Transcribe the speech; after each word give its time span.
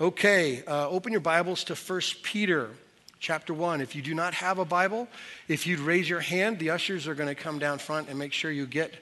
Okay, 0.00 0.62
uh, 0.66 0.88
open 0.88 1.12
your 1.12 1.20
Bibles 1.20 1.62
to 1.64 1.74
1 1.74 2.00
Peter 2.22 2.70
chapter 3.18 3.52
1. 3.52 3.82
If 3.82 3.94
you 3.94 4.00
do 4.00 4.14
not 4.14 4.32
have 4.32 4.58
a 4.58 4.64
Bible, 4.64 5.06
if 5.46 5.66
you'd 5.66 5.78
raise 5.78 6.08
your 6.08 6.20
hand, 6.20 6.58
the 6.58 6.70
ushers 6.70 7.06
are 7.06 7.14
going 7.14 7.28
to 7.28 7.34
come 7.34 7.58
down 7.58 7.78
front 7.78 8.08
and 8.08 8.18
make 8.18 8.32
sure 8.32 8.50
you 8.50 8.64
get 8.64 8.94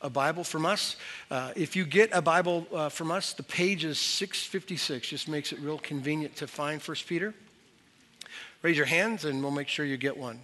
a 0.00 0.08
Bible 0.08 0.44
from 0.44 0.64
us. 0.64 0.96
Uh, 1.30 1.52
if 1.56 1.76
you 1.76 1.84
get 1.84 2.08
a 2.14 2.22
Bible 2.22 2.66
uh, 2.72 2.88
from 2.88 3.10
us, 3.10 3.34
the 3.34 3.42
page 3.42 3.84
is 3.84 3.98
656. 3.98 5.06
Just 5.06 5.28
makes 5.28 5.52
it 5.52 5.58
real 5.58 5.76
convenient 5.76 6.36
to 6.36 6.46
find 6.46 6.80
1 6.80 6.96
Peter. 7.06 7.34
Raise 8.62 8.78
your 8.78 8.86
hands 8.86 9.26
and 9.26 9.42
we'll 9.42 9.50
make 9.50 9.68
sure 9.68 9.84
you 9.84 9.98
get 9.98 10.16
one. 10.16 10.40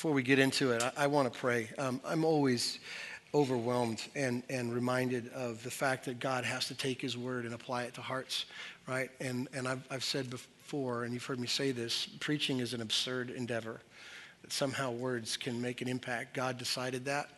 Before 0.00 0.12
we 0.14 0.22
get 0.22 0.38
into 0.38 0.72
it, 0.72 0.82
I, 0.82 0.92
I 0.96 1.06
want 1.08 1.30
to 1.30 1.38
pray. 1.38 1.68
Um, 1.76 2.00
I'm 2.06 2.24
always 2.24 2.78
overwhelmed 3.34 4.00
and, 4.16 4.42
and 4.48 4.72
reminded 4.72 5.28
of 5.34 5.62
the 5.62 5.70
fact 5.70 6.06
that 6.06 6.18
God 6.18 6.42
has 6.42 6.68
to 6.68 6.74
take 6.74 7.02
his 7.02 7.18
word 7.18 7.44
and 7.44 7.52
apply 7.52 7.82
it 7.82 7.92
to 7.96 8.00
hearts, 8.00 8.46
right? 8.88 9.10
And, 9.20 9.46
and 9.52 9.68
I've, 9.68 9.86
I've 9.90 10.02
said 10.02 10.30
before, 10.30 11.04
and 11.04 11.12
you've 11.12 11.26
heard 11.26 11.38
me 11.38 11.46
say 11.46 11.70
this, 11.72 12.06
preaching 12.18 12.60
is 12.60 12.72
an 12.72 12.80
absurd 12.80 13.28
endeavor. 13.28 13.82
That 14.40 14.54
somehow 14.54 14.90
words 14.90 15.36
can 15.36 15.60
make 15.60 15.82
an 15.82 15.88
impact. 15.88 16.32
God 16.32 16.56
decided 16.56 17.04
that. 17.04 17.28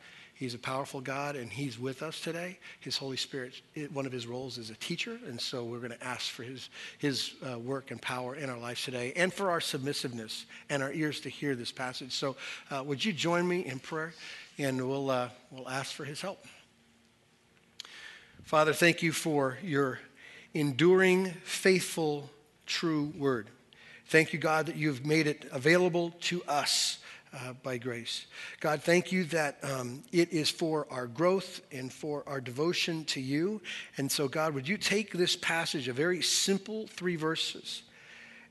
He's 0.43 0.55
a 0.55 0.59
powerful 0.59 1.01
God, 1.01 1.37
and 1.37 1.53
He's 1.53 1.79
with 1.79 2.03
us 2.03 2.19
today. 2.19 2.59
His 2.81 2.97
Holy 2.97 3.17
Spirit, 3.17 3.63
one 3.93 4.07
of 4.07 4.11
His 4.11 4.27
roles 4.27 4.59
is 4.59 4.71
a 4.71 4.75
teacher, 4.75 5.17
and 5.29 5.41
so 5.41 5.63
we're 5.63 5.79
going 5.79 5.93
to 5.93 6.05
ask 6.05 6.33
for 6.33 6.43
His, 6.43 6.69
his 6.99 7.35
uh, 7.49 7.61
work 7.61 7.93
and 7.93 8.03
power 8.03 8.35
in 8.35 8.51
our 8.51 8.59
lives 8.59 8.83
today, 8.83 9.13
and 9.15 9.33
for 9.33 9.53
our 9.53 9.61
submissiveness 9.61 10.47
and 10.69 10.83
our 10.83 10.93
ears 10.93 11.21
to 11.21 11.29
hear 11.29 11.55
this 11.55 11.71
passage. 11.71 12.11
So, 12.11 12.35
uh, 12.73 12.83
would 12.85 13.05
you 13.05 13.13
join 13.13 13.47
me 13.47 13.65
in 13.65 13.79
prayer, 13.79 14.15
and 14.59 14.85
we'll, 14.89 15.11
uh, 15.11 15.29
we'll 15.53 15.69
ask 15.69 15.93
for 15.93 16.05
His 16.05 16.21
help. 16.21 16.45
Father, 18.43 18.73
thank 18.73 19.01
you 19.01 19.13
for 19.13 19.59
your 19.63 20.01
enduring, 20.55 21.31
faithful, 21.45 22.29
true 22.67 23.13
word. 23.17 23.47
Thank 24.07 24.33
you, 24.33 24.41
God, 24.41 24.67
that 24.67 24.75
you've 24.75 25.07
made 25.07 25.29
it 25.29 25.47
available 25.53 26.11
to 26.23 26.43
us 26.49 26.99
uh, 27.35 27.53
by 27.63 27.79
grace. 27.79 28.27
God, 28.61 28.83
thank 28.83 29.13
you 29.13 29.25
that 29.25 29.59
um, 29.63 30.03
it 30.13 30.33
is 30.33 30.51
for 30.51 30.87
our 30.91 31.07
growth 31.07 31.61
and 31.73 31.93
for 31.93 32.23
our 32.27 32.41
devotion 32.41 33.05
to 33.07 33.21
you. 33.21 33.61
And 33.97 34.11
so, 34.11 34.29
God, 34.29 34.55
would 34.55 34.69
you 34.69 34.77
take 34.77 35.13
this 35.13 35.37
passage, 35.37 35.89
a 35.89 35.93
very 35.93 36.23
simple 36.23 36.87
three 36.89 37.17
verses, 37.17 37.83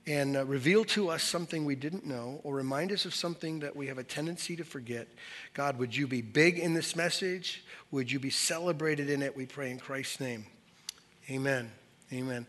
and 0.07 0.35
uh, 0.35 0.45
reveal 0.45 0.83
to 0.83 1.09
us 1.09 1.21
something 1.21 1.63
we 1.63 1.75
didn't 1.75 2.05
know 2.05 2.41
or 2.43 2.55
remind 2.55 2.91
us 2.91 3.05
of 3.05 3.13
something 3.13 3.59
that 3.59 3.75
we 3.75 3.87
have 3.87 3.99
a 3.99 4.03
tendency 4.03 4.55
to 4.55 4.63
forget? 4.63 5.07
God, 5.53 5.77
would 5.77 5.95
you 5.95 6.07
be 6.07 6.21
big 6.21 6.57
in 6.57 6.73
this 6.73 6.95
message? 6.95 7.63
Would 7.91 8.11
you 8.11 8.19
be 8.19 8.31
celebrated 8.31 9.09
in 9.09 9.21
it? 9.21 9.35
We 9.35 9.45
pray 9.45 9.69
in 9.69 9.77
Christ's 9.77 10.19
name. 10.19 10.45
Amen. 11.29 11.71
Amen 12.11 12.47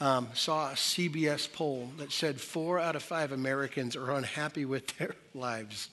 um, 0.00 0.28
saw 0.34 0.70
a 0.70 0.74
CBS 0.74 1.52
poll 1.52 1.90
that 1.98 2.12
said 2.12 2.40
four 2.40 2.78
out 2.78 2.96
of 2.96 3.02
five 3.02 3.32
Americans 3.32 3.96
are 3.96 4.12
unhappy 4.12 4.64
with 4.64 4.86
their 4.98 5.14
lives. 5.34 5.90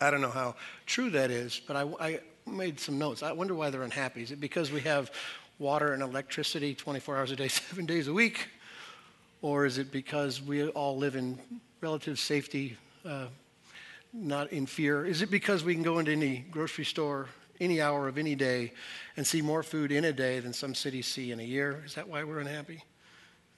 I 0.00 0.10
don't 0.10 0.20
know 0.20 0.30
how 0.30 0.56
true 0.86 1.10
that 1.10 1.30
is, 1.30 1.60
but 1.66 1.76
I, 1.76 1.82
I 2.00 2.20
made 2.46 2.80
some 2.80 2.98
notes. 2.98 3.22
I 3.22 3.32
wonder 3.32 3.54
why 3.54 3.70
they're 3.70 3.82
unhappy. 3.82 4.22
Is 4.22 4.32
it 4.32 4.40
because 4.40 4.72
we 4.72 4.80
have 4.80 5.10
water 5.58 5.92
and 5.92 6.02
electricity 6.02 6.74
24 6.74 7.16
hours 7.16 7.30
a 7.30 7.36
day, 7.36 7.48
seven 7.48 7.86
days 7.86 8.08
a 8.08 8.12
week? 8.12 8.48
Or 9.42 9.66
is 9.66 9.78
it 9.78 9.90
because 9.90 10.40
we 10.40 10.68
all 10.68 10.96
live 10.96 11.16
in 11.16 11.38
relative 11.80 12.18
safety, 12.18 12.76
uh, 13.04 13.26
not 14.12 14.52
in 14.52 14.66
fear? 14.66 15.04
Is 15.04 15.22
it 15.22 15.30
because 15.30 15.64
we 15.64 15.74
can 15.74 15.82
go 15.82 15.98
into 15.98 16.12
any 16.12 16.44
grocery 16.50 16.84
store 16.84 17.28
any 17.60 17.80
hour 17.80 18.08
of 18.08 18.18
any 18.18 18.34
day 18.34 18.72
and 19.16 19.26
see 19.26 19.40
more 19.40 19.62
food 19.62 19.92
in 19.92 20.04
a 20.04 20.12
day 20.12 20.40
than 20.40 20.52
some 20.52 20.74
cities 20.74 21.06
see 21.06 21.30
in 21.30 21.40
a 21.40 21.44
year? 21.44 21.82
Is 21.86 21.94
that 21.94 22.08
why 22.08 22.24
we're 22.24 22.40
unhappy? 22.40 22.82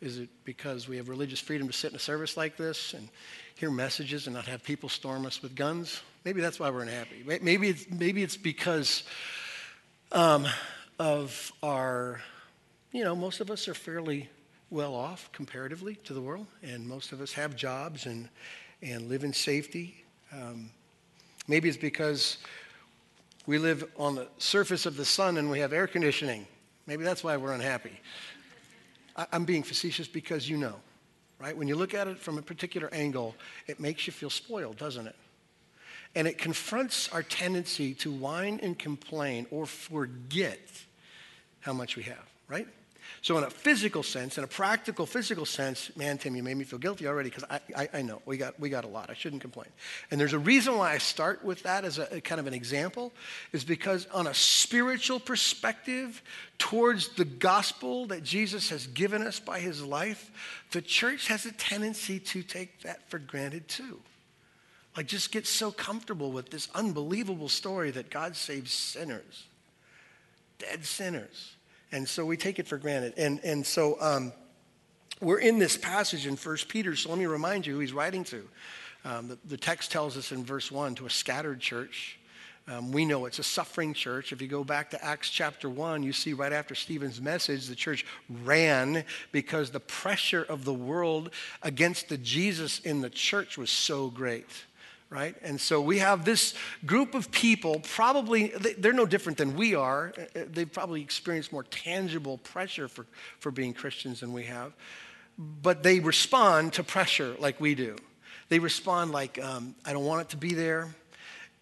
Is 0.04 0.18
it 0.18 0.28
because 0.44 0.86
we 0.86 0.98
have 0.98 1.08
religious 1.08 1.40
freedom 1.40 1.66
to 1.66 1.72
sit 1.72 1.90
in 1.90 1.96
a 1.96 1.98
service 1.98 2.36
like 2.36 2.58
this 2.58 2.92
and 2.92 3.08
hear 3.54 3.70
messages 3.70 4.26
and 4.26 4.36
not 4.36 4.44
have 4.44 4.62
people 4.62 4.90
storm 4.90 5.24
us 5.24 5.40
with 5.40 5.54
guns? 5.54 6.02
Maybe 6.26 6.42
that's 6.42 6.60
why 6.60 6.68
we're 6.68 6.82
unhappy. 6.82 7.24
Maybe 7.40 7.68
it's, 7.68 7.88
maybe 7.88 8.22
it's 8.22 8.36
because 8.36 9.04
um, 10.12 10.46
of 10.98 11.50
our, 11.62 12.20
you 12.92 13.02
know, 13.02 13.16
most 13.16 13.40
of 13.40 13.50
us 13.50 13.66
are 13.66 13.72
fairly 13.72 14.28
well 14.68 14.94
off 14.94 15.32
comparatively 15.32 15.94
to 16.04 16.12
the 16.12 16.20
world, 16.20 16.48
and 16.62 16.86
most 16.86 17.12
of 17.12 17.22
us 17.22 17.32
have 17.32 17.56
jobs 17.56 18.04
and, 18.04 18.28
and 18.82 19.08
live 19.08 19.24
in 19.24 19.32
safety. 19.32 20.04
Um, 20.34 20.68
maybe 21.48 21.70
it's 21.70 21.78
because 21.78 22.36
we 23.46 23.56
live 23.56 23.90
on 23.96 24.16
the 24.16 24.28
surface 24.36 24.84
of 24.84 24.98
the 24.98 25.06
sun 25.06 25.38
and 25.38 25.50
we 25.50 25.60
have 25.60 25.72
air 25.72 25.86
conditioning. 25.86 26.46
Maybe 26.86 27.04
that's 27.04 27.24
why 27.24 27.38
we're 27.38 27.54
unhappy. 27.54 27.98
I'm 29.16 29.44
being 29.44 29.62
facetious 29.62 30.08
because 30.08 30.48
you 30.48 30.56
know, 30.56 30.74
right? 31.38 31.56
When 31.56 31.68
you 31.68 31.76
look 31.76 31.94
at 31.94 32.08
it 32.08 32.18
from 32.18 32.38
a 32.38 32.42
particular 32.42 32.88
angle, 32.92 33.34
it 33.66 33.78
makes 33.78 34.06
you 34.06 34.12
feel 34.12 34.30
spoiled, 34.30 34.76
doesn't 34.76 35.06
it? 35.06 35.16
And 36.14 36.28
it 36.28 36.38
confronts 36.38 37.08
our 37.08 37.22
tendency 37.22 37.94
to 37.94 38.10
whine 38.10 38.60
and 38.62 38.78
complain 38.78 39.46
or 39.50 39.66
forget 39.66 40.60
how 41.60 41.72
much 41.72 41.96
we 41.96 42.04
have, 42.04 42.24
right? 42.48 42.68
So, 43.24 43.38
in 43.38 43.44
a 43.44 43.48
physical 43.48 44.02
sense, 44.02 44.36
in 44.36 44.44
a 44.44 44.46
practical 44.46 45.06
physical 45.06 45.46
sense, 45.46 45.90
man, 45.96 46.18
Tim, 46.18 46.36
you 46.36 46.42
made 46.42 46.58
me 46.58 46.64
feel 46.64 46.78
guilty 46.78 47.06
already 47.06 47.30
because 47.30 47.44
I, 47.48 47.60
I, 47.74 47.88
I, 47.94 48.02
know 48.02 48.20
we 48.26 48.36
got, 48.36 48.60
we 48.60 48.68
got 48.68 48.84
a 48.84 48.88
lot. 48.88 49.08
I 49.08 49.14
shouldn't 49.14 49.40
complain. 49.40 49.68
And 50.10 50.20
there's 50.20 50.34
a 50.34 50.38
reason 50.38 50.76
why 50.76 50.92
I 50.92 50.98
start 50.98 51.42
with 51.42 51.62
that 51.62 51.86
as 51.86 51.98
a, 51.98 52.16
a 52.16 52.20
kind 52.20 52.38
of 52.38 52.46
an 52.46 52.52
example, 52.52 53.12
is 53.52 53.64
because 53.64 54.06
on 54.12 54.26
a 54.26 54.34
spiritual 54.34 55.20
perspective 55.20 56.22
towards 56.58 57.08
the 57.14 57.24
gospel 57.24 58.06
that 58.08 58.22
Jesus 58.22 58.68
has 58.68 58.86
given 58.88 59.26
us 59.26 59.40
by 59.40 59.58
his 59.58 59.82
life, 59.82 60.30
the 60.72 60.82
church 60.82 61.28
has 61.28 61.46
a 61.46 61.52
tendency 61.52 62.18
to 62.20 62.42
take 62.42 62.82
that 62.82 63.08
for 63.08 63.18
granted 63.18 63.68
too. 63.68 64.00
Like, 64.98 65.06
just 65.06 65.32
get 65.32 65.46
so 65.46 65.72
comfortable 65.72 66.30
with 66.30 66.50
this 66.50 66.68
unbelievable 66.74 67.48
story 67.48 67.90
that 67.92 68.10
God 68.10 68.36
saves 68.36 68.72
sinners, 68.72 69.44
dead 70.58 70.84
sinners 70.84 71.53
and 71.94 72.08
so 72.08 72.26
we 72.26 72.36
take 72.36 72.58
it 72.58 72.66
for 72.66 72.76
granted. 72.76 73.14
And, 73.16 73.38
and 73.44 73.64
so 73.64 73.96
um, 74.00 74.32
we're 75.20 75.38
in 75.38 75.60
this 75.60 75.76
passage 75.76 76.26
in 76.26 76.36
1 76.36 76.56
Peter, 76.68 76.96
so 76.96 77.08
let 77.08 77.18
me 77.18 77.26
remind 77.26 77.66
you 77.66 77.74
who 77.74 77.78
he's 77.78 77.92
writing 77.92 78.24
to. 78.24 78.48
Um, 79.04 79.28
the, 79.28 79.38
the, 79.44 79.56
text 79.56 79.92
tells 79.92 80.16
us 80.16 80.32
in 80.32 80.44
verse 80.44 80.72
1 80.72 80.96
to 80.96 81.06
a 81.06 81.10
scattered 81.10 81.60
church. 81.60 82.18
Um, 82.66 82.90
we 82.90 83.04
know 83.04 83.26
it's 83.26 83.38
a 83.38 83.44
suffering 83.44 83.94
church. 83.94 84.32
If 84.32 84.42
you 84.42 84.48
go 84.48 84.64
back 84.64 84.90
to 84.90 85.04
Acts 85.04 85.30
chapter 85.30 85.68
1, 85.68 86.02
you 86.02 86.12
see 86.12 86.32
right 86.32 86.52
after 86.52 86.74
Stephen's 86.74 87.20
message, 87.20 87.68
the 87.68 87.76
church 87.76 88.04
ran 88.42 89.04
because 89.30 89.70
the 89.70 89.78
pressure 89.78 90.42
of 90.42 90.64
the 90.64 90.74
world 90.74 91.30
against 91.62 92.08
the 92.08 92.18
Jesus 92.18 92.80
in 92.80 93.02
the 93.02 93.10
church 93.10 93.56
was 93.56 93.70
so 93.70 94.08
great 94.08 94.48
right? 95.14 95.36
And 95.42 95.60
so 95.60 95.80
we 95.80 95.98
have 95.98 96.24
this 96.24 96.54
group 96.84 97.14
of 97.14 97.30
people, 97.30 97.80
probably, 97.94 98.48
they're 98.78 98.92
no 98.92 99.06
different 99.06 99.38
than 99.38 99.54
we 99.54 99.76
are. 99.76 100.12
Uh, 100.18 100.40
uh, 100.40 100.44
they've 100.50 100.70
probably 100.70 101.02
experienced 101.02 101.52
more 101.52 101.62
tangible 101.62 102.38
pressure 102.38 102.88
for, 102.88 103.06
for 103.38 103.52
being 103.52 103.72
Christians 103.74 104.20
than 104.20 104.32
we 104.32 104.42
have. 104.42 104.72
But 105.38 105.84
they 105.84 106.00
respond 106.00 106.72
to 106.74 106.82
pressure 106.82 107.36
like 107.38 107.60
we 107.60 107.76
do. 107.76 107.94
They 108.48 108.58
respond 108.58 109.12
like, 109.12 109.40
um, 109.40 109.76
I 109.84 109.92
don't 109.92 110.04
want 110.04 110.22
it 110.22 110.28
to 110.30 110.36
be 110.36 110.52
there. 110.52 110.92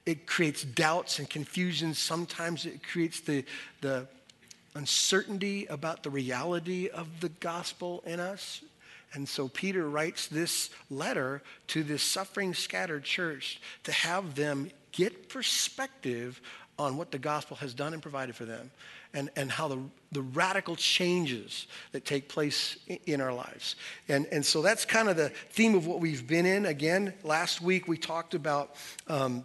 It 0.07 0.27
creates 0.27 0.65
doubts 0.65 1.19
and 1.19 1.29
confusion. 1.29 1.93
Sometimes 1.93 2.65
it 2.65 2.83
creates 2.83 3.21
the, 3.21 3.45
the 3.83 4.07
uncertainty 4.75 5.67
about 5.67 6.03
the 6.03 6.11
reality 6.11 6.89
of 6.89 7.07
the 7.21 7.29
gospel 7.29 8.03
in 8.07 8.19
us. 8.19 8.63
And 9.15 9.29
so 9.29 9.49
Peter 9.49 9.89
writes 9.89 10.27
this 10.27 10.71
letter 10.91 11.43
to 11.69 11.83
this 11.83 12.03
suffering, 12.03 12.55
scattered 12.55 13.05
church 13.05 13.61
to 13.85 13.93
have 13.93 14.35
them 14.35 14.71
get 14.93 15.29
perspective 15.29 16.41
on 16.79 16.97
what 16.97 17.11
the 17.11 17.19
gospel 17.19 17.57
has 17.59 17.75
done 17.75 17.93
and 17.93 18.03
provided 18.03 18.35
for 18.35 18.45
them 18.45 18.71
and, 19.15 19.31
and 19.37 19.51
how 19.51 19.69
the, 19.69 19.79
the 20.13 20.23
radical 20.23 20.75
changes 20.77 21.67
that 21.93 22.05
take 22.05 22.29
place 22.29 22.79
in 23.07 23.21
our 23.21 23.33
lives. 23.33 23.77
And, 24.09 24.27
and 24.33 24.45
so 24.45 24.63
that's 24.63 24.85
kind 24.85 25.09
of 25.09 25.17
the 25.17 25.29
theme 25.29 25.75
of 25.75 25.87
what 25.87 26.01
we've 26.01 26.27
been 26.27 26.47
in. 26.47 26.67
Again, 26.67 27.13
last 27.23 27.61
week 27.61 27.89
we 27.89 27.99
talked 27.99 28.35
about 28.35 28.75
um, 29.09 29.45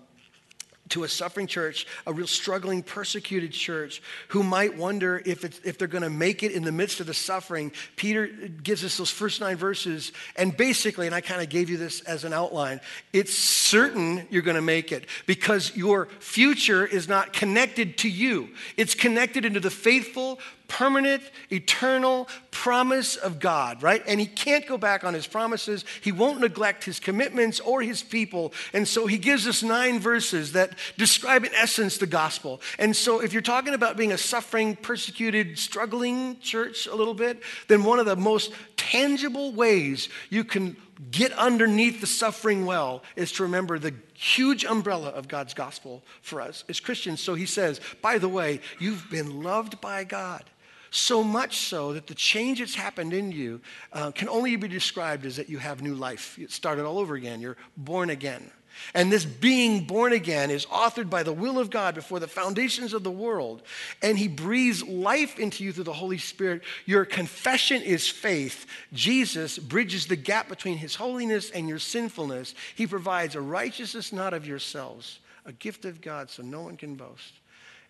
to 0.90 1.04
a 1.04 1.08
suffering 1.08 1.48
church, 1.48 1.88
a 2.06 2.14
real 2.14 2.28
struggling, 2.28 2.84
persecuted 2.84 3.52
church 3.52 4.02
who 4.30 4.44
might 4.44 4.78
wonder 4.78 5.22
if, 5.26 5.44
if 5.66 5.78
they're 5.78 5.88
going 5.88 6.04
to 6.04 6.10
make 6.10 6.44
it 6.44 6.52
in 6.52 6.64
the 6.64 6.72
midst 6.72 7.00
of 7.00 7.08
the 7.08 7.14
suffering. 7.14 7.72
Peter 7.96 8.28
gives 8.28 8.84
us 8.84 8.98
those 8.98 9.10
first 9.10 9.42
nine 9.42 9.58
verses, 9.58 10.12
and 10.36 10.56
basically, 10.56 11.06
and 11.06 11.16
I 11.16 11.22
kind 11.22 11.42
of 11.42 11.50
gave 11.50 11.70
you 11.70 11.78
this 11.78 12.02
as 12.02 12.24
an 12.24 12.34
outline, 12.34 12.82
it's 13.14 13.34
certain 13.34 14.28
you're 14.30 14.42
going 14.42 14.56
to 14.56 14.62
make 14.62 14.92
it 14.92 15.06
because 15.26 15.76
your 15.76 16.08
future 16.20 16.86
is 16.86 17.08
not 17.08 17.34
connected 17.34 17.98
to 18.00 18.10
you. 18.10 18.50
It's 18.76 18.96
connected 18.96 19.46
into 19.46 19.60
the 19.60 19.70
faithful, 19.70 20.40
permanent, 20.68 21.24
eternal 21.52 22.28
promise 22.52 23.16
of 23.16 23.40
God, 23.40 23.84
right? 23.84 24.04
And 24.08 24.20
he 24.20 24.26
can't 24.26 24.66
go 24.66 24.78
back 24.78 25.04
on 25.04 25.14
his 25.14 25.28
promises. 25.28 25.86
He 26.02 26.12
won't 26.12 26.40
neglect 26.40 26.84
his 26.84 27.00
commitments 27.00 27.60
or 27.60 27.82
his 27.82 28.04
people. 28.04 28.54
And 28.74 28.88
so 28.88 29.08
he 29.08 29.18
gives 29.18 29.48
us 29.48 29.64
nine 29.64 30.00
verses 30.00 30.54
that 30.54 30.72
describe, 30.98 31.46
in 31.46 31.54
essence, 31.54 31.98
the 31.98 32.08
gospel. 32.08 32.62
And 32.80 32.96
so 32.96 33.22
if 33.22 33.34
you're 33.34 33.42
talking 33.42 33.74
about 33.74 33.98
being 33.98 34.12
a 34.12 34.18
suffering, 34.18 34.76
persecuted, 34.76 35.58
struggling 35.58 36.40
church 36.40 36.88
a 36.88 36.96
little 36.96 37.14
bit, 37.14 37.42
then 37.68 37.84
one 37.84 38.00
of 38.00 38.06
the 38.06 38.16
most 38.16 38.52
tangible 38.76 39.52
ways 39.52 40.10
you 40.30 40.44
can 40.44 40.76
get 41.12 41.32
underneath 41.34 42.02
the 42.02 42.08
suffering 42.08 42.66
well 42.66 43.04
is 43.16 43.32
to 43.34 43.44
remember 43.44 43.78
the 43.78 43.94
huge 44.14 44.66
umbrella 44.66 45.10
of 45.10 45.28
God's 45.28 45.54
gospel 45.54 46.04
for 46.22 46.42
us 46.42 46.64
as 46.70 46.80
Christians. 46.80 47.22
So 47.22 47.36
he 47.36 47.46
says, 47.46 47.80
by 48.02 48.18
the 48.18 48.30
way, 48.30 48.62
you've 48.80 49.10
been 49.10 49.44
loved 49.44 49.80
by 49.80 50.04
God. 50.04 50.44
So 50.92 51.24
much 51.24 51.58
so 51.58 51.94
that 51.94 52.08
the 52.08 52.16
change 52.16 52.60
that's 52.60 52.76
happened 52.76 53.14
in 53.14 53.32
you 53.32 53.62
uh, 53.94 54.12
can 54.12 54.30
only 54.30 54.56
be 54.56 54.68
described 54.68 55.26
as 55.26 55.36
that 55.36 55.50
you 55.50 55.58
have 55.58 55.82
new 55.82 55.96
life. 55.96 56.38
It 56.40 56.52
started 56.52 56.86
all 56.86 57.00
over 57.00 57.16
again. 57.16 57.42
You're 57.42 57.58
born 57.76 58.10
again. 58.10 58.52
And 58.94 59.12
this 59.12 59.26
being 59.26 59.86
born 59.86 60.14
again 60.14 60.52
is 60.52 60.66
authored 60.68 61.10
by 61.10 61.24
the 61.24 61.34
will 61.34 61.60
of 61.60 61.70
God 61.70 61.96
before 61.96 62.20
the 62.20 62.28
foundations 62.28 62.94
of 62.94 63.04
the 63.04 63.12
world. 63.12 63.64
And 64.02 64.18
He 64.18 64.28
breathes 64.28 64.84
life 64.84 65.40
into 65.40 65.64
you 65.64 65.74
through 65.74 65.86
the 65.86 65.94
Holy 65.94 66.18
Spirit. 66.18 66.62
Your 66.86 67.06
confession 67.06 67.82
is 67.82 68.08
faith. 68.08 68.66
Jesus 68.94 69.58
bridges 69.58 70.08
the 70.08 70.16
gap 70.16 70.50
between 70.50 70.78
His 70.78 70.96
holiness 70.96 71.50
and 71.52 71.68
your 71.68 71.80
sinfulness. 71.80 72.54
He 72.76 72.88
provides 72.88 73.36
a 73.36 73.42
righteousness 73.42 74.14
not 74.14 74.34
of 74.34 74.48
yourselves, 74.48 75.20
a 75.46 75.52
gift 75.52 75.86
of 75.86 76.02
God 76.02 76.30
so 76.30 76.44
no 76.44 76.62
one 76.62 76.78
can 76.78 76.96
boast. 76.96 77.34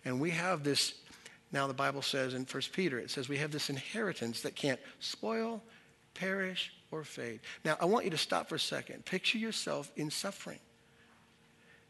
And 0.04 0.20
we 0.20 0.30
have 0.30 0.64
this, 0.64 0.94
now 1.52 1.66
the 1.66 1.74
Bible 1.74 2.02
says 2.02 2.34
in 2.34 2.44
1 2.44 2.62
Peter, 2.72 2.98
it 2.98 3.10
says 3.10 3.28
we 3.28 3.38
have 3.38 3.50
this 3.50 3.70
inheritance 3.70 4.42
that 4.42 4.54
can't 4.54 4.80
spoil, 5.00 5.62
perish, 6.14 6.72
or 6.90 7.04
fade. 7.04 7.40
Now, 7.64 7.76
I 7.80 7.84
want 7.84 8.04
you 8.04 8.10
to 8.10 8.18
stop 8.18 8.48
for 8.48 8.56
a 8.56 8.60
second. 8.60 9.04
Picture 9.04 9.38
yourself 9.38 9.90
in 9.96 10.10
suffering 10.10 10.58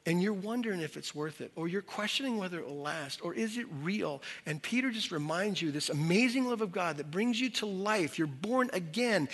and 0.08 0.22
you're 0.22 0.32
wondering 0.32 0.81
if 0.81 0.96
it's 0.96 1.14
worth 1.14 1.43
it, 1.43 1.52
or 1.55 1.69
you're 1.69 1.82
questioning 1.82 2.38
whether 2.38 2.58
it 2.58 2.66
will 2.66 2.81
last, 2.81 3.22
or 3.22 3.34
is 3.34 3.58
it 3.58 3.66
real? 3.82 4.22
And 4.46 4.62
Peter 4.62 4.90
just 4.90 5.12
reminds 5.12 5.60
you 5.60 5.70
this 5.70 5.90
amazing 5.90 6.46
love 6.46 6.62
of 6.62 6.72
God 6.72 6.96
that 6.96 7.10
brings 7.10 7.38
you 7.38 7.50
to 7.50 7.66
life. 7.66 8.19
You're 8.19 8.26
born 8.26 8.70
again. 8.72 9.28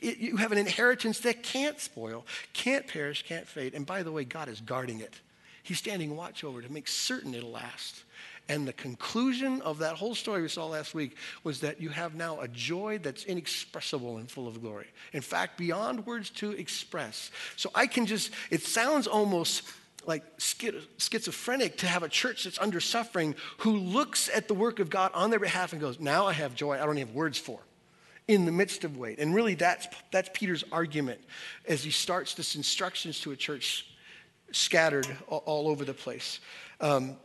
You 0.00 0.36
have 0.36 0.52
an 0.52 0.58
inheritance 0.58 1.18
that 1.20 1.42
can't 1.42 1.80
spoil, 1.80 2.24
can't 2.52 2.86
perish, 2.86 3.24
can't 3.26 3.48
fade. 3.48 3.74
And 3.74 3.84
by 3.84 4.04
the 4.04 4.12
way, 4.12 4.22
God 4.22 4.48
is 4.48 4.60
guarding 4.60 5.00
it. 5.00 5.14
He's 5.64 5.78
standing 5.78 6.14
watch 6.14 6.44
over 6.44 6.62
to 6.62 6.72
make 6.72 6.86
certain 6.86 7.34
it'll 7.34 7.50
last. 7.50 8.04
And 8.48 8.68
the 8.68 8.72
conclusion 8.74 9.62
of 9.62 9.78
that 9.78 9.96
whole 9.96 10.14
story 10.14 10.42
we 10.42 10.48
saw 10.48 10.66
last 10.66 10.94
week 10.94 11.16
was 11.44 11.60
that 11.60 11.80
you 11.80 11.88
have 11.88 12.14
now 12.14 12.40
a 12.40 12.48
joy 12.48 12.98
that's 13.02 13.24
inexpressible 13.24 14.18
and 14.18 14.30
full 14.30 14.46
of 14.46 14.60
glory. 14.60 14.88
In 15.12 15.22
fact, 15.22 15.56
beyond 15.56 16.04
words 16.04 16.28
to 16.30 16.50
express. 16.50 17.30
So 17.56 17.70
I 17.74 17.86
can 17.86 18.04
just, 18.04 18.32
it 18.50 18.62
sounds 18.62 19.06
almost 19.06 19.62
like 20.06 20.22
schizophrenic 20.38 21.78
to 21.78 21.86
have 21.86 22.02
a 22.02 22.08
church 22.08 22.44
that's 22.44 22.58
under 22.58 22.80
suffering 22.80 23.34
who 23.58 23.78
looks 23.78 24.28
at 24.28 24.48
the 24.48 24.54
work 24.54 24.78
of 24.78 24.90
God 24.90 25.10
on 25.14 25.30
their 25.30 25.40
behalf 25.40 25.72
and 25.72 25.80
goes, 25.80 25.98
Now 25.98 26.26
I 26.26 26.34
have 26.34 26.54
joy 26.54 26.74
I 26.74 26.84
don't 26.84 26.98
have 26.98 27.12
words 27.12 27.38
for 27.38 27.60
in 28.28 28.44
the 28.44 28.52
midst 28.52 28.84
of 28.84 28.96
weight. 28.96 29.18
And 29.18 29.34
really, 29.34 29.54
that's, 29.54 29.86
that's 30.10 30.30
Peter's 30.32 30.64
argument 30.72 31.20
as 31.66 31.82
he 31.82 31.90
starts 31.90 32.34
this 32.34 32.56
instructions 32.56 33.20
to 33.20 33.32
a 33.32 33.36
church 33.36 33.86
scattered 34.52 35.06
all, 35.28 35.42
all 35.46 35.68
over 35.68 35.84
the 35.84 35.94
place. 35.94 36.40
Um, 36.80 37.16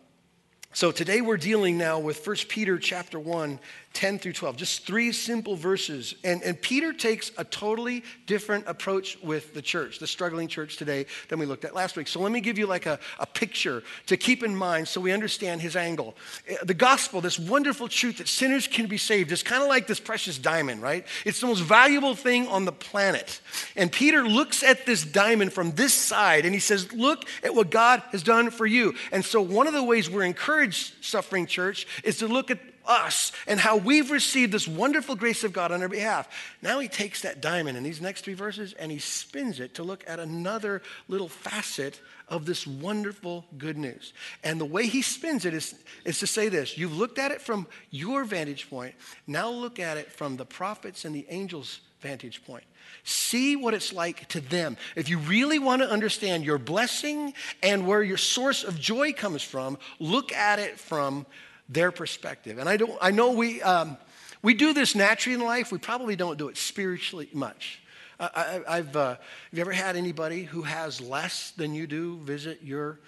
so 0.71 0.92
today 0.92 1.19
we're 1.19 1.38
dealing 1.38 1.80
now 1.80 1.98
with 1.98 2.25
1 2.25 2.36
Peter 2.48 2.77
chapter 2.77 3.19
1, 3.19 3.60
10 3.94 4.19
through 4.19 4.33
12, 4.33 4.56
just 4.56 4.86
three 4.86 5.12
simple 5.12 5.56
verses. 5.56 6.13
And, 6.24 6.44
and 6.44 6.62
Peter 6.62 6.94
takes 6.94 7.31
a 7.38 7.44
totally 7.44 8.03
different 8.27 8.65
approach 8.68 9.18
with 9.21 9.53
the 9.53 9.62
church, 9.62 10.00
the 10.00 10.07
struggling 10.07 10.47
church 10.47 10.77
today, 10.77 11.07
than 11.27 11.39
we 11.39 11.45
looked 11.45 11.65
at 11.65 11.74
last 11.74 11.97
week. 11.97 12.07
So 12.07 12.19
let 12.21 12.31
me 12.31 12.39
give 12.39 12.57
you 12.57 12.68
like 12.68 12.86
a, 12.86 13.00
a 13.18 13.25
picture 13.25 13.83
to 14.06 14.15
keep 14.15 14.44
in 14.44 14.56
mind 14.56 14.88
so 14.88 15.01
we 15.01 15.12
understand 15.12 15.62
his 15.62 15.75
angle. 15.75 16.15
Eh, 16.47 16.56
the 16.63 16.74
gospel, 16.74 17.19
this 17.19 17.39
wonderful 17.39 17.88
truth 17.88 18.19
that 18.19 18.27
sinners 18.27 18.68
can 18.68 18.86
be 18.86 18.97
saved, 18.97 19.31
is 19.31 19.41
kind 19.41 19.63
of 19.63 19.69
like 19.69 19.88
this 19.88 20.00
precious 20.00 20.38
diamond, 20.38 20.81
right? 20.81 21.06
It's 21.25 21.41
the 21.41 21.47
most 21.47 21.62
valuable 21.62 22.15
thing 22.15 22.47
on 22.47 22.65
the 22.65 22.71
planet. 22.71 23.41
And 23.75 23.91
Peter 23.91 24.24
looks 24.24 24.62
at 24.62 24.86
this 24.86 25.03
diamond 25.03 25.51
from 25.51 25.71
this 25.71 25.94
side 25.94 26.45
and 26.45 26.53
he 26.53 26.59
says, 26.59 26.94
Look 26.94 27.25
at 27.44 27.56
what 27.56 27.71
God 27.71 28.03
has 28.12 28.24
done 28.24 28.51
for 28.51 28.65
you. 28.65 28.94
And 29.12 29.25
so 29.25 29.41
one 29.41 29.68
of 29.68 29.74
the 29.74 29.83
ways 29.83 30.09
we're 30.09 30.24
encouraged, 30.24 31.03
suffering 31.03 31.47
church, 31.47 31.88
is 32.03 32.19
to 32.19 32.27
look 32.27 32.51
at 32.51 32.59
us 32.89 33.31
and 33.47 33.59
how 33.59 33.77
we've 33.77 34.12
received 34.12 34.51
this 34.51 34.68
wonderful 34.68 35.15
grace 35.15 35.44
of 35.44 35.53
God 35.53 35.71
on 35.71 35.81
our 35.81 35.88
behalf. 35.88 36.27
Now 36.62 36.80
he 36.80 36.88
takes 36.88 37.21
that 37.21 37.41
diamond 37.41 37.77
in 37.77 37.83
these 37.83 38.01
next 38.01 38.25
three 38.25 38.33
verses 38.33 38.74
and 38.74 38.91
he 38.91 39.00
spins 39.00 39.59
it 39.59 39.75
to 39.75 39.83
look 39.83 40.03
at 40.07 40.19
another 40.19 40.81
little 41.07 41.30
facet 41.30 42.01
of 42.27 42.45
this 42.45 42.65
wonderful 42.65 43.45
good 43.57 43.77
news. 43.77 44.13
And 44.44 44.59
the 44.59 44.65
way 44.65 44.88
he 44.88 45.01
spins 45.01 45.45
it 45.45 45.53
is, 45.53 45.75
is 46.06 46.19
to 46.19 46.27
say 46.27 46.50
this 46.50 46.77
you've 46.77 46.97
looked 46.97 47.19
at 47.19 47.31
it 47.31 47.41
from 47.41 47.68
your 47.91 48.24
vantage 48.24 48.69
point, 48.69 48.95
now 49.27 49.50
look 49.50 49.80
at 49.80 49.97
it 49.97 50.12
from 50.12 50.38
the 50.38 50.45
prophets 50.45 51.06
and 51.06 51.15
the 51.15 51.25
angels' 51.30 51.81
vantage 52.01 52.44
point. 52.45 52.63
See 53.03 53.56
what 53.56 53.74
it's 53.74 53.94
like 53.94 54.27
to 54.30 54.41
them. 54.41 54.77
If 54.95 55.09
you 55.09 55.18
really 55.19 55.59
want 55.59 55.81
to 55.81 55.89
understand 55.89 56.45
your 56.45 56.57
blessing 56.57 57.33
and 57.62 57.86
where 57.86 58.01
your 58.01 58.18
source 58.18 58.63
of 58.63 58.80
joy 58.80 59.13
comes 59.13 59.44
from, 59.44 59.77
look 60.00 60.31
at 60.31 60.59
it 60.59 60.80
from 60.80 61.25
their 61.69 61.92
perspective. 61.92 62.57
And 62.57 62.68
I, 62.68 62.77
don't, 62.77 62.98
I 63.00 63.12
know 63.12 63.31
we, 63.31 63.62
um, 63.62 63.98
we 64.42 64.54
do 64.54 64.74
this 64.74 64.95
naturally 64.95 65.36
in 65.36 65.42
life, 65.42 65.71
we 65.71 65.77
probably 65.77 66.16
don't 66.16 66.38
do 66.38 66.50
it 66.50 66.57
spiritually 66.57 67.30
much. 67.31 67.80
I, 68.19 68.62
have 68.68 68.95
uh, 68.98 69.10
have 69.12 69.19
you 69.54 69.62
ever 69.62 69.71
had 69.71 69.95
anybody 69.95 70.44
who 70.44 70.63
has 70.63 71.00
less 71.00 71.51
than 71.51 71.74
you 71.74 71.88
do 71.88 72.18
visit 72.18 72.60
your 72.62 73.00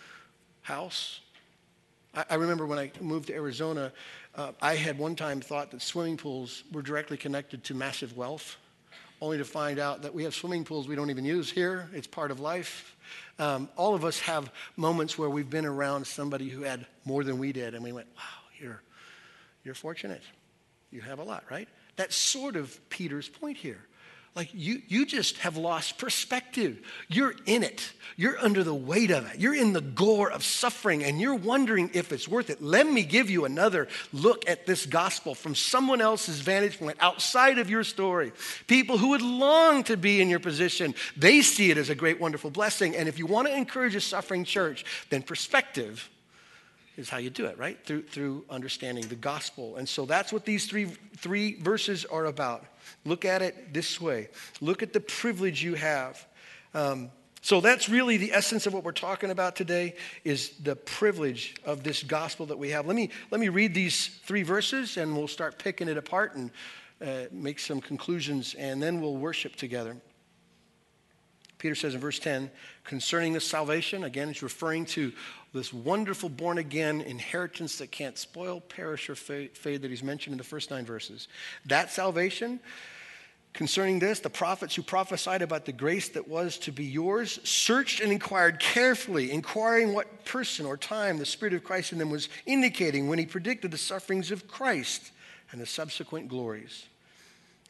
house? 0.62 1.20
I, 2.16 2.24
I 2.30 2.36
remember 2.36 2.66
when 2.66 2.80
I 2.80 2.92
moved 3.02 3.28
to 3.28 3.34
Arizona, 3.34 3.92
uh, 4.36 4.54
I 4.62 4.76
had 4.76 4.98
one 4.98 5.16
time 5.16 5.42
thought 5.42 5.72
that 5.72 5.82
swimming 5.82 6.16
pools 6.16 6.64
were 6.72 6.82
directly 6.82 7.18
connected 7.18 7.66
to 7.66 7.74
massive 7.74 8.16
wealth, 8.16 8.56
only 9.22 9.38
to 9.38 9.44
find 9.44 9.80
out 9.80 10.02
that 10.04 10.14
we 10.14 10.24
have 10.24 10.34
swimming 10.34 10.64
pools 10.64 10.88
we 10.88 10.96
don't 10.96 11.10
even 11.10 11.26
use 11.26 11.52
here. 11.52 11.90
It's 11.94 12.08
part 12.08 12.32
of 12.32 12.40
life. 12.40 12.96
Um, 13.38 13.68
all 13.76 13.94
of 13.94 14.06
us 14.06 14.20
have 14.22 14.50
moments 14.78 15.18
where 15.18 15.30
we've 15.30 15.50
been 15.50 15.66
around 15.66 16.08
somebody 16.08 16.48
who 16.48 16.62
had 16.62 16.86
more 17.04 17.26
than 17.26 17.38
we 17.38 17.52
did, 17.52 17.76
and 17.76 17.84
we 17.84 17.92
went, 17.92 18.08
wow, 18.16 18.41
you're, 18.62 18.82
you're 19.64 19.76
fortunate. 19.76 20.22
You 20.92 21.02
have 21.02 21.20
a 21.20 21.24
lot, 21.24 21.44
right? 21.50 21.68
That's 21.96 22.16
sort 22.16 22.56
of 22.56 22.78
Peter's 22.90 23.28
point 23.28 23.58
here. 23.58 23.80
Like 24.34 24.50
you, 24.54 24.82
you 24.88 25.06
just 25.06 25.40
have 25.40 25.58
lost 25.58 25.98
perspective. 25.98 26.82
You're 27.10 27.34
in 27.46 27.64
it. 27.64 27.92
You're 28.16 28.40
under 28.40 28.64
the 28.64 28.74
weight 28.74 29.12
of 29.12 29.30
it. 29.30 29.42
You're 29.42 29.56
in 29.56 29.74
the 29.74 29.82
gore 29.82 30.32
of 30.32 30.46
suffering 30.46 31.04
and 31.04 31.20
you're 31.20 31.36
wondering 31.36 31.92
if 31.94 32.14
it's 32.14 32.30
worth 32.30 32.50
it. 32.50 32.62
Let 32.62 32.88
me 32.88 33.04
give 33.04 33.30
you 33.30 33.44
another 33.44 33.90
look 34.14 34.48
at 34.48 34.66
this 34.66 34.86
gospel 34.86 35.36
from 35.36 35.54
someone 35.54 36.00
else's 36.00 36.40
vantage 36.40 36.80
point 36.80 36.96
outside 37.02 37.60
of 37.60 37.70
your 37.70 37.84
story. 37.84 38.32
People 38.68 38.98
who 38.98 39.10
would 39.10 39.22
long 39.22 39.84
to 39.84 39.98
be 39.98 40.22
in 40.22 40.30
your 40.30 40.40
position, 40.40 40.96
they 41.18 41.42
see 41.42 41.70
it 41.70 41.78
as 41.78 41.90
a 41.90 41.96
great, 41.96 42.22
wonderful 42.22 42.52
blessing. 42.52 42.96
And 42.96 43.10
if 43.10 43.20
you 43.20 43.26
want 43.26 43.50
to 43.50 43.54
encourage 43.54 43.96
a 43.96 44.02
suffering 44.02 44.46
church, 44.46 44.86
then 45.10 45.24
perspective 45.24 46.10
is 46.98 47.10
how 47.10 47.18
you 47.18 47.30
do 47.30 47.46
it, 47.46 47.58
right? 47.58 47.78
Through, 47.86 48.04
through 48.04 48.46
understanding 48.50 49.08
the 49.08 49.16
gospel. 49.16 49.78
And 49.78 49.88
so 49.88 50.06
that's 50.06 50.34
what 50.34 50.46
these 50.46 50.66
three, 50.66 50.86
three 51.18 51.56
verses 51.56 52.06
are 52.06 52.26
about. 52.26 52.66
Look 53.06 53.26
at 53.26 53.42
it 53.42 53.74
this 53.74 54.02
way 54.02 54.30
look 54.60 54.84
at 54.84 54.94
the 54.94 55.00
privilege 55.00 55.64
you 55.64 55.76
have. 55.76 56.26
Um, 56.74 57.12
so 57.44 57.60
that's 57.60 57.90
really 57.90 58.18
the 58.18 58.34
essence 58.34 58.68
of 58.68 58.74
what 58.74 58.84
we're 58.84 58.92
talking 58.92 59.32
about 59.32 59.56
today 59.56 59.96
is 60.24 60.52
the 60.62 60.76
privilege 60.76 61.56
of 61.66 61.84
this 61.84 62.04
gospel 62.04 62.46
that 62.48 62.58
we 62.58 62.70
have. 62.70 62.86
Let 62.86 62.96
me, 62.96 63.10
let 63.32 63.42
me 63.42 63.50
read 63.50 63.74
these 63.74 64.08
three 64.26 64.44
verses 64.44 64.98
and 64.98 65.18
we'll 65.18 65.28
start 65.28 65.58
picking 65.58 65.88
it 65.88 65.98
apart 65.98 66.36
and 66.36 66.52
uh, 67.02 67.24
make 67.32 67.58
some 67.58 67.82
conclusions 67.82 68.54
and 68.54 68.82
then 68.82 69.02
we'll 69.02 69.18
worship 69.18 69.56
together. 69.56 69.98
Peter 71.58 71.76
says 71.76 71.96
in 71.96 72.00
verse 72.00 72.20
10, 72.20 72.50
concerning 72.84 73.34
the 73.34 73.40
salvation, 73.40 74.04
again, 74.04 74.28
he's 74.28 74.42
referring 74.42 74.86
to 74.86 75.12
this 75.54 75.74
wonderful 75.74 76.30
born 76.30 76.58
again 76.58 77.02
inheritance 77.02 77.78
that 77.80 77.92
can't 77.92 78.18
spoil, 78.18 78.62
perish, 78.62 79.10
or 79.10 79.16
fade 79.16 79.82
that 79.82 79.90
he's 79.90 80.04
mentioned 80.04 80.34
in 80.34 80.38
the 80.38 80.44
first 80.44 80.72
nine 80.72 80.86
verses. 80.86 81.28
That 81.66 81.92
salvation, 81.92 82.62
concerning 83.54 84.00
this, 84.00 84.22
the 84.22 84.30
prophets 84.30 84.76
who 84.76 84.82
prophesied 84.82 85.42
about 85.42 85.66
the 85.66 85.74
grace 85.74 86.08
that 86.10 86.28
was 86.28 86.58
to 86.60 86.72
be 86.72 86.86
yours 86.86 87.40
searched 87.44 88.00
and 88.00 88.12
inquired 88.12 88.60
carefully, 88.60 89.32
inquiring 89.32 89.94
what 89.94 90.24
person 90.24 90.66
or 90.66 90.78
time 90.78 91.18
the 91.18 91.26
Spirit 91.26 91.54
of 91.54 91.64
Christ 91.64 91.92
in 91.92 91.98
them 91.98 92.10
was 92.10 92.30
indicating 92.46 93.10
when 93.10 93.20
he 93.20 93.26
predicted 93.26 93.72
the 93.72 93.78
sufferings 93.78 94.32
of 94.32 94.48
Christ 94.48 95.12
and 95.52 95.60
the 95.60 95.66
subsequent 95.66 96.30
glories. 96.30 96.86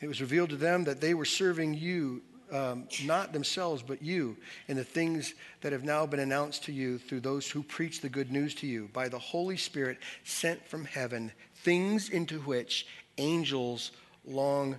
It 0.01 0.07
was 0.07 0.21
revealed 0.21 0.49
to 0.51 0.55
them 0.55 0.83
that 0.83 1.01
they 1.01 1.15
were 1.15 1.25
serving 1.25 1.73
you 1.75 2.21
um, 2.51 2.87
not 3.05 3.33
themselves, 3.33 3.81
but 3.81 4.01
you, 4.01 4.37
in 4.67 4.77
the 4.77 4.83
things 4.83 5.33
that 5.61 5.71
have 5.71 5.83
now 5.83 6.05
been 6.05 6.19
announced 6.19 6.63
to 6.65 6.71
you 6.71 6.97
through 6.97 7.21
those 7.21 7.49
who 7.49 7.63
preach 7.63 8.01
the 8.01 8.09
good 8.09 8.31
news 8.31 8.53
to 8.55 8.67
you 8.67 8.89
by 8.93 9.07
the 9.07 9.19
Holy 9.19 9.57
Spirit 9.57 9.97
sent 10.23 10.65
from 10.67 10.85
heaven, 10.85 11.31
things 11.55 12.09
into 12.09 12.39
which 12.41 12.87
angels 13.17 13.91
long 14.25 14.77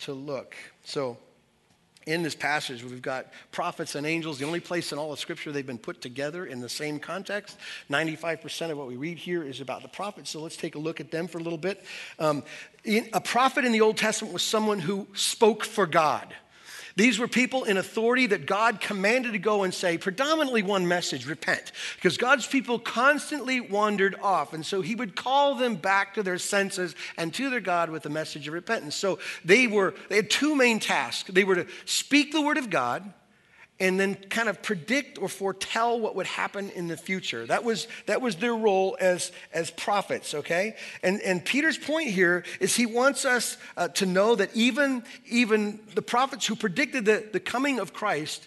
to 0.00 0.12
look. 0.12 0.54
So, 0.84 1.16
in 2.06 2.22
this 2.22 2.34
passage, 2.34 2.82
we've 2.82 3.02
got 3.02 3.26
prophets 3.52 3.94
and 3.94 4.06
angels, 4.06 4.38
the 4.38 4.46
only 4.46 4.60
place 4.60 4.90
in 4.90 4.98
all 4.98 5.12
of 5.12 5.18
Scripture 5.18 5.52
they've 5.52 5.66
been 5.66 5.78
put 5.78 6.00
together 6.00 6.46
in 6.46 6.60
the 6.60 6.68
same 6.68 6.98
context. 6.98 7.58
95% 7.90 8.70
of 8.70 8.78
what 8.78 8.86
we 8.86 8.96
read 8.96 9.18
here 9.18 9.42
is 9.42 9.60
about 9.60 9.82
the 9.82 9.88
prophets, 9.88 10.30
so 10.30 10.40
let's 10.40 10.56
take 10.56 10.76
a 10.76 10.78
look 10.78 10.98
at 10.98 11.10
them 11.10 11.28
for 11.28 11.38
a 11.38 11.42
little 11.42 11.58
bit. 11.58 11.84
Um, 12.18 12.42
in, 12.84 13.08
a 13.12 13.20
prophet 13.20 13.66
in 13.66 13.72
the 13.72 13.82
Old 13.82 13.98
Testament 13.98 14.32
was 14.32 14.42
someone 14.42 14.78
who 14.78 15.06
spoke 15.12 15.62
for 15.62 15.86
God. 15.86 16.34
These 16.96 17.18
were 17.18 17.28
people 17.28 17.64
in 17.64 17.76
authority 17.76 18.26
that 18.26 18.46
God 18.46 18.80
commanded 18.80 19.32
to 19.32 19.38
go 19.38 19.62
and 19.62 19.72
say 19.72 19.98
predominantly 19.98 20.62
one 20.62 20.88
message 20.88 21.26
repent. 21.26 21.72
Because 21.96 22.16
God's 22.16 22.46
people 22.46 22.78
constantly 22.78 23.60
wandered 23.60 24.16
off. 24.22 24.52
And 24.52 24.64
so 24.64 24.80
he 24.80 24.94
would 24.94 25.14
call 25.16 25.54
them 25.54 25.76
back 25.76 26.14
to 26.14 26.22
their 26.22 26.38
senses 26.38 26.94
and 27.16 27.32
to 27.34 27.50
their 27.50 27.60
God 27.60 27.90
with 27.90 28.02
the 28.02 28.10
message 28.10 28.48
of 28.48 28.54
repentance. 28.54 28.94
So 28.94 29.18
they 29.44 29.66
were, 29.66 29.94
they 30.08 30.16
had 30.16 30.30
two 30.30 30.54
main 30.54 30.80
tasks. 30.80 31.30
They 31.30 31.44
were 31.44 31.56
to 31.56 31.66
speak 31.84 32.32
the 32.32 32.42
word 32.42 32.58
of 32.58 32.70
God 32.70 33.12
and 33.80 33.98
then 33.98 34.14
kind 34.14 34.48
of 34.48 34.62
predict 34.62 35.18
or 35.18 35.28
foretell 35.28 35.98
what 35.98 36.14
would 36.14 36.26
happen 36.26 36.70
in 36.70 36.86
the 36.86 36.96
future. 36.96 37.46
That 37.46 37.64
was, 37.64 37.88
that 38.06 38.20
was 38.20 38.36
their 38.36 38.54
role 38.54 38.96
as, 39.00 39.32
as 39.52 39.70
prophets, 39.70 40.34
okay? 40.34 40.76
And, 41.02 41.20
and 41.22 41.44
Peter's 41.44 41.78
point 41.78 42.10
here 42.10 42.44
is 42.60 42.76
he 42.76 42.86
wants 42.86 43.24
us 43.24 43.56
uh, 43.76 43.88
to 43.88 44.06
know 44.06 44.34
that 44.36 44.54
even, 44.54 45.02
even 45.26 45.80
the 45.94 46.02
prophets 46.02 46.46
who 46.46 46.54
predicted 46.54 47.06
the, 47.06 47.26
the 47.32 47.40
coming 47.40 47.80
of 47.80 47.94
Christ 47.94 48.46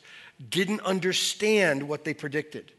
didn't 0.50 0.82
understand 0.82 1.90
what 1.90 2.04
they 2.04 2.13
predicted. 2.13 2.72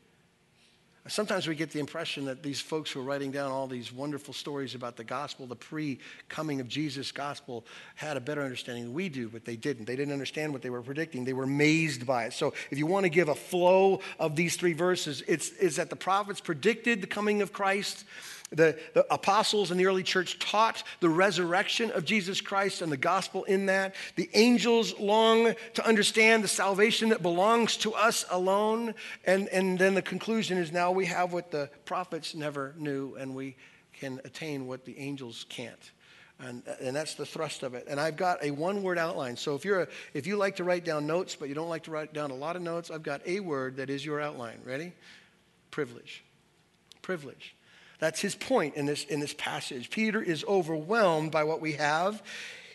Sometimes 1.06 1.46
we 1.46 1.54
get 1.54 1.70
the 1.70 1.80
impression 1.80 2.25
that 2.25 2.42
these 2.42 2.62
folks 2.62 2.90
who 2.90 2.99
are 3.00 3.02
writing 3.02 3.30
down 3.30 3.50
all 3.50 3.66
these 3.66 3.92
wonderful 3.92 4.32
stories 4.32 4.75
about 4.75 4.96
the 4.96 5.04
gospel, 5.04 5.46
the 5.46 5.54
pre 5.54 5.99
coming 6.30 6.61
of 6.61 6.68
Jesus 6.68 7.12
gospel, 7.12 7.66
had 7.94 8.16
a 8.16 8.20
better 8.20 8.42
understanding 8.42 8.84
than 8.84 8.94
we 8.94 9.11
do, 9.11 9.28
but 9.28 9.44
they 9.44 9.56
didn't. 9.56 9.84
They 9.84 9.96
didn't 9.96 10.14
understand 10.14 10.54
what 10.54 10.62
they 10.62 10.70
were 10.70 10.80
predicting. 10.80 11.26
They 11.26 11.34
were 11.34 11.44
amazed 11.44 12.06
by 12.06 12.25
it. 12.25 12.32
So, 12.32 12.54
if 12.70 12.78
you 12.78 12.87
want 12.87 13.04
to 13.04 13.11
give 13.11 13.28
a 13.28 13.34
flow 13.34 14.00
of 14.18 14.34
these 14.34 14.56
three 14.56 14.73
verses, 14.73 15.23
it's, 15.28 15.50
it's 15.61 15.76
that 15.76 15.90
the 15.90 15.96
prophets 15.96 16.40
predicted 16.40 17.02
the 17.02 17.06
coming 17.06 17.42
of 17.42 17.52
Christ 17.52 18.06
the, 18.50 18.78
the, 18.92 19.06
apostles 19.12 19.70
in 19.70 19.78
the 19.78 19.86
early 19.86 20.02
church 20.02 20.38
taught 20.38 20.82
the 21.00 21.08
resurrection 21.08 21.90
of 21.90 22.04
Jesus 22.04 22.40
Christ 22.40 22.82
and 22.82 22.90
the 22.90 22.96
gospel 22.96 23.44
in 23.44 23.66
that. 23.66 23.94
The 24.16 24.30
angels 24.34 24.98
long 24.98 25.54
to 25.74 25.86
understand 25.86 26.44
the 26.44 26.48
salvation 26.48 27.08
that 27.08 27.22
belongs 27.22 27.76
to 27.78 27.94
us 27.94 28.24
alone. 28.30 28.94
And, 29.24 29.48
and 29.48 29.78
then 29.78 29.94
the 29.94 30.02
conclusion 30.02 30.58
is 30.58 30.72
now 30.72 30.92
we 30.92 31.06
have 31.06 31.32
what 31.32 31.50
the 31.50 31.70
prophets 31.84 32.34
never 32.34 32.74
knew, 32.78 33.14
and 33.16 33.34
we 33.34 33.56
can 33.92 34.20
attain 34.24 34.66
what 34.66 34.84
the 34.84 34.98
angels 34.98 35.46
can't. 35.48 35.90
And, 36.40 36.62
and 36.80 36.94
that's 36.94 37.14
the 37.14 37.26
thrust 37.26 37.62
of 37.62 37.74
it. 37.74 37.86
And 37.88 38.00
I've 38.00 38.16
got 38.16 38.42
a 38.42 38.50
one 38.50 38.82
word 38.82 38.98
outline. 38.98 39.36
So 39.36 39.54
if, 39.54 39.64
you're 39.64 39.82
a, 39.82 39.88
if 40.14 40.26
you 40.26 40.36
like 40.36 40.56
to 40.56 40.64
write 40.64 40.84
down 40.84 41.06
notes, 41.06 41.36
but 41.36 41.48
you 41.48 41.54
don't 41.54 41.68
like 41.68 41.84
to 41.84 41.90
write 41.90 42.12
down 42.12 42.30
a 42.30 42.34
lot 42.34 42.56
of 42.56 42.62
notes, 42.62 42.90
I've 42.90 43.04
got 43.04 43.22
a 43.26 43.40
word 43.40 43.76
that 43.76 43.88
is 43.88 44.04
your 44.04 44.20
outline. 44.20 44.58
Ready? 44.64 44.92
Privilege. 45.70 46.24
Privilege. 47.02 47.54
That's 48.04 48.20
his 48.20 48.34
point 48.34 48.75
in 48.75 48.84
this, 48.84 49.04
in 49.04 49.18
this 49.18 49.32
passage. 49.32 49.88
Peter 49.88 50.20
is 50.20 50.44
overwhelmed 50.44 51.30
by 51.30 51.44
what 51.44 51.62
we 51.62 51.73
have. 51.73 52.23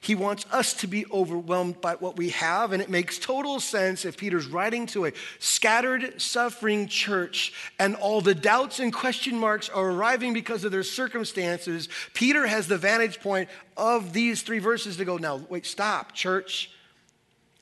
He 0.01 0.15
wants 0.15 0.43
us 0.51 0.73
to 0.75 0.87
be 0.87 1.05
overwhelmed 1.11 1.81
by 1.81 1.93
what 1.97 2.17
we 2.17 2.29
have, 2.29 2.71
and 2.71 2.81
it 2.81 2.89
makes 2.89 3.19
total 3.19 3.59
sense 3.59 4.05
if 4.05 4.17
Peter's 4.17 4.47
writing 4.47 4.87
to 4.87 5.05
a 5.05 5.13
scattered, 5.37 6.19
suffering 6.19 6.87
church 6.87 7.53
and 7.77 7.93
all 7.93 8.21
the 8.21 8.33
doubts 8.33 8.79
and 8.79 8.91
question 8.91 9.37
marks 9.37 9.69
are 9.69 9.91
arriving 9.91 10.33
because 10.33 10.63
of 10.63 10.71
their 10.71 10.81
circumstances. 10.81 11.89
Peter 12.15 12.47
has 12.47 12.67
the 12.67 12.79
vantage 12.79 13.19
point 13.19 13.49
of 13.77 14.13
these 14.13 14.41
three 14.41 14.57
verses 14.57 14.97
to 14.97 15.05
go, 15.05 15.17
now, 15.17 15.35
wait, 15.47 15.67
stop, 15.67 16.11
church. 16.15 16.71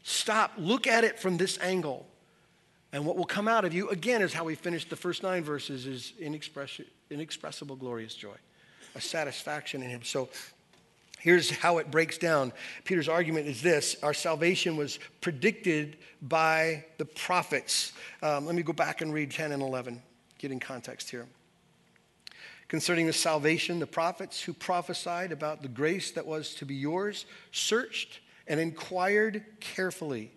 Stop. 0.04 0.54
Look 0.58 0.88
at 0.88 1.04
it 1.04 1.20
from 1.20 1.36
this 1.36 1.60
angle. 1.60 2.08
And 2.94 3.06
what 3.06 3.18
will 3.18 3.26
come 3.26 3.50
out 3.50 3.66
of 3.66 3.74
you, 3.74 3.90
again, 3.90 4.22
is 4.22 4.32
how 4.32 4.46
we 4.46 4.56
finished 4.56 4.90
the 4.90 4.96
first 4.96 5.22
nine 5.22 5.44
verses, 5.44 5.86
is 5.86 6.14
inexpressible, 7.10 7.76
glorious 7.76 8.16
joy, 8.16 8.36
a 8.96 9.02
satisfaction 9.02 9.82
in 9.82 9.90
Him. 9.90 10.04
So 10.04 10.30
here's 11.20 11.50
how 11.50 11.78
it 11.78 11.92
breaks 11.92 12.18
down. 12.18 12.54
Peter's 12.84 13.10
argument 13.10 13.48
is 13.48 13.62
this 13.62 13.96
Our 14.04 14.14
salvation 14.14 14.78
was 14.78 15.00
predicted 15.22 15.98
by 16.22 16.86
the 16.98 17.06
prophets. 17.06 17.94
Um, 18.22 18.46
let 18.46 18.56
me 18.56 18.64
go 18.64 18.74
back 18.74 19.02
and 19.02 19.14
read 19.14 19.32
10 19.32 19.52
and 19.52 19.62
11, 19.62 20.02
get 20.38 20.52
in 20.52 20.60
context 20.60 21.10
here. 21.10 21.28
Concerning 22.68 23.08
the 23.08 23.14
salvation, 23.14 23.80
the 23.80 23.88
prophets 23.88 24.42
who 24.42 24.54
prophesied 24.54 25.32
about 25.32 25.62
the 25.62 25.70
grace 25.70 26.12
that 26.12 26.26
was 26.26 26.54
to 26.56 26.66
be 26.66 26.76
yours 26.76 27.26
searched 27.52 28.20
and 28.46 28.60
inquired 28.60 29.44
carefully 29.62 30.32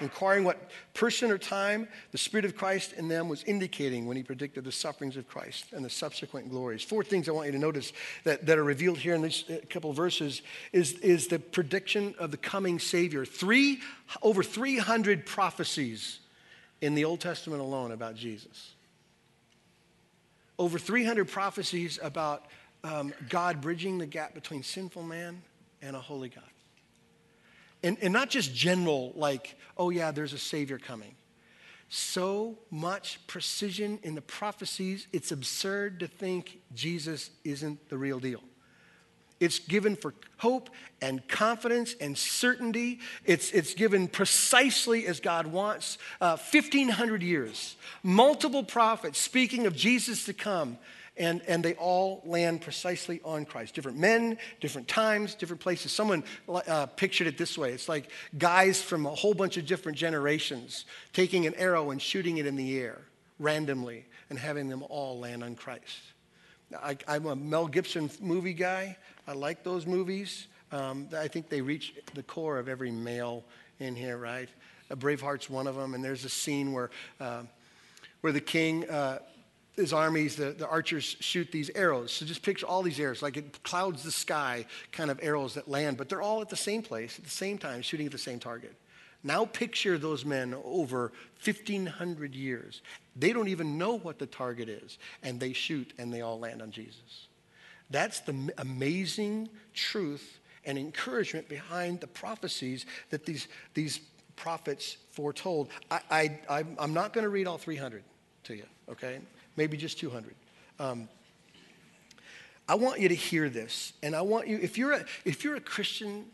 inquiring 0.00 0.44
what 0.44 0.70
person 0.94 1.30
or 1.30 1.38
time 1.38 1.88
the 2.12 2.18
Spirit 2.18 2.44
of 2.44 2.56
Christ 2.56 2.92
in 2.94 3.08
them 3.08 3.28
was 3.28 3.42
indicating 3.44 4.06
when 4.06 4.16
he 4.16 4.22
predicted 4.22 4.64
the 4.64 4.72
sufferings 4.72 5.16
of 5.16 5.28
Christ 5.28 5.66
and 5.72 5.84
the 5.84 5.90
subsequent 5.90 6.50
glories. 6.50 6.82
Four 6.82 7.04
things 7.04 7.28
I 7.28 7.32
want 7.32 7.46
you 7.46 7.52
to 7.52 7.58
notice 7.58 7.92
that, 8.24 8.46
that 8.46 8.58
are 8.58 8.64
revealed 8.64 8.98
here 8.98 9.14
in 9.14 9.22
these 9.22 9.44
uh, 9.50 9.58
couple 9.68 9.92
verses 9.92 10.42
is, 10.72 10.92
is 11.00 11.28
the 11.28 11.38
prediction 11.38 12.14
of 12.18 12.30
the 12.30 12.36
coming 12.36 12.78
Savior. 12.78 13.24
Three, 13.24 13.80
over 14.22 14.42
300 14.42 15.26
prophecies 15.26 16.20
in 16.80 16.94
the 16.94 17.04
Old 17.04 17.20
Testament 17.20 17.60
alone 17.60 17.92
about 17.92 18.14
Jesus. 18.14 18.74
Over 20.58 20.78
300 20.78 21.28
prophecies 21.28 21.98
about 22.02 22.44
um, 22.84 23.12
God 23.28 23.60
bridging 23.60 23.98
the 23.98 24.06
gap 24.06 24.34
between 24.34 24.62
sinful 24.62 25.02
man 25.02 25.42
and 25.82 25.96
a 25.96 26.00
holy 26.00 26.28
God. 26.28 26.44
And, 27.82 27.96
and 28.02 28.12
not 28.12 28.30
just 28.30 28.54
general, 28.54 29.12
like, 29.16 29.56
oh 29.76 29.90
yeah, 29.90 30.10
there's 30.10 30.32
a 30.32 30.38
Savior 30.38 30.78
coming. 30.78 31.14
So 31.88 32.58
much 32.70 33.18
precision 33.26 33.98
in 34.02 34.14
the 34.14 34.20
prophecies, 34.20 35.08
it's 35.12 35.32
absurd 35.32 36.00
to 36.00 36.06
think 36.06 36.60
Jesus 36.74 37.30
isn't 37.42 37.88
the 37.88 37.98
real 37.98 38.20
deal. 38.20 38.42
It's 39.40 39.58
given 39.58 39.96
for 39.96 40.14
hope 40.36 40.68
and 41.00 41.26
confidence 41.26 41.94
and 41.98 42.16
certainty. 42.16 43.00
It's, 43.24 43.50
it's 43.52 43.72
given 43.72 44.06
precisely 44.06 45.06
as 45.06 45.18
God 45.18 45.46
wants. 45.46 45.96
Uh, 46.20 46.36
1,500 46.36 47.22
years, 47.22 47.76
multiple 48.02 48.62
prophets 48.62 49.18
speaking 49.18 49.66
of 49.66 49.74
Jesus 49.74 50.26
to 50.26 50.34
come 50.34 50.76
and, 51.20 51.42
and 51.46 51.62
they 51.62 51.74
all 51.74 52.22
land 52.24 52.62
precisely 52.62 53.20
on 53.24 53.44
Christ. 53.44 53.74
Different 53.74 53.98
men, 53.98 54.38
different 54.60 54.88
times, 54.88 55.34
different 55.34 55.60
places. 55.60 55.92
Someone 55.92 56.24
uh, 56.48 56.86
pictured 56.86 57.26
it 57.26 57.36
this 57.36 57.58
way 57.58 57.72
it's 57.72 57.88
like 57.88 58.10
guys 58.38 58.82
from 58.82 59.04
a 59.04 59.14
whole 59.14 59.34
bunch 59.34 59.58
of 59.58 59.66
different 59.66 59.98
generations 59.98 60.86
taking 61.12 61.46
an 61.46 61.54
arrow 61.54 61.90
and 61.90 62.00
shooting 62.00 62.38
it 62.38 62.46
in 62.46 62.56
the 62.56 62.78
air 62.78 63.02
randomly 63.38 64.06
and 64.30 64.38
having 64.38 64.68
them 64.68 64.82
all 64.88 65.20
land 65.20 65.44
on 65.44 65.54
Christ. 65.54 66.00
I, 66.82 66.96
am 67.06 67.26
a 67.26 67.36
Mel 67.36 67.66
Gibson 67.66 68.10
movie 68.20 68.54
guy. 68.54 68.96
I 69.28 69.32
like 69.32 69.62
those 69.62 69.86
movies. 69.86 70.46
Um, 70.72 71.08
I 71.16 71.28
think 71.28 71.50
they 71.50 71.60
reach 71.60 71.94
the 72.14 72.22
core 72.22 72.58
of 72.58 72.68
every 72.68 72.90
male 72.90 73.44
in 73.78 73.94
here, 73.94 74.16
right? 74.16 74.48
Braveheart's 74.90 75.50
one 75.50 75.66
of 75.66 75.74
them, 75.76 75.94
and 75.94 76.02
there's 76.02 76.24
a 76.24 76.28
scene 76.28 76.72
where, 76.72 76.90
uh, 77.20 77.42
where 78.22 78.32
the 78.32 78.40
king 78.40 78.88
uh, 78.88 79.18
his 79.76 79.92
armies, 79.92 80.36
the, 80.36 80.52
the 80.52 80.68
archers 80.68 81.16
shoot 81.20 81.50
these 81.52 81.70
arrows. 81.74 82.12
So 82.12 82.26
just 82.26 82.42
picture 82.42 82.66
all 82.66 82.82
these 82.82 83.00
arrows, 83.00 83.22
like 83.22 83.36
it 83.36 83.62
clouds 83.62 84.02
the 84.02 84.10
sky 84.10 84.66
kind 84.92 85.10
of 85.10 85.18
arrows 85.22 85.54
that 85.54 85.68
land, 85.68 85.96
but 85.96 86.08
they're 86.08 86.22
all 86.22 86.40
at 86.40 86.48
the 86.48 86.56
same 86.56 86.82
place 86.82 87.18
at 87.18 87.24
the 87.24 87.30
same 87.30 87.58
time, 87.58 87.82
shooting 87.82 88.06
at 88.06 88.12
the 88.12 88.18
same 88.18 88.38
target. 88.38 88.74
Now 89.22 89.44
picture 89.44 89.98
those 89.98 90.24
men 90.24 90.54
over 90.64 91.12
1,500 91.44 92.34
years. 92.34 92.80
They 93.16 93.32
don't 93.32 93.48
even 93.48 93.76
know 93.76 93.98
what 93.98 94.18
the 94.18 94.26
target 94.26 94.68
is, 94.68 94.98
and 95.22 95.38
they 95.38 95.52
shoot 95.52 95.92
and 95.98 96.12
they 96.12 96.22
all 96.22 96.38
land 96.38 96.62
on 96.62 96.70
Jesus. 96.70 97.28
That's 97.90 98.20
the 98.20 98.52
amazing 98.58 99.48
truth 99.74 100.38
and 100.64 100.78
encouragement 100.78 101.48
behind 101.48 102.00
the 102.00 102.06
prophecies 102.06 102.86
that 103.10 103.26
these, 103.26 103.48
these 103.74 104.00
prophets 104.36 104.96
foretold. 105.10 105.68
I, 105.90 106.38
I, 106.48 106.64
I'm 106.78 106.94
not 106.94 107.12
going 107.12 107.24
to 107.24 107.30
read 107.30 107.46
all 107.46 107.58
300 107.58 108.02
to 108.44 108.54
you, 108.54 108.64
okay? 108.88 109.20
Maybe 109.60 109.76
just 109.76 109.98
200. 109.98 110.34
Um, 110.78 111.06
I 112.66 112.76
want 112.76 112.98
you 112.98 113.10
to 113.10 113.14
hear 113.14 113.50
this, 113.50 113.92
and 114.02 114.16
I 114.16 114.22
want 114.22 114.48
you, 114.48 114.58
if 114.62 114.78
you're 114.78 114.92
a, 114.92 115.04
if 115.26 115.44
you're 115.44 115.56
a 115.56 115.60
Christian 115.60 116.24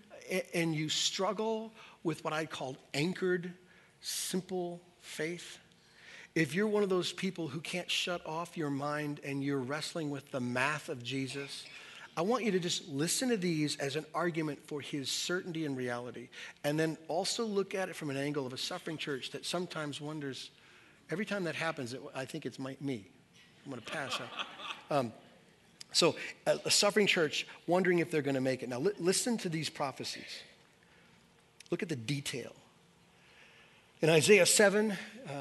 and 0.54 0.73
you 0.73 0.88
struggle 0.88 1.73
with 2.04 2.23
what 2.23 2.33
I 2.33 2.47
call 2.47 2.76
anchored, 2.95 3.52
simple 4.00 4.80
faith, 5.00 5.59
if 6.37 6.54
you're 6.54 6.68
one 6.68 6.85
of 6.85 6.88
those 6.88 7.12
people 7.12 7.49
who 7.49 7.59
can't 7.59 7.90
shut 7.90 8.25
off 8.25 8.56
your 8.56 8.71
mind 8.71 9.18
and 9.25 9.42
you're 9.42 9.59
wrestling 9.59 10.11
with 10.11 10.30
the 10.30 10.38
math 10.38 10.88
of 10.88 11.02
Jesus, 11.02 11.64
I 12.16 12.23
want 12.23 12.45
you 12.45 12.52
to 12.52 12.61
just 12.61 12.88
listen 12.88 13.30
to 13.30 13.37
these 13.37 13.75
as 13.78 13.97
an 13.97 14.06
argument 14.14 14.61
for 14.64 14.80
his 14.80 15.11
certainty 15.11 15.64
and 15.64 15.76
reality. 15.76 16.28
And 16.62 16.78
then 16.78 16.97
also 17.09 17.45
look 17.45 17.75
at 17.75 17.88
it 17.88 17.97
from 17.97 18.09
an 18.11 18.16
angle 18.16 18.47
of 18.47 18.52
a 18.52 18.59
suffering 18.59 18.99
church 18.99 19.33
that 19.33 19.45
sometimes 19.45 20.00
wonders, 20.00 20.50
every 21.11 21.26
time 21.26 21.42
that 21.42 21.56
happens, 21.56 21.97
I 22.14 22.25
think 22.25 22.47
it's 22.47 22.61
my, 22.61 22.76
me. 22.80 23.06
I'm 23.67 23.73
going 23.73 23.83
to 23.83 23.93
pass 23.93 24.21
out. 24.21 24.97
Um, 24.97 25.13
so, 25.93 26.15
a, 26.47 26.59
a, 26.67 26.71
suffering 26.71 27.09
church 27.09 27.49
wondering 27.67 27.99
if 27.99 28.13
they're 28.13 28.23
going 28.23 28.37
to 28.37 28.41
make 28.41 28.63
it. 28.63 28.69
Now, 28.69 28.79
li- 28.79 28.93
listen 29.01 29.37
to 29.39 29.49
these 29.49 29.69
prophecies. 29.69 30.43
Look 31.73 31.83
at 31.83 31.89
the 31.89 31.97
detail. 31.97 32.53
In 34.03 34.09
Isaiah 34.09 34.47
7, 34.47 34.93
uh, 34.93 34.97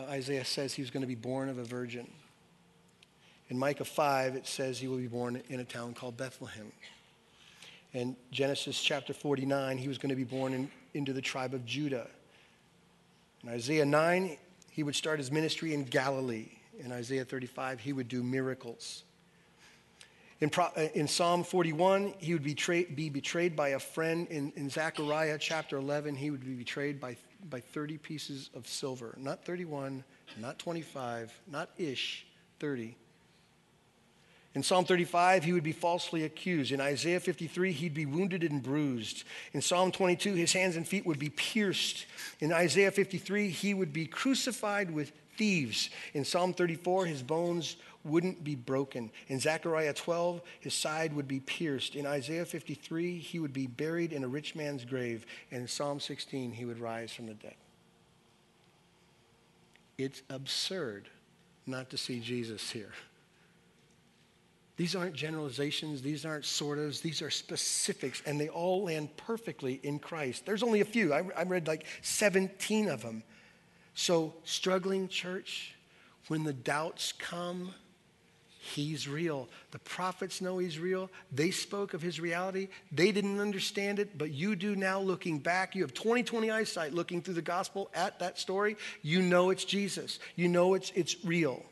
Isaiah 0.10 0.46
says 0.46 0.74
he 0.74 0.82
was 0.82 0.90
going 0.90 1.02
to 1.02 1.08
be 1.08 1.14
born 1.14 1.50
of 1.50 1.60
a 1.60 1.64
virgin. 1.64 2.08
In 3.50 3.60
Micah 3.60 3.86
5, 3.86 4.36
it 4.36 4.48
says 4.48 4.80
he 4.80 4.88
will 4.88 4.98
be 4.98 5.08
born 5.08 5.42
in 5.50 5.60
a 5.60 5.66
town 5.66 5.94
called 5.94 6.18
Bethlehem. 6.18 6.72
In 7.94 8.16
Genesis 8.32 8.82
chapter 8.82 9.14
49, 9.14 9.78
he 9.78 9.88
was 9.88 10.00
going 10.00 10.10
to 10.10 10.16
be 10.16 10.24
born 10.24 10.54
in, 10.54 10.72
into 10.96 11.14
the 11.14 11.22
tribe 11.22 11.54
of 11.54 11.64
Judah. 11.66 12.08
In 13.44 13.50
Isaiah 13.50 13.86
9, 13.86 14.38
he 14.72 14.82
would 14.82 14.96
start 14.96 15.20
his 15.20 15.32
ministry 15.32 15.76
in 15.76 15.84
Galilee. 15.84 16.55
In 16.80 16.92
Isaiah 16.92 17.26
35, 17.26 17.80
he 17.80 17.94
would 17.94 18.08
do 18.08 18.24
miracles. 18.24 19.04
In, 20.42 20.50
Pro, 20.50 20.66
uh, 20.66 20.88
in 20.94 21.08
Psalm 21.08 21.44
41, 21.44 22.14
he 22.18 22.34
would 22.34 22.44
betray, 22.44 22.84
be 22.84 23.10
betrayed 23.10 23.56
by 23.56 23.70
a 23.70 23.80
friend. 23.80 24.28
In, 24.28 24.52
in 24.56 24.70
Zechariah 24.70 25.38
chapter 25.40 25.78
11, 25.78 26.16
he 26.16 26.30
would 26.30 26.46
be 26.46 26.54
betrayed 26.54 27.00
by, 27.00 27.16
by 27.50 27.62
30 27.62 27.98
pieces 27.98 28.50
of 28.54 28.68
silver. 28.68 29.16
Not 29.18 29.46
31, 29.46 30.04
not 30.38 30.60
25, 30.60 31.32
not 31.48 31.70
ish, 31.78 32.28
30. 32.60 32.98
In 34.56 34.64
Psalm 34.64 34.86
35, 34.86 35.44
he 35.44 35.52
would 35.52 35.64
be 35.64 35.74
falsely 35.74 36.24
accused. 36.24 36.72
In 36.72 36.80
Isaiah 36.80 37.20
53, 37.20 37.74
he'd 37.74 37.94
be 37.94 38.06
wounded 38.06 38.42
and 38.42 38.64
bruised. 38.64 39.26
In 39.52 39.62
Psalm 39.62 39.92
22, 39.92 40.34
his 40.34 40.54
hands 40.54 40.78
and 40.78 40.88
feet 40.88 41.06
would 41.06 41.20
be 41.20 41.30
pierced. 41.30 42.06
In 42.40 42.54
Isaiah 42.54 42.92
53, 42.92 43.50
he 43.50 43.74
would 43.74 43.92
be 43.92 44.06
crucified 44.06 44.92
with 44.92 45.12
thieves. 45.38 45.90
In 46.14 46.26
Psalm 46.26 46.54
34, 46.54 47.06
his 47.06 47.24
bones 47.24 47.78
wouldn't 48.04 48.44
be 48.44 48.56
broken. 48.56 49.12
In 49.28 49.40
Zechariah 49.40 49.94
12, 49.94 50.42
his 50.60 50.74
side 50.74 51.14
would 51.14 51.28
be 51.28 51.40
pierced. 51.40 51.96
In 51.96 52.06
Isaiah 52.06 52.46
53, 52.46 53.18
he 53.18 53.40
would 53.40 53.54
be 53.54 53.68
buried 53.68 54.14
in 54.14 54.24
a 54.24 54.28
rich 54.28 54.56
man's 54.56 54.86
grave. 54.86 55.26
And 55.52 55.62
in 55.62 55.68
Psalm 55.68 56.00
16, 56.00 56.52
he 56.52 56.66
would 56.66 56.80
rise 56.80 57.12
from 57.12 57.26
the 57.28 57.34
dead. 57.34 57.56
It's 59.98 60.22
absurd 60.30 61.10
not 61.66 61.90
to 61.90 61.98
see 61.98 62.20
Jesus 62.20 62.70
here. 62.70 62.92
These 64.78 64.96
aren't 64.96 65.16
generalizations, 65.16 66.02
these 66.02 66.26
aren't 66.26 66.44
sort 66.44 66.80
ofs, 66.80 67.02
these 67.02 67.22
are 67.22 67.30
specifics, 67.30 68.22
and 68.26 68.40
they 68.40 68.50
all 68.50 68.84
land 68.84 69.16
perfectly 69.16 69.80
in 69.84 70.00
Christ. 70.00 70.46
There's 70.46 70.64
only 70.64 70.82
a 70.82 70.86
few. 70.86 71.14
I, 71.14 71.24
I 71.36 71.44
read 71.44 71.66
like 71.66 71.86
17 72.02 72.90
of 72.90 73.02
them. 73.02 73.24
So, 73.96 74.34
struggling 74.44 75.08
church, 75.08 75.74
when 76.28 76.44
the 76.44 76.54
doubts 76.54 77.14
come, 77.14 77.74
He's 78.74 79.08
real. 79.08 79.48
The 79.72 79.80
prophets 79.80 80.42
know 80.42 80.58
He's 80.58 80.80
real. 80.80 81.12
They 81.32 81.52
spoke 81.52 81.94
of 81.94 82.02
His 82.02 82.20
reality. 82.20 82.68
They 82.92 83.12
didn't 83.12 83.40
understand 83.40 84.00
it, 84.00 84.18
but 84.18 84.32
you 84.32 84.56
do 84.56 84.76
now 84.76 85.00
looking 85.00 85.38
back. 85.38 85.76
You 85.76 85.84
have 85.84 85.94
2020 85.94 86.50
eyesight 86.50 86.94
looking 86.94 87.22
through 87.22 87.36
the 87.36 87.44
gospel 87.44 87.92
at 87.94 88.20
that 88.20 88.40
story. 88.40 88.76
You 89.04 89.22
know 89.22 89.52
it's 89.52 89.66
Jesus. 89.66 90.20
You 90.36 90.48
know 90.48 90.74
it's, 90.74 90.92
it's 90.96 91.24
real, 91.24 91.64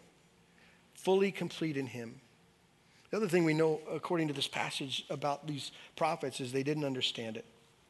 fully 0.94 1.32
complete 1.32 1.78
in 1.78 1.88
Him. 1.88 2.22
The 3.10 3.18
other 3.18 3.28
thing 3.28 3.44
we 3.44 3.56
know, 3.56 3.82
according 3.92 4.28
to 4.28 4.34
this 4.34 4.48
passage 4.48 5.04
about 5.10 5.48
these 5.48 5.72
prophets, 5.96 6.40
is 6.40 6.52
they 6.52 6.64
didn't 6.64 6.86
understand 6.86 7.38
it. 7.38 7.46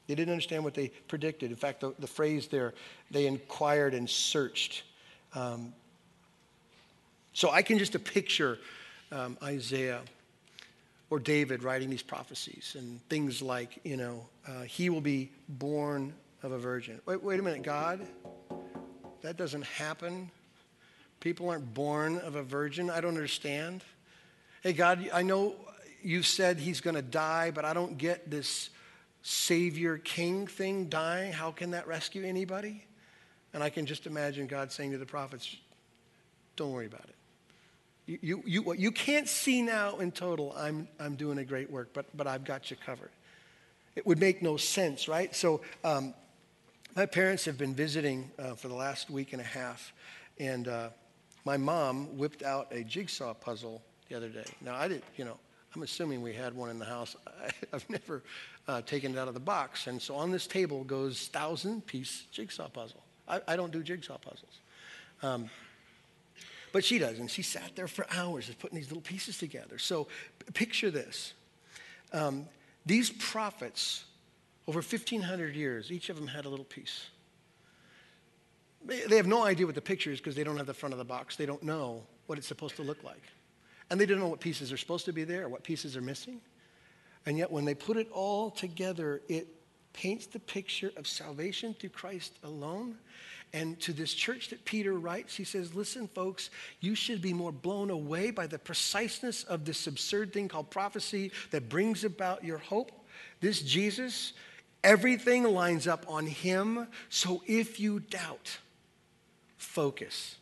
They 0.08 0.16
didn't 0.16 0.32
understand 0.32 0.64
what 0.64 0.74
they 0.74 0.90
predicted. 1.08 1.52
In 1.52 1.58
fact, 1.58 1.82
the, 1.82 1.94
the 2.00 2.08
phrase 2.08 2.48
there, 2.48 2.74
they 3.10 3.26
inquired 3.26 3.94
and 3.94 4.10
searched. 4.10 4.84
Um, 5.34 5.74
so 7.34 7.50
I 7.50 7.62
can 7.62 7.80
just 7.80 8.02
picture 8.04 8.60
um, 9.12 9.38
Isaiah 9.42 10.02
or 11.10 11.20
David 11.20 11.64
writing 11.64 11.90
these 11.90 12.04
prophecies 12.04 12.76
and 12.78 13.00
things 13.08 13.42
like, 13.42 13.80
you 13.84 13.98
know, 13.98 14.26
uh, 14.48 14.64
he 14.64 14.90
will 14.90 15.02
be 15.02 15.32
born 15.48 16.14
of 16.42 16.52
a 16.52 16.58
virgin. 16.58 17.00
Wait, 17.06 17.24
wait 17.24 17.40
a 17.40 17.44
minute, 17.44 17.64
God, 17.64 18.06
that 19.22 19.38
doesn't 19.38 19.64
happen. 19.64 20.30
People 21.20 21.50
aren't 21.50 21.74
born 21.74 22.18
of 22.18 22.36
a 22.36 22.44
virgin. 22.44 22.90
I 22.90 23.00
don't 23.00 23.16
understand. 23.16 23.84
Hey, 24.62 24.74
God, 24.74 25.10
I 25.14 25.24
know 25.24 25.56
you 26.04 26.22
said 26.22 26.58
he's 26.58 26.82
going 26.82 26.96
to 26.96 27.02
die, 27.02 27.52
but 27.52 27.64
I 27.64 27.74
don't 27.74 27.98
get 27.98 28.30
this 28.30 28.70
Savior 29.24 29.98
King 29.98 30.48
thing 30.48 30.90
dying. 30.90 31.32
How 31.32 31.52
can 31.52 31.72
that 31.72 31.88
rescue 31.88 32.26
anybody? 32.26 32.86
And 33.54 33.64
I 33.64 33.70
can 33.70 33.86
just 33.86 34.06
imagine 34.06 34.48
God 34.48 34.72
saying 34.72 34.92
to 34.92 34.98
the 34.98 35.06
prophets, 35.06 35.56
don't 36.56 36.72
worry 36.72 36.86
about 36.86 37.06
it. 37.06 37.16
You, 38.06 38.20
you, 38.22 38.44
you, 38.46 38.62
what 38.62 38.80
you 38.80 38.92
can't 38.92 39.30
see 39.30 39.62
now 39.62 39.98
in 39.98 40.12
total, 40.12 40.54
I'm, 40.58 40.90
I'm 41.00 41.16
doing 41.16 41.38
a 41.38 41.46
great 41.46 41.72
work, 41.72 41.90
but, 41.94 42.06
but 42.16 42.28
I've 42.28 42.44
got 42.44 42.70
you 42.70 42.76
covered. 42.86 43.12
It 43.96 44.06
would 44.06 44.20
make 44.20 44.42
no 44.42 44.58
sense, 44.58 45.08
right? 45.08 45.34
So, 45.34 45.62
um, 45.84 46.14
my 46.96 47.06
parents 47.08 47.46
have 47.46 47.58
been 47.58 47.74
visiting 47.74 48.30
uh, 48.38 48.54
for 48.54 48.68
the 48.68 48.76
last 48.76 49.10
week 49.10 49.34
and 49.34 49.42
a 49.42 49.46
half, 49.46 49.94
and 50.38 50.68
uh, 50.68 50.90
my 51.44 51.58
mom 51.58 52.18
whipped 52.18 52.44
out 52.44 52.68
a 52.72 52.84
jigsaw 52.84 53.34
puzzle 53.34 53.82
the 54.10 54.16
other 54.16 54.30
day. 54.30 54.46
Now, 54.62 54.76
I 54.76 54.88
did, 54.88 55.02
you 55.16 55.26
know, 55.26 55.40
I'm 55.76 55.84
assuming 55.84 56.22
we 56.22 56.34
had 56.34 56.54
one 56.54 56.70
in 56.70 56.78
the 56.78 56.86
house. 56.86 57.16
I, 57.26 57.52
have 57.72 57.90
never 57.90 58.22
uh, 58.68 58.82
taken 58.82 59.14
it 59.14 59.18
out 59.18 59.28
of 59.28 59.34
the 59.34 59.40
box. 59.40 59.88
And 59.88 60.02
so 60.02 60.16
on 60.16 60.32
this 60.32 60.46
table 60.46 60.84
goes 60.84 61.28
thousand 61.28 61.86
piece 61.86 62.26
jigsaw 62.32 62.70
puzzle. 62.70 63.02
I, 63.28 63.42
I 63.48 63.56
don't 63.56 63.72
do 63.72 63.82
jigsaw 63.82 64.18
puzzles. 64.18 64.60
Um, 65.22 65.50
but 66.72 66.84
she 66.84 66.98
does, 66.98 67.20
and 67.20 67.30
she 67.30 67.44
sat 67.44 67.76
there 67.76 67.88
for 67.88 68.06
hours 68.12 68.48
just 68.48 68.60
putting 68.60 68.76
these 68.76 68.90
little 68.90 69.02
pieces 69.02 69.38
together. 69.38 69.78
So 69.78 70.08
picture 70.54 70.90
this. 70.90 71.34
Um, 72.12 72.48
these 72.86 73.12
prophets, 73.12 74.06
over 74.68 74.80
1,500 74.80 75.56
years, 75.56 75.92
each 75.92 76.10
of 76.10 76.16
them 76.16 76.28
had 76.28 76.46
a 76.46 76.50
little 76.50 76.66
piece. 76.66 77.08
They 78.86 79.16
have 79.16 79.28
no 79.28 79.44
idea 79.46 79.66
what 79.66 79.76
the 79.76 79.82
picture 79.82 80.12
is 80.12 80.20
because 80.20 80.36
they 80.36 80.44
don't 80.44 80.58
have 80.58 80.66
the 80.66 80.74
front 80.74 80.94
of 80.94 81.00
the 81.00 81.06
box. 81.06 81.36
They 81.36 81.46
don't 81.46 81.64
know 81.64 82.04
what 82.26 82.38
it's 82.38 82.48
supposed 82.48 82.76
to 82.78 82.82
look 82.82 83.04
like. 83.04 83.22
And 83.94 84.02
they 84.02 84.08
don't 84.08 84.18
know 84.18 84.28
what 84.28 84.40
pieces 84.40 84.74
are 84.74 84.78
supposed 84.78 85.06
to 85.06 85.14
be 85.14 85.24
there, 85.24 85.48
what 85.48 85.64
pieces 85.64 85.96
are 85.96 86.02
missing. 86.02 86.42
And 87.28 87.38
yet, 87.38 87.52
when 87.52 87.64
they 87.64 87.76
put 87.76 87.96
it 87.96 88.10
all 88.12 88.50
together, 88.50 89.22
it 89.28 89.46
paints 89.94 90.26
the 90.26 90.40
picture 90.40 90.92
of 90.98 91.06
salvation 91.06 91.76
through 91.76 91.92
Christ 91.92 92.34
alone. 92.44 92.98
And 93.54 93.80
to 93.82 93.94
this 93.94 94.16
church 94.16 94.50
that 94.50 94.66
Peter 94.66 94.94
writes, 94.94 95.36
he 95.36 95.44
says, 95.44 95.76
Listen, 95.76 96.08
folks, 96.08 96.50
you 96.80 96.96
should 96.96 97.22
be 97.22 97.34
more 97.34 97.52
blown 97.52 97.92
away 97.92 98.32
by 98.32 98.48
the 98.48 98.58
preciseness 98.58 99.44
of 99.44 99.64
this 99.64 99.86
absurd 99.86 100.34
thing 100.34 100.48
called 100.48 100.72
prophecy 100.72 101.32
that 101.52 101.70
brings 101.70 102.04
about 102.04 102.44
your 102.44 102.58
hope. 102.58 102.92
This 103.42 103.62
Jesus, 103.62 104.34
everything 104.84 105.44
lines 105.44 105.88
up 105.88 106.04
on 106.10 106.26
him. 106.26 106.88
So 107.10 107.44
if 107.46 107.80
you 107.80 108.00
doubt, 108.00 108.58
focus. 109.56 110.38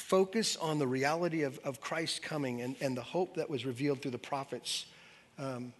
Focus 0.00 0.56
on 0.56 0.78
the 0.78 0.86
reality 0.86 1.42
of, 1.42 1.58
of 1.64 1.80
Christ's 1.80 2.18
coming 2.18 2.60
and, 2.60 2.76
and 2.80 2.96
the 2.96 3.02
hope 3.02 3.36
that 3.36 3.48
was 3.48 3.64
revealed 3.64 4.02
through 4.02 4.10
the 4.12 4.18
prophets. 4.18 4.86
Um, 5.38 5.72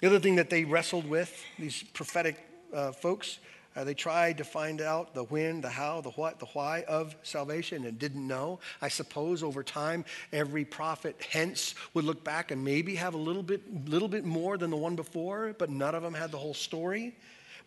the 0.00 0.06
other 0.06 0.20
thing 0.20 0.36
that 0.36 0.50
they 0.50 0.64
wrestled 0.64 1.08
with, 1.08 1.44
these 1.58 1.82
prophetic 1.82 2.38
uh, 2.72 2.92
folks, 2.92 3.38
uh, 3.76 3.84
they 3.84 3.94
tried 3.94 4.38
to 4.38 4.44
find 4.44 4.80
out 4.80 5.14
the 5.14 5.24
when, 5.24 5.60
the 5.60 5.68
how, 5.68 6.00
the 6.00 6.10
what, 6.10 6.40
the 6.40 6.46
why 6.46 6.84
of 6.88 7.14
salvation 7.22 7.84
and 7.84 7.98
didn't 7.98 8.26
know. 8.26 8.58
I 8.82 8.88
suppose 8.88 9.42
over 9.42 9.62
time, 9.62 10.04
every 10.32 10.64
prophet 10.64 11.16
hence 11.30 11.74
would 11.94 12.04
look 12.04 12.24
back 12.24 12.50
and 12.50 12.64
maybe 12.64 12.96
have 12.96 13.14
a 13.14 13.18
little 13.18 13.42
bit, 13.42 13.88
little 13.88 14.08
bit 14.08 14.24
more 14.24 14.58
than 14.58 14.70
the 14.70 14.76
one 14.76 14.96
before, 14.96 15.54
but 15.58 15.70
none 15.70 15.94
of 15.94 16.02
them 16.02 16.14
had 16.14 16.32
the 16.32 16.38
whole 16.38 16.54
story. 16.54 17.14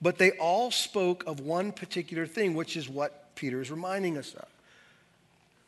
But 0.02 0.18
they 0.18 0.32
all 0.32 0.72
spoke 0.72 1.24
of 1.28 1.40
one 1.40 1.72
particular 1.72 2.26
thing, 2.26 2.56
which 2.56 2.76
is 2.76 2.90
what 2.90 3.36
Peter 3.36 3.62
is 3.62 3.72
reminding 3.72 4.18
us 4.18 4.34
of 4.34 4.48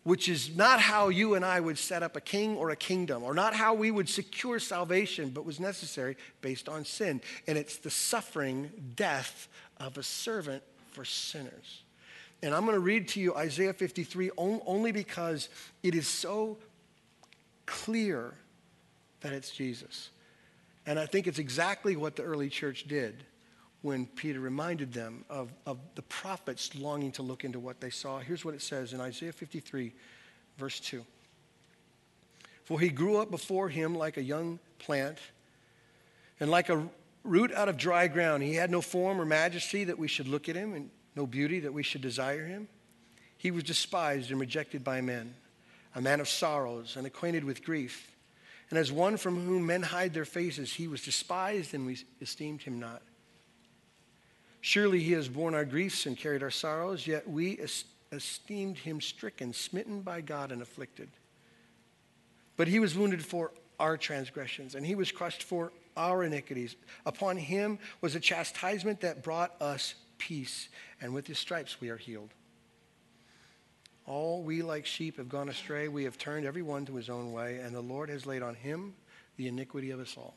which 0.03 0.27
is 0.27 0.55
not 0.55 0.79
how 0.79 1.09
you 1.09 1.35
and 1.35 1.45
I 1.45 1.59
would 1.59 1.77
set 1.77 2.03
up 2.03 2.15
a 2.15 2.21
king 2.21 2.57
or 2.57 2.69
a 2.69 2.75
kingdom, 2.75 3.23
or 3.23 3.33
not 3.33 3.53
how 3.53 3.73
we 3.73 3.89
would 3.89 4.09
secure 4.09 4.59
salvation, 4.59 5.29
but 5.29 5.45
was 5.45 5.59
necessary 5.59 6.17
based 6.41 6.67
on 6.67 6.85
sin. 6.85 7.21
And 7.47 7.57
it's 7.57 7.77
the 7.77 7.89
suffering 7.89 8.71
death 8.95 9.47
of 9.77 9.97
a 9.97 10.03
servant 10.03 10.63
for 10.91 11.05
sinners. 11.05 11.83
And 12.41 12.53
I'm 12.53 12.65
going 12.65 12.75
to 12.75 12.81
read 12.81 13.07
to 13.09 13.21
you 13.21 13.33
Isaiah 13.35 13.73
53 13.73 14.31
only 14.37 14.91
because 14.91 15.47
it 15.81 15.95
is 15.95 16.07
so 16.07 16.57
clear 17.65 18.33
that 19.21 19.31
it's 19.31 19.49
Jesus. 19.49 20.09
And 20.85 20.99
I 20.99 21.05
think 21.05 21.27
it's 21.27 21.39
exactly 21.39 21.95
what 21.95 22.17
the 22.17 22.23
early 22.23 22.49
church 22.49 22.85
did 22.89 23.23
when 23.83 24.07
Peter 24.07 24.39
reminded 24.39 24.93
them 24.93 25.25
of, 25.29 25.51
of 25.65 25.77
the 25.95 26.01
prophets 26.03 26.73
longing 26.73 27.11
to 27.11 27.21
look 27.21 27.43
into 27.43 27.59
what 27.59 27.81
they 27.81 27.89
saw. 27.89 28.19
Here's 28.19 28.43
what 28.43 28.55
it 28.55 28.61
says 28.61 28.93
in 28.93 29.01
Isaiah 29.01 29.33
53, 29.33 29.93
verse 30.57 30.79
2. 30.79 31.05
For 32.63 32.79
he 32.79 32.87
grew 32.87 33.17
up 33.17 33.29
before 33.29 33.67
him 33.67 33.93
like 33.93 34.15
a 34.15 34.23
young 34.23 34.57
plant 34.79 35.19
And 36.39 36.49
like 36.49 36.69
a 36.69 36.87
root 37.23 37.51
out 37.51 37.69
of 37.69 37.77
dry 37.77 38.07
ground, 38.07 38.41
he 38.43 38.55
had 38.55 38.71
no 38.71 38.81
form 38.81 39.19
or 39.19 39.25
majesty 39.25 39.83
that 39.83 39.99
we 39.99 40.07
should 40.07 40.27
look 40.27 40.49
at 40.49 40.55
him, 40.55 40.73
and 40.73 40.89
no 41.15 41.25
beauty 41.25 41.59
that 41.61 41.73
we 41.73 41.83
should 41.83 42.01
desire 42.01 42.45
him. 42.45 42.67
He 43.37 43.51
was 43.51 43.63
despised 43.63 44.31
and 44.31 44.39
rejected 44.39 44.83
by 44.83 45.01
men, 45.01 45.35
a 45.93 46.01
man 46.01 46.19
of 46.19 46.29
sorrows 46.29 46.95
and 46.95 47.05
acquainted 47.05 47.43
with 47.43 47.63
grief. 47.63 48.09
And 48.69 48.79
as 48.79 48.91
one 48.91 49.17
from 49.17 49.45
whom 49.45 49.65
men 49.65 49.83
hide 49.83 50.13
their 50.13 50.25
faces, 50.25 50.73
he 50.73 50.87
was 50.87 51.03
despised, 51.03 51.73
and 51.73 51.85
we 51.85 51.97
esteemed 52.21 52.61
him 52.61 52.79
not. 52.79 53.01
Surely 54.65 55.01
he 55.01 55.11
has 55.11 55.27
borne 55.27 55.53
our 55.53 55.65
griefs 55.65 56.05
and 56.05 56.15
carried 56.15 56.41
our 56.41 56.49
sorrows, 56.49 57.05
yet 57.05 57.29
we 57.29 57.59
esteemed 58.13 58.77
him 58.77 59.01
stricken, 59.01 59.51
smitten 59.51 59.99
by 59.99 60.21
God, 60.21 60.53
and 60.53 60.61
afflicted. 60.61 61.09
But 62.55 62.69
he 62.69 62.79
was 62.79 62.95
wounded 62.95 63.25
for 63.25 63.51
our 63.77 63.97
transgressions, 63.97 64.73
and 64.73 64.85
he 64.85 64.95
was 64.95 65.11
crushed 65.11 65.43
for 65.43 65.73
our 65.97 66.23
iniquities. 66.23 66.77
Upon 67.05 67.35
him 67.35 67.77
was 67.99 68.15
a 68.15 68.21
chastisement 68.21 69.01
that 69.01 69.21
brought 69.21 69.53
us 69.61 69.95
peace, 70.17 70.69
and 71.01 71.13
with 71.13 71.27
his 71.27 71.37
stripes 71.37 71.81
we 71.81 71.89
are 71.89 71.97
healed. 71.97 72.29
All 74.05 74.43
we 74.43 74.61
like 74.61 74.85
sheep 74.85 75.17
have 75.17 75.27
gone 75.27 75.49
astray. 75.49 75.89
We 75.89 76.05
have 76.05 76.17
turned 76.17 76.45
every 76.45 76.61
one 76.61 76.85
to 76.85 76.95
his 76.95 77.09
own 77.09 77.33
way, 77.33 77.57
and 77.57 77.75
the 77.75 77.81
Lord 77.81 78.07
has 78.09 78.25
laid 78.25 78.41
on 78.41 78.55
him 78.55 78.93
the 79.35 79.49
iniquity 79.49 79.91
of 79.91 79.99
us 79.99 80.15
all. 80.17 80.35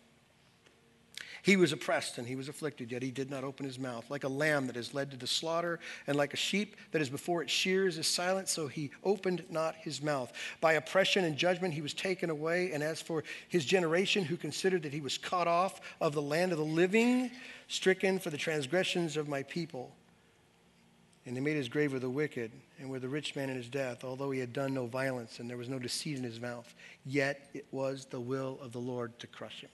He 1.47 1.57
was 1.57 1.71
oppressed 1.71 2.19
and 2.19 2.27
he 2.27 2.35
was 2.35 2.49
afflicted, 2.49 2.91
yet 2.91 3.05
he 3.05 3.13
did 3.13 3.31
not 3.31 3.45
open 3.45 3.67
his 3.67 3.79
mouth. 3.79 4.11
Like 4.11 4.25
a 4.25 4.29
lamb 4.29 4.67
that 4.67 4.77
is 4.77 4.93
led 4.93 5.13
to 5.13 5.17
the 5.17 5.29
slaughter, 5.29 5.79
and 6.09 6.17
like 6.17 6.35
a 6.35 6.37
sheep 6.37 6.75
that 6.91 7.01
is 7.01 7.09
before 7.09 7.41
its 7.41 7.53
shears 7.53 7.99
is 7.99 8.09
silent, 8.09 8.49
so 8.49 8.67
he 8.67 8.91
opened 9.05 9.45
not 9.49 9.77
his 9.77 10.03
mouth. 10.03 10.33
By 10.61 10.73
oppression 10.73 11.25
and 11.25 11.37
judgment 11.37 11.73
he 11.73 11.83
was 11.83 11.95
taken 11.95 12.31
away. 12.31 12.73
And 12.73 12.83
as 12.83 13.01
for 13.01 13.23
his 13.49 13.65
generation, 13.65 14.25
who 14.25 14.37
considered 14.37 14.83
that 14.83 14.93
he 14.93 15.01
was 15.01 15.19
cut 15.19 15.47
off 15.47 15.81
of 16.01 16.15
the 16.15 16.21
land 16.21 16.51
of 16.51 16.59
the 16.59 16.65
living, 16.65 17.31
stricken 17.69 18.19
for 18.19 18.31
the 18.31 18.37
transgressions 18.37 19.17
of 19.17 19.29
my 19.29 19.45
people. 19.45 19.95
And 21.27 21.37
they 21.37 21.41
made 21.41 21.55
his 21.55 21.69
grave 21.69 21.93
with 21.93 22.03
the 22.03 22.11
wicked 22.11 22.51
and 22.81 22.91
with 22.91 23.03
the 23.03 23.09
rich 23.09 23.37
man 23.37 23.51
in 23.51 23.57
his 23.57 23.69
death, 23.69 24.03
although 24.03 24.33
he 24.33 24.41
had 24.41 24.53
done 24.53 24.75
no 24.75 24.87
violence 24.87 25.39
and 25.39 25.49
there 25.49 25.57
was 25.57 25.69
no 25.69 25.79
deceit 25.79 26.19
in 26.19 26.25
his 26.25 26.41
mouth. 26.41 26.75
Yet 27.05 27.51
it 27.55 27.67
was 27.71 28.07
the 28.07 28.19
will 28.19 28.59
of 28.61 28.73
the 28.73 28.81
Lord 28.81 29.17
to 29.21 29.29
crush 29.29 29.61
him. 29.61 29.71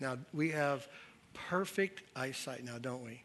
Now, 0.00 0.18
we 0.32 0.50
have 0.50 0.86
perfect 1.48 2.02
eyesight 2.14 2.64
now, 2.64 2.78
don't 2.78 3.04
we? 3.04 3.22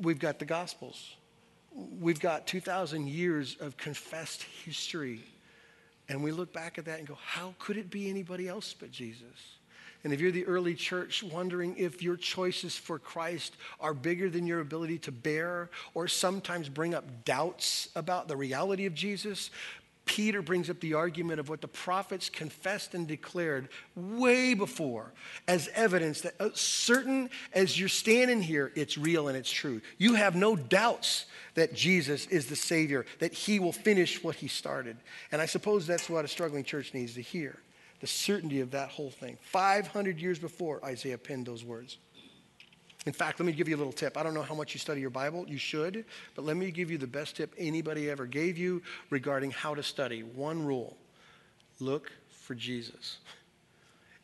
We've 0.00 0.18
got 0.18 0.38
the 0.38 0.44
Gospels. 0.44 1.14
We've 2.00 2.20
got 2.20 2.46
2,000 2.46 3.08
years 3.08 3.56
of 3.60 3.76
confessed 3.76 4.42
history. 4.64 5.20
And 6.08 6.22
we 6.22 6.32
look 6.32 6.52
back 6.52 6.78
at 6.78 6.86
that 6.86 6.98
and 6.98 7.06
go, 7.06 7.18
how 7.22 7.54
could 7.58 7.76
it 7.76 7.90
be 7.90 8.08
anybody 8.08 8.48
else 8.48 8.74
but 8.78 8.90
Jesus? 8.90 9.58
And 10.04 10.12
if 10.12 10.20
you're 10.20 10.30
the 10.30 10.46
early 10.46 10.74
church 10.74 11.22
wondering 11.22 11.76
if 11.76 12.02
your 12.02 12.16
choices 12.16 12.76
for 12.76 12.98
Christ 12.98 13.56
are 13.80 13.92
bigger 13.92 14.30
than 14.30 14.46
your 14.46 14.60
ability 14.60 14.98
to 15.00 15.12
bear 15.12 15.70
or 15.92 16.06
sometimes 16.06 16.68
bring 16.68 16.94
up 16.94 17.24
doubts 17.24 17.88
about 17.96 18.28
the 18.28 18.36
reality 18.36 18.86
of 18.86 18.94
Jesus, 18.94 19.50
Peter 20.08 20.40
brings 20.40 20.70
up 20.70 20.80
the 20.80 20.94
argument 20.94 21.38
of 21.38 21.50
what 21.50 21.60
the 21.60 21.68
prophets 21.68 22.30
confessed 22.30 22.94
and 22.94 23.06
declared 23.06 23.68
way 23.94 24.54
before 24.54 25.12
as 25.46 25.68
evidence 25.74 26.22
that 26.22 26.34
uh, 26.40 26.48
certain 26.54 27.28
as 27.52 27.78
you're 27.78 27.90
standing 27.90 28.40
here, 28.40 28.72
it's 28.74 28.96
real 28.96 29.28
and 29.28 29.36
it's 29.36 29.50
true. 29.50 29.82
You 29.98 30.14
have 30.14 30.34
no 30.34 30.56
doubts 30.56 31.26
that 31.54 31.74
Jesus 31.74 32.26
is 32.26 32.46
the 32.46 32.56
Savior, 32.56 33.04
that 33.18 33.34
He 33.34 33.60
will 33.60 33.72
finish 33.72 34.24
what 34.24 34.34
He 34.34 34.48
started. 34.48 34.96
And 35.30 35.42
I 35.42 35.46
suppose 35.46 35.86
that's 35.86 36.08
what 36.08 36.24
a 36.24 36.28
struggling 36.28 36.64
church 36.64 36.94
needs 36.94 37.14
to 37.14 37.22
hear 37.22 37.58
the 38.00 38.06
certainty 38.06 38.60
of 38.60 38.70
that 38.70 38.90
whole 38.90 39.10
thing. 39.10 39.36
500 39.42 40.20
years 40.20 40.38
before 40.38 40.84
Isaiah 40.84 41.18
penned 41.18 41.46
those 41.46 41.64
words. 41.64 41.98
In 43.08 43.14
fact, 43.14 43.40
let 43.40 43.46
me 43.46 43.52
give 43.52 43.70
you 43.70 43.74
a 43.74 43.78
little 43.78 43.90
tip. 43.90 44.18
I 44.18 44.22
don't 44.22 44.34
know 44.34 44.42
how 44.42 44.54
much 44.54 44.74
you 44.74 44.78
study 44.78 45.00
your 45.00 45.08
Bible. 45.08 45.46
You 45.48 45.56
should. 45.56 46.04
But 46.34 46.44
let 46.44 46.58
me 46.58 46.70
give 46.70 46.90
you 46.90 46.98
the 46.98 47.06
best 47.06 47.36
tip 47.36 47.54
anybody 47.56 48.10
ever 48.10 48.26
gave 48.26 48.58
you 48.58 48.82
regarding 49.08 49.50
how 49.50 49.74
to 49.74 49.82
study. 49.82 50.22
One 50.22 50.66
rule 50.66 50.94
look 51.80 52.12
for 52.28 52.54
Jesus. 52.54 53.16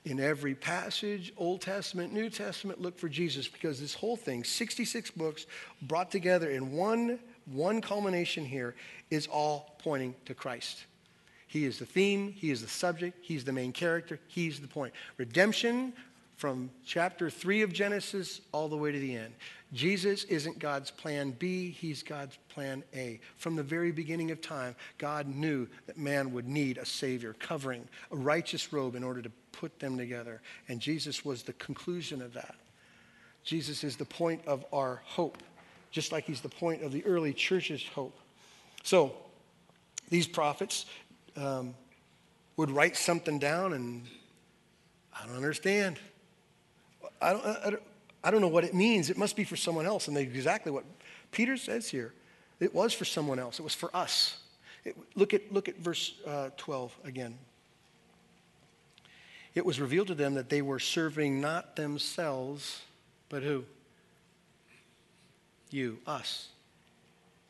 In 0.05 0.21
every 0.21 0.55
passage, 0.55 1.33
Old 1.39 1.63
Testament, 1.63 2.13
New 2.13 2.29
Testament, 2.29 2.79
look 2.79 2.99
for 2.99 3.09
Jesus 3.09 3.49
because 3.49 3.81
this 3.81 3.95
whole 3.95 4.19
thing, 4.19 4.45
66 4.45 5.13
books 5.13 5.47
brought 5.81 6.11
together 6.11 6.51
in 6.51 6.71
one, 6.73 7.19
one 7.47 7.81
culmination 7.81 8.45
here, 8.45 8.75
is 9.11 9.27
all 9.29 9.77
pointing 9.79 10.15
to 10.27 10.35
Christ. 10.35 10.85
He 11.47 11.65
is 11.65 11.79
the 11.79 11.87
theme, 11.87 12.35
He 12.37 12.51
is 12.51 12.61
the 12.61 12.69
subject, 12.69 13.17
He's 13.23 13.45
the 13.45 13.53
main 13.53 13.73
character, 13.73 14.21
He's 14.27 14.61
the 14.61 14.69
point. 14.69 14.93
Redemption, 15.17 15.95
from 16.37 16.71
chapter 16.85 17.31
3 17.31 17.63
of 17.63 17.73
Genesis 17.73 18.41
all 18.53 18.69
the 18.69 18.77
way 18.77 18.93
to 18.93 18.99
the 18.99 19.17
end. 19.17 19.35
Jesus 19.73 20.25
isn't 20.25 20.59
God's 20.59 20.91
plan 20.91 21.33
B, 21.33 21.71
he's 21.71 22.03
God's 22.03 22.39
plan 22.49 22.85
A. 22.95 23.21
From 23.37 23.57
the 23.57 23.63
very 23.63 23.91
beginning 23.91 24.31
of 24.31 24.41
time, 24.41 24.77
God 24.99 25.27
knew 25.27 25.67
that 25.87 25.99
man 25.99 26.33
would 26.33 26.47
need 26.47 26.79
a 26.79 26.87
Savior, 26.87 27.35
covering, 27.39 27.89
a 28.13 28.17
righteous 28.17 28.73
robe 28.73 28.95
in 28.95 29.03
order 29.03 29.23
to 29.23 29.31
put 29.53 29.79
them 29.81 29.97
together. 29.97 30.41
And 30.69 30.81
Jesus 30.81 31.25
was 31.25 31.43
the 31.43 31.55
conclusion 31.55 32.23
of 32.23 32.35
that. 32.35 32.55
Jesus 33.43 33.85
is 33.85 33.97
the 33.97 34.05
point 34.05 34.41
of 34.47 34.65
our 34.73 35.03
hope, 35.05 35.43
just 35.91 36.13
like 36.13 36.25
he's 36.25 36.41
the 36.41 36.49
point 36.49 36.83
of 36.83 36.93
the 36.93 37.05
early 37.05 37.33
church's 37.33 37.85
hope. 37.95 38.17
So, 38.83 39.15
these 40.09 40.27
prophets 40.27 40.87
um, 41.37 41.75
would 42.57 42.71
write 42.71 42.97
something 42.97 43.39
down, 43.39 43.73
and 43.73 44.07
I 45.13 45.27
don't 45.27 45.37
understand. 45.37 45.99
I 47.25 47.33
don't, 47.33 47.47
I, 47.47 47.71
don't, 47.71 47.83
I 48.25 48.31
don't 48.31 48.41
know 48.41 48.49
what 48.49 48.65
it 48.65 48.75
means. 48.75 49.11
It 49.11 49.17
must 49.17 49.37
be 49.37 49.45
for 49.45 49.57
someone 49.57 49.87
else. 49.87 50.09
And 50.09 50.17
exactly 50.17 50.71
what 50.71 50.85
Peter 51.33 51.57
says 51.57 51.89
here. 51.89 52.13
It 52.61 52.75
was 52.75 52.93
for 52.93 53.05
someone 53.05 53.39
else. 53.39 53.59
It 53.59 53.63
was 53.63 53.75
for 53.75 53.95
us. 53.97 54.39
It, 54.85 54.97
look, 55.15 55.35
at, 55.35 55.53
look 55.53 55.69
at 55.69 55.79
verse 55.79 56.15
uh, 56.27 56.51
12 56.57 56.97
again. 57.05 57.37
It 59.55 59.65
was 59.65 59.81
revealed 59.81 60.09
to 60.09 60.15
them 60.15 60.35
that 60.35 60.49
they 60.49 60.63
were 60.63 60.79
serving 60.79 61.41
not 61.41 61.77
themselves, 61.77 62.83
but 63.29 63.43
who? 63.43 63.65
You, 65.71 65.99
us. 66.07 66.49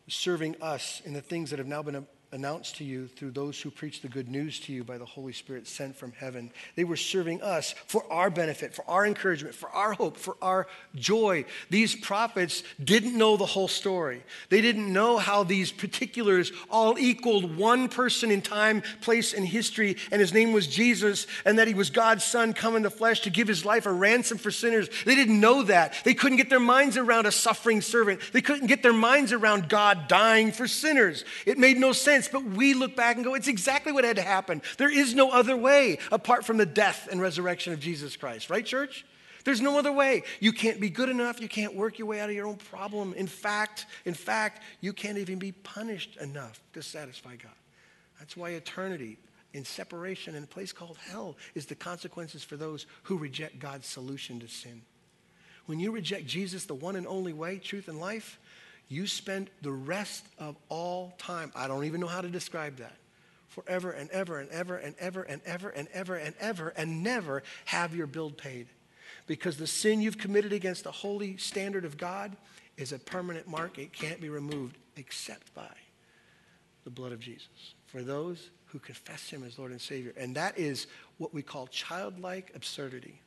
Serving 0.07 0.57
us 0.61 1.01
in 1.05 1.15
the 1.15 1.23
things 1.23 1.51
that 1.51 1.59
have 1.59 1.67
now 1.67 1.83
been 1.83 2.07
announced 2.35 2.75
to 2.77 2.85
you 2.85 3.07
through 3.07 3.31
those 3.31 3.61
who 3.61 3.71
preach 3.71 4.03
the 4.03 4.09
good 4.09 4.29
news 4.29 4.59
to 4.59 4.73
you 4.73 4.83
by 4.83 4.99
the 4.99 5.05
Holy 5.05 5.33
Spirit 5.33 5.69
sent 5.69 5.95
from 5.95 6.11
heaven. 6.13 6.51
They 6.75 6.83
were 6.83 6.97
serving 6.97 7.41
us 7.43 7.77
for 7.87 8.05
our 8.13 8.29
benefit, 8.29 8.75
for 8.75 8.85
our 8.91 9.07
encouragement, 9.07 9.55
for 9.55 9.69
our 9.71 9.93
hope, 9.93 10.17
for 10.17 10.37
our 10.43 10.67
joy. 10.97 11.45
These 11.71 11.95
prophets 11.95 12.65
didn't 12.83 13.17
know 13.17 13.37
the 13.37 13.47
whole 13.47 13.69
story. 13.69 14.25
They 14.49 14.61
didn't 14.61 14.93
know 14.93 15.17
how 15.17 15.45
these 15.45 15.71
particulars 15.71 16.51
all 16.69 16.99
equaled 16.99 17.57
one 17.57 17.89
person 17.89 18.33
in 18.33 18.43
time, 18.43 18.83
place, 19.01 19.33
and 19.33 19.47
history, 19.47 19.97
and 20.11 20.21
his 20.21 20.35
name 20.35 20.53
was 20.53 20.67
Jesus, 20.67 21.29
and 21.45 21.61
that 21.61 21.69
he 21.69 21.75
was 21.75 21.89
God's 21.89 22.25
son 22.25 22.53
come 22.53 22.75
in 22.75 22.83
the 22.83 22.91
flesh 22.91 23.21
to 23.21 23.31
give 23.31 23.47
his 23.47 23.65
life 23.65 23.87
a 23.87 23.93
ransom 23.93 24.39
for 24.39 24.51
sinners. 24.51 24.89
They 25.05 25.15
didn't 25.15 25.39
know 25.39 25.63
that. 25.63 25.95
They 26.03 26.15
couldn't 26.15 26.39
get 26.39 26.51
their 26.51 26.59
minds 26.59 26.97
around 26.97 27.27
a 27.27 27.33
suffering 27.33 27.81
servant. 27.81 28.21
They 28.33 28.43
couldn't 28.43 28.67
get 28.67 28.83
their 28.83 28.93
minds 28.93 29.33
around 29.33 29.69
God 29.69 30.09
dying 30.09 30.51
for 30.51 30.67
sinners. 30.67 31.25
It 31.47 31.59
made 31.59 31.77
no 31.77 31.93
sense 31.93 32.24
sense, 32.25 32.33
but 32.33 32.45
we 32.57 32.75
look 32.75 32.97
back 32.97 33.17
and 33.17 33.25
go, 33.25 33.35
it's 33.35 33.49
exactly 33.49 33.93
what 33.93 34.05
had 34.05 34.17
to 34.17 34.23
happen. 34.23 34.63
There 34.79 34.91
is 34.91 35.15
no 35.15 35.31
other 35.31 35.57
way 35.57 35.99
apart 36.11 36.45
from 36.45 36.57
the 36.57 36.67
death 36.67 37.09
and 37.11 37.21
resurrection 37.21 37.73
of 37.73 37.81
Jesus 37.81 38.17
Christ, 38.17 38.51
right, 38.51 38.65
church? 38.65 39.05
There's 39.45 39.61
no 39.61 39.79
other 39.79 39.93
way. 39.93 40.23
You 40.41 40.53
can't 40.53 40.81
be 40.81 40.89
good 40.89 41.11
enough. 41.11 41.41
You 41.41 41.49
can't 41.49 41.75
work 41.75 41.99
your 41.99 42.09
way 42.09 42.21
out 42.21 42.31
of 42.31 42.35
your 42.35 42.47
own 42.47 42.57
problem. 42.57 43.13
In 43.15 43.27
fact, 43.27 43.87
in 44.07 44.15
fact, 44.15 44.63
you 44.81 44.93
can't 44.93 45.19
even 45.19 45.39
be 45.39 45.53
punished 45.53 46.17
enough 46.17 46.61
to 46.73 46.83
satisfy 46.83 47.37
God. 47.37 47.53
That's 48.19 48.37
why 48.37 48.51
eternity 48.51 49.19
in 49.53 49.65
separation 49.65 50.35
in 50.35 50.45
a 50.45 50.47
place 50.47 50.73
called 50.73 50.99
hell 51.11 51.37
is 51.55 51.67
the 51.67 51.75
consequences 51.75 52.43
for 52.43 52.57
those 52.57 52.87
who 53.05 53.19
reject 53.19 53.59
God's 53.59 53.87
solution 53.87 54.41
to 54.41 54.49
sin. 54.49 54.83
When 55.67 55.79
you 55.79 55.93
reject 55.93 56.27
Jesus, 56.27 56.65
the 56.65 56.75
one 56.75 56.97
and 56.97 57.07
only 57.07 57.33
way, 57.33 57.59
truth, 57.59 57.89
and 57.89 58.01
life, 58.01 58.39
you 58.89 59.07
spend 59.07 59.51
the 59.63 59.73
rest 59.73 60.25
of 60.39 60.57
all 60.69 61.15
time, 61.19 61.53
I 61.55 61.69
don't 61.69 61.85
even 61.85 62.01
know 62.01 62.07
how 62.07 62.21
to 62.21 62.29
describe 62.29 62.77
that, 62.77 62.97
forever 63.49 63.91
and 63.91 64.11
ever 64.11 64.39
and 64.39 64.51
ever 64.51 64.77
and 64.77 64.95
ever 64.99 65.23
and 65.23 65.41
ever 65.45 65.69
and 65.69 65.89
ever 65.93 66.17
and 66.17 66.35
ever 66.41 66.69
and 66.77 67.03
never 67.03 67.43
have 67.67 67.95
your 67.95 68.07
bill 68.07 68.31
paid. 68.31 68.67
Because 69.27 69.57
the 69.57 69.67
sin 69.67 70.01
you've 70.01 70.19
committed 70.19 70.53
against 70.53 70.85
the 70.85 70.93
holy 70.93 71.37
standard 71.39 71.85
of 71.85 71.97
God 71.97 72.37
is 72.77 72.93
a 72.93 72.99
permanent 72.99 73.49
mark. 73.49 73.79
It 73.79 73.93
can't 73.93 74.21
be 74.21 74.29
removed 74.29 74.77
except 74.97 75.55
by 75.55 75.71
the 76.85 76.91
blood 76.91 77.13
of 77.13 77.21
Jesus 77.21 77.75
for 77.87 78.03
those 78.03 78.51
who 78.67 78.79
confess 78.79 79.31
him 79.31 79.45
as 79.45 79.59
Lord 79.59 79.71
and 79.71 79.81
Savior. 79.81 80.13
And 80.17 80.35
that 80.37 80.59
is 80.59 80.89
what 81.19 81.33
we 81.33 81.43
call 81.43 81.69
childlike 81.69 82.51
absurdity. 82.55 83.21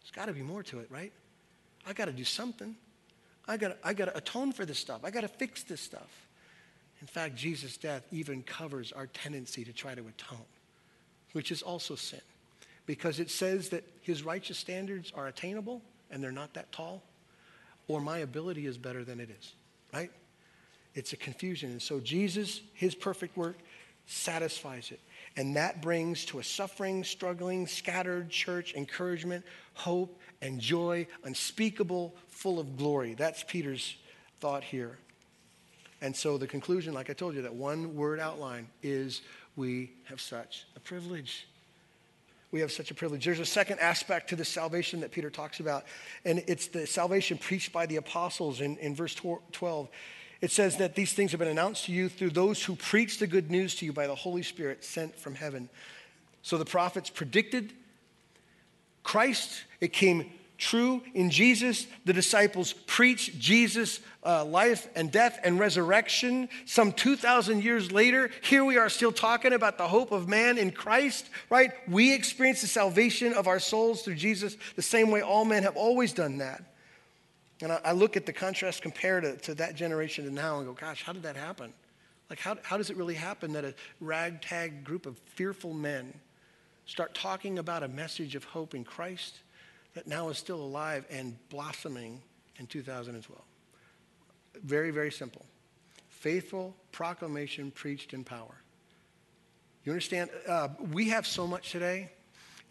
There's 0.00 0.10
got 0.10 0.26
to 0.26 0.32
be 0.32 0.42
more 0.42 0.62
to 0.64 0.80
it, 0.80 0.88
right? 0.90 1.12
I 1.86 1.92
got 1.92 2.06
to 2.06 2.12
do 2.12 2.24
something. 2.24 2.76
I 3.52 3.58
got 3.58 3.76
I 3.84 3.92
got 3.92 4.06
to 4.06 4.16
atone 4.16 4.52
for 4.52 4.64
this 4.64 4.78
stuff. 4.78 5.00
I 5.04 5.10
got 5.10 5.20
to 5.20 5.28
fix 5.28 5.62
this 5.62 5.80
stuff. 5.80 6.26
In 7.02 7.06
fact, 7.06 7.34
Jesus' 7.36 7.76
death 7.76 8.06
even 8.10 8.42
covers 8.42 8.92
our 8.92 9.06
tendency 9.08 9.62
to 9.64 9.72
try 9.72 9.94
to 9.94 10.00
atone, 10.00 10.46
which 11.32 11.50
is 11.52 11.60
also 11.60 11.94
sin. 11.96 12.20
because 12.86 13.20
it 13.20 13.30
says 13.30 13.68
that 13.70 13.84
his 14.02 14.22
righteous 14.22 14.58
standards 14.58 15.12
are 15.14 15.28
attainable 15.28 15.82
and 16.10 16.22
they're 16.22 16.32
not 16.32 16.54
that 16.54 16.70
tall, 16.72 17.02
or 17.88 18.00
my 18.00 18.18
ability 18.18 18.66
is 18.66 18.76
better 18.76 19.04
than 19.04 19.20
it 19.20 19.30
is, 19.30 19.54
right? 19.94 20.10
It's 20.94 21.12
a 21.12 21.16
confusion. 21.16 21.70
And 21.70 21.82
so 21.82 22.00
Jesus, 22.00 22.60
his 22.74 22.94
perfect 22.94 23.36
work, 23.36 23.56
satisfies 24.06 24.90
it. 24.90 25.00
And 25.36 25.56
that 25.56 25.80
brings 25.80 26.26
to 26.26 26.38
a 26.38 26.44
suffering, 26.44 27.02
struggling, 27.04 27.66
scattered 27.66 28.28
church 28.28 28.74
encouragement, 28.74 29.44
hope, 29.74 30.18
and 30.42 30.60
joy, 30.60 31.06
unspeakable, 31.24 32.14
full 32.28 32.58
of 32.58 32.76
glory. 32.76 33.14
That's 33.14 33.42
Peter's 33.44 33.96
thought 34.40 34.64
here. 34.64 34.98
And 36.02 36.14
so 36.14 36.36
the 36.36 36.48
conclusion, 36.48 36.92
like 36.92 37.08
I 37.08 37.12
told 37.12 37.36
you, 37.36 37.42
that 37.42 37.54
one 37.54 37.94
word 37.94 38.18
outline 38.18 38.66
is 38.82 39.22
we 39.54 39.92
have 40.04 40.20
such 40.20 40.66
a 40.76 40.80
privilege. 40.80 41.46
We 42.50 42.60
have 42.60 42.72
such 42.72 42.90
a 42.90 42.94
privilege. 42.94 43.24
There's 43.24 43.38
a 43.38 43.46
second 43.46 43.78
aspect 43.78 44.28
to 44.30 44.36
the 44.36 44.44
salvation 44.44 45.00
that 45.00 45.12
Peter 45.12 45.30
talks 45.30 45.60
about, 45.60 45.84
and 46.24 46.42
it's 46.48 46.66
the 46.66 46.86
salvation 46.86 47.38
preached 47.38 47.72
by 47.72 47.86
the 47.86 47.96
apostles 47.96 48.60
in, 48.60 48.76
in 48.78 48.94
verse 48.94 49.14
12. 49.14 49.88
It 50.40 50.50
says 50.50 50.76
that 50.78 50.96
these 50.96 51.12
things 51.12 51.30
have 51.30 51.38
been 51.38 51.48
announced 51.48 51.84
to 51.84 51.92
you 51.92 52.08
through 52.08 52.30
those 52.30 52.62
who 52.64 52.74
preach 52.74 53.18
the 53.18 53.28
good 53.28 53.48
news 53.48 53.76
to 53.76 53.86
you 53.86 53.92
by 53.92 54.08
the 54.08 54.14
Holy 54.14 54.42
Spirit 54.42 54.84
sent 54.84 55.14
from 55.14 55.36
heaven. 55.36 55.70
So 56.42 56.58
the 56.58 56.64
prophets 56.64 57.08
predicted 57.08 57.72
Christ, 59.02 59.64
it 59.80 59.92
came 59.92 60.30
true 60.62 61.02
in 61.12 61.30
Jesus. 61.30 61.86
The 62.04 62.12
disciples 62.12 62.72
preached 62.72 63.38
Jesus' 63.38 64.00
uh, 64.24 64.44
life 64.44 64.88
and 64.94 65.10
death 65.10 65.40
and 65.42 65.58
resurrection. 65.58 66.48
Some 66.66 66.92
2,000 66.92 67.64
years 67.64 67.90
later, 67.90 68.30
here 68.42 68.64
we 68.64 68.78
are 68.78 68.88
still 68.88 69.12
talking 69.12 69.52
about 69.52 69.76
the 69.76 69.88
hope 69.88 70.12
of 70.12 70.28
man 70.28 70.58
in 70.58 70.70
Christ, 70.70 71.28
right? 71.50 71.72
We 71.88 72.14
experience 72.14 72.60
the 72.60 72.68
salvation 72.68 73.32
of 73.34 73.48
our 73.48 73.58
souls 73.58 74.02
through 74.02 74.14
Jesus 74.14 74.56
the 74.76 74.82
same 74.82 75.10
way 75.10 75.20
all 75.20 75.44
men 75.44 75.64
have 75.64 75.76
always 75.76 76.12
done 76.12 76.38
that. 76.38 76.62
And 77.60 77.72
I, 77.72 77.80
I 77.86 77.92
look 77.92 78.16
at 78.16 78.26
the 78.26 78.32
contrast 78.32 78.82
compared 78.82 79.24
to, 79.24 79.36
to 79.38 79.54
that 79.56 79.74
generation 79.74 80.24
to 80.24 80.30
now 80.30 80.58
and 80.58 80.66
go, 80.66 80.72
gosh, 80.72 81.02
how 81.02 81.12
did 81.12 81.24
that 81.24 81.36
happen? 81.36 81.72
Like, 82.30 82.38
how, 82.38 82.56
how 82.62 82.76
does 82.76 82.88
it 82.88 82.96
really 82.96 83.14
happen 83.14 83.52
that 83.54 83.64
a 83.64 83.74
ragtag 84.00 84.84
group 84.84 85.06
of 85.06 85.18
fearful 85.34 85.74
men 85.74 86.14
start 86.86 87.14
talking 87.14 87.58
about 87.58 87.82
a 87.82 87.88
message 87.88 88.34
of 88.34 88.44
hope 88.44 88.74
in 88.74 88.84
Christ 88.84 89.38
that 89.94 90.06
now 90.06 90.28
is 90.28 90.38
still 90.38 90.60
alive 90.60 91.04
and 91.10 91.36
blossoming 91.48 92.20
in 92.58 92.66
2012? 92.66 93.40
Very, 94.64 94.90
very 94.90 95.10
simple. 95.10 95.44
Faithful 96.08 96.74
proclamation 96.92 97.70
preached 97.70 98.14
in 98.14 98.24
power. 98.24 98.54
You 99.84 99.92
understand? 99.92 100.30
Uh, 100.46 100.68
we 100.92 101.08
have 101.08 101.26
so 101.26 101.46
much 101.46 101.72
today 101.72 102.10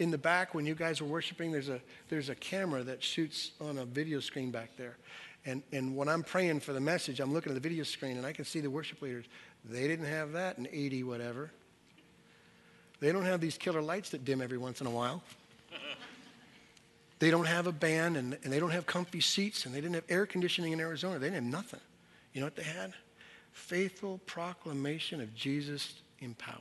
in 0.02 0.10
the 0.10 0.18
back 0.18 0.56
when 0.56 0.66
you 0.66 0.74
guys 0.74 1.00
are 1.00 1.06
worshiping 1.06 1.52
there's 1.52 1.70
a 1.70 1.80
there's 2.10 2.30
a 2.30 2.36
camera 2.36 2.84
that 2.84 3.04
shoots 3.04 3.52
on 3.62 3.78
a 3.78 3.86
video 3.86 4.20
screen 4.20 4.50
back 4.50 4.72
there 4.76 4.98
and 5.46 5.62
and 5.72 5.96
when 5.96 6.10
i'm 6.10 6.24
praying 6.24 6.60
for 6.60 6.74
the 6.74 6.80
message 6.80 7.20
i'm 7.20 7.32
looking 7.32 7.52
at 7.52 7.54
the 7.54 7.62
video 7.62 7.84
screen 7.84 8.18
and 8.18 8.26
i 8.26 8.34
can 8.34 8.44
see 8.44 8.60
the 8.60 8.70
worship 8.70 9.00
leaders 9.04 9.26
they 9.64 9.88
didn't 9.88 10.08
have 10.08 10.32
that 10.32 10.58
in 10.58 10.68
80 10.72 11.04
whatever 11.04 11.52
they 13.02 13.12
don't 13.12 13.26
have 13.26 13.42
these 13.42 13.58
killer 13.58 13.82
lights 13.82 14.12
that 14.12 14.24
dim 14.24 14.42
every 14.42 14.58
once 14.58 14.80
in 14.80 14.88
a 14.88 14.92
while. 14.92 15.22
They 17.20 17.30
don't 17.30 17.46
have 17.46 17.68
a 17.68 17.72
band 17.72 18.18
and, 18.18 18.36
and 18.44 18.52
they 18.52 18.60
don't 18.60 18.72
have 18.72 18.88
comfy 18.88 19.22
seats 19.22 19.66
and 19.66 19.76
they 19.76 19.82
didn't 19.82 19.94
have 19.94 20.06
air 20.10 20.26
conditioning 20.26 20.72
in 20.72 20.80
arizona. 20.80 21.20
They 21.20 21.28
didn't 21.28 21.44
have 21.44 21.52
nothing. 21.52 21.80
You 22.34 22.42
know 22.42 22.48
what 22.48 22.56
they 22.56 22.64
had? 22.64 22.94
Faithful 23.52 24.20
proclamation 24.26 25.22
of 25.22 25.36
jesus 25.36 26.02
in 26.20 26.34
power. 26.34 26.58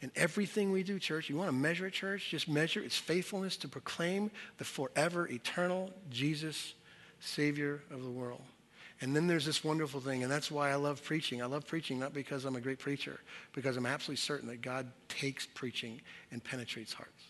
And 0.00 0.12
everything 0.14 0.70
we 0.70 0.84
do, 0.84 1.00
church, 1.00 1.28
you 1.28 1.36
want 1.36 1.48
to 1.48 1.56
measure 1.56 1.86
a 1.86 1.90
church? 1.90 2.30
Just 2.30 2.48
measure 2.48 2.80
its 2.80 2.96
faithfulness 2.96 3.56
to 3.58 3.68
proclaim 3.68 4.30
the 4.58 4.64
forever, 4.64 5.26
eternal 5.26 5.90
Jesus, 6.08 6.74
Savior 7.18 7.80
of 7.90 8.04
the 8.04 8.10
world. 8.10 8.42
And 9.00 9.14
then 9.14 9.28
there's 9.28 9.46
this 9.46 9.62
wonderful 9.62 10.00
thing, 10.00 10.24
and 10.24 10.32
that's 10.32 10.50
why 10.50 10.70
I 10.70 10.74
love 10.74 11.04
preaching. 11.04 11.40
I 11.40 11.46
love 11.46 11.66
preaching 11.66 12.00
not 12.00 12.12
because 12.12 12.44
I'm 12.44 12.56
a 12.56 12.60
great 12.60 12.80
preacher, 12.80 13.20
because 13.52 13.76
I'm 13.76 13.86
absolutely 13.86 14.16
certain 14.16 14.48
that 14.48 14.60
God 14.60 14.90
takes 15.08 15.46
preaching 15.46 16.00
and 16.32 16.42
penetrates 16.42 16.92
hearts. 16.92 17.22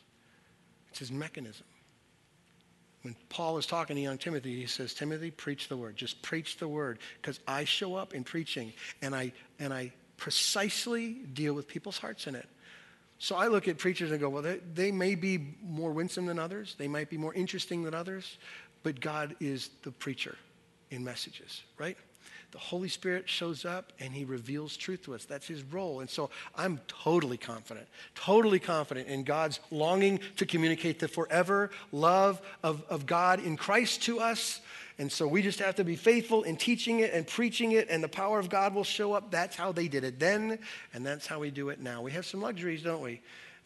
It's 0.89 1.01
his 1.01 1.13
mechanism. 1.13 1.67
When 3.03 3.15
Paul 3.29 3.59
is 3.59 3.67
talking 3.67 3.97
to 3.97 4.03
young 4.03 4.19
Timothy, 4.19 4.59
he 4.59 4.67
says, 4.67 4.95
Timothy, 4.95 5.31
preach 5.31 5.69
the 5.69 5.77
word. 5.77 5.97
Just 5.97 6.21
preach 6.23 6.57
the 6.57 6.67
word. 6.67 6.99
Because 7.21 7.39
I 7.47 7.65
show 7.65 7.95
up 7.95 8.15
in 8.15 8.25
preaching 8.25 8.73
and 9.03 9.15
I 9.15 9.33
and 9.61 9.73
I 9.73 9.93
precisely 10.17 11.13
deal 11.13 11.55
with 11.55 11.69
people's 11.69 11.99
hearts 11.99 12.27
in 12.27 12.35
it. 12.35 12.49
So 13.19 13.37
I 13.37 13.47
look 13.49 13.69
at 13.69 13.79
preachers 13.79 14.11
and 14.11 14.19
go, 14.19 14.29
well, 14.29 14.43
they, 14.43 14.59
they 14.75 14.91
may 14.91 15.15
be 15.15 15.55
more 15.63 15.93
winsome 15.93 16.27
than 16.27 16.39
others, 16.39 16.75
they 16.79 16.89
might 16.89 17.09
be 17.09 17.17
more 17.17 17.35
interesting 17.35 17.83
than 17.83 17.95
others, 17.95 18.39
but 18.83 19.01
God 19.01 19.37
is 19.41 19.71
the 19.83 19.93
preacher 19.93 20.37
in 20.91 21.05
messages, 21.05 21.63
right? 21.79 21.97
The 22.51 22.59
Holy 22.59 22.89
Spirit 22.89 23.29
shows 23.29 23.67
up 23.67 23.93
and 24.01 24.13
he 24.13 24.25
reveals 24.25 24.77
truth 24.77 25.03
to 25.03 25.15
us. 25.15 25.27
That's 25.27 25.47
his 25.47 25.63
role. 25.65 26.01
And 26.01 26.09
so 26.09 26.31
I'm 26.57 26.81
totally 26.89 27.37
confident, 27.37 27.87
totally 28.15 28.59
confident 28.59 29.09
in 29.09 29.23
God's 29.23 29.61
longing 29.71 30.21
to 30.37 30.47
communicate 30.47 30.99
the 30.99 31.09
forever 31.09 31.71
love 31.93 32.41
of, 32.63 32.83
of 32.89 33.05
God 33.05 33.45
in 33.45 33.57
Christ 33.59 34.03
to 34.05 34.21
us 34.21 34.61
and 34.99 35.11
so 35.11 35.29
we 35.29 35.43
just 35.43 35.61
have 35.61 35.77
to 35.77 35.85
be 35.85 35.95
faithful 35.95 36.43
in 36.43 36.57
teaching 36.57 37.01
it 37.01 37.13
and 37.13 37.25
preaching 37.27 37.73
it, 37.73 37.89
and 37.89 38.03
the 38.03 38.09
power 38.09 38.41
of 38.41 38.49
God 38.49 38.75
will 38.75 38.85
show 38.85 39.13
up. 39.13 39.31
That's 39.31 39.55
how 39.55 39.71
they 39.71 39.87
did 39.87 40.03
it 40.03 40.19
then, 40.19 40.59
and 40.93 41.07
that's 41.07 41.27
how 41.27 41.39
we 41.39 41.53
do 41.53 41.69
it 41.69 41.81
now. 41.81 42.03
We 42.03 42.11
have 42.13 42.27
some 42.27 42.43
luxuries, 42.43 42.83
don't 42.83 43.03
we? 43.03 43.21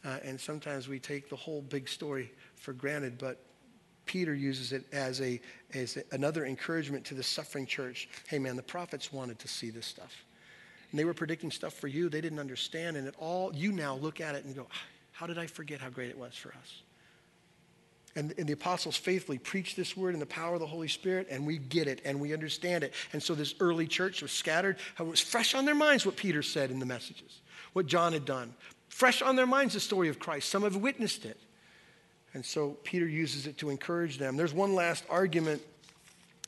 Uh, 0.04 0.18
and 0.24 0.38
sometimes 0.38 0.88
we 0.88 0.98
take 0.98 1.30
the 1.30 1.36
whole 1.36 1.62
big 1.62 1.88
story 1.88 2.30
for 2.56 2.74
granted, 2.74 3.16
but 3.16 3.38
Peter 4.12 4.34
uses 4.34 4.74
it 4.74 4.84
as, 4.92 5.22
a, 5.22 5.40
as 5.72 5.96
another 6.10 6.44
encouragement 6.44 7.02
to 7.06 7.14
the 7.14 7.22
suffering 7.22 7.64
church. 7.64 8.10
Hey, 8.28 8.38
man, 8.38 8.56
the 8.56 8.62
prophets 8.62 9.10
wanted 9.10 9.38
to 9.38 9.48
see 9.48 9.70
this 9.70 9.86
stuff. 9.86 10.26
And 10.90 11.00
they 11.00 11.06
were 11.06 11.14
predicting 11.14 11.50
stuff 11.50 11.72
for 11.72 11.88
you 11.88 12.10
they 12.10 12.20
didn't 12.20 12.38
understand, 12.38 12.98
and 12.98 13.08
it 13.08 13.14
all, 13.18 13.54
you 13.54 13.72
now 13.72 13.94
look 13.94 14.20
at 14.20 14.34
it 14.34 14.44
and 14.44 14.54
go, 14.54 14.66
ah, 14.70 14.82
how 15.12 15.26
did 15.26 15.38
I 15.38 15.46
forget 15.46 15.80
how 15.80 15.88
great 15.88 16.10
it 16.10 16.18
was 16.18 16.34
for 16.34 16.50
us? 16.50 16.82
And, 18.14 18.34
and, 18.36 18.46
the 18.46 18.52
apostles 18.52 18.98
faithfully 18.98 19.38
preached 19.38 19.78
this 19.78 19.96
word 19.96 20.12
in 20.12 20.20
the 20.20 20.26
power 20.26 20.52
of 20.52 20.60
the 20.60 20.66
Holy 20.66 20.88
Spirit, 20.88 21.28
and 21.30 21.46
we 21.46 21.56
get 21.56 21.86
it 21.86 22.02
and 22.04 22.20
we 22.20 22.34
understand 22.34 22.84
it. 22.84 22.92
And 23.14 23.22
so 23.22 23.34
this 23.34 23.54
early 23.60 23.86
church 23.86 24.20
was 24.20 24.30
scattered. 24.30 24.76
It 25.00 25.06
was 25.06 25.20
fresh 25.20 25.54
on 25.54 25.64
their 25.64 25.74
minds 25.74 26.04
what 26.04 26.16
Peter 26.16 26.42
said 26.42 26.70
in 26.70 26.80
the 26.80 26.84
messages, 26.84 27.40
what 27.72 27.86
John 27.86 28.12
had 28.12 28.26
done. 28.26 28.52
Fresh 28.90 29.22
on 29.22 29.36
their 29.36 29.46
minds 29.46 29.72
the 29.72 29.80
story 29.80 30.10
of 30.10 30.18
Christ. 30.18 30.50
Some 30.50 30.64
have 30.64 30.76
witnessed 30.76 31.24
it. 31.24 31.40
And 32.34 32.44
so 32.44 32.78
Peter 32.84 33.06
uses 33.06 33.46
it 33.46 33.58
to 33.58 33.70
encourage 33.70 34.18
them. 34.18 34.36
There's 34.36 34.54
one 34.54 34.74
last 34.74 35.04
argument 35.10 35.62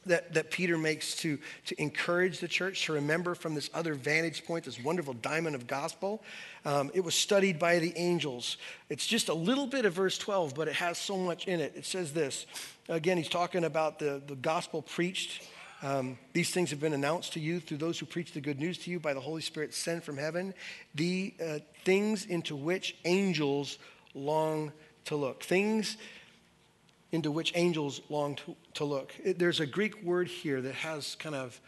that, 0.07 0.35
that 0.35 0.51
Peter 0.51 0.77
makes 0.77 1.15
to, 1.17 1.39
to 1.67 1.81
encourage 1.81 2.39
the 2.39 2.49
church 2.49 2.87
to 2.87 2.93
remember 2.93 3.35
from 3.35 3.55
this 3.55 3.71
other 3.75 3.95
vantage 3.95 4.45
point, 4.45 4.65
this 4.65 4.83
wonderful 4.83 5.15
diamond 5.15 5.55
of 5.55 5.67
gospel. 5.67 6.23
Um, 6.65 6.91
it 6.95 7.01
was 7.01 7.15
studied 7.15 7.59
by 7.59 7.79
the 7.79 7.93
angels. 7.97 8.57
It's 8.89 9.07
just 9.07 9.29
a 9.29 9.35
little 9.35 9.67
bit 9.67 9.85
of 9.85 9.95
verse 9.95 10.19
12, 10.19 10.55
but 10.55 10.69
it 10.69 10.75
has 10.75 10.99
so 10.99 11.17
much 11.17 11.47
in 11.47 11.61
it. 11.61 11.75
It 11.77 11.85
says 11.85 12.13
this 12.13 12.47
again, 12.89 13.17
he's 13.17 13.29
talking 13.29 13.65
about 13.65 13.99
the, 13.99 14.23
the 14.27 14.37
gospel 14.37 14.83
preached. 14.83 15.43
Um, 15.83 16.19
these 16.33 16.51
things 16.51 16.71
have 16.71 16.81
been 16.81 16.95
announced 16.95 17.35
to 17.35 17.41
you 17.41 17.61
through 17.61 17.77
those 17.77 17.99
who 17.99 18.07
preach 18.07 18.33
the 18.33 18.41
good 18.41 18.59
news 18.59 18.79
to 18.79 18.91
you 18.91 18.99
by 18.99 19.13
the 19.13 19.21
Holy 19.21 19.43
Spirit 19.43 19.75
sent 19.75 20.03
from 20.03 20.17
heaven, 20.17 20.55
the 20.95 21.35
uh, 21.45 21.59
things 21.85 22.25
into 22.25 22.57
which 22.57 22.97
angels 23.05 23.79
long 24.15 24.73
to 25.07 25.17
look. 25.17 25.43
Things 25.43 25.97
into 27.13 27.31
which 27.31 27.53
angels 27.55 28.01
long 28.09 28.35
to, 28.35 28.57
to 28.75 28.85
look. 28.85 29.15
It, 29.23 29.39
there's 29.39 29.61
a 29.61 29.67
Greek 29.67 30.03
word 30.03 30.27
here 30.27 30.61
that 30.61 30.75
has 30.75 31.15
kind 31.15 31.35
of 31.35 31.61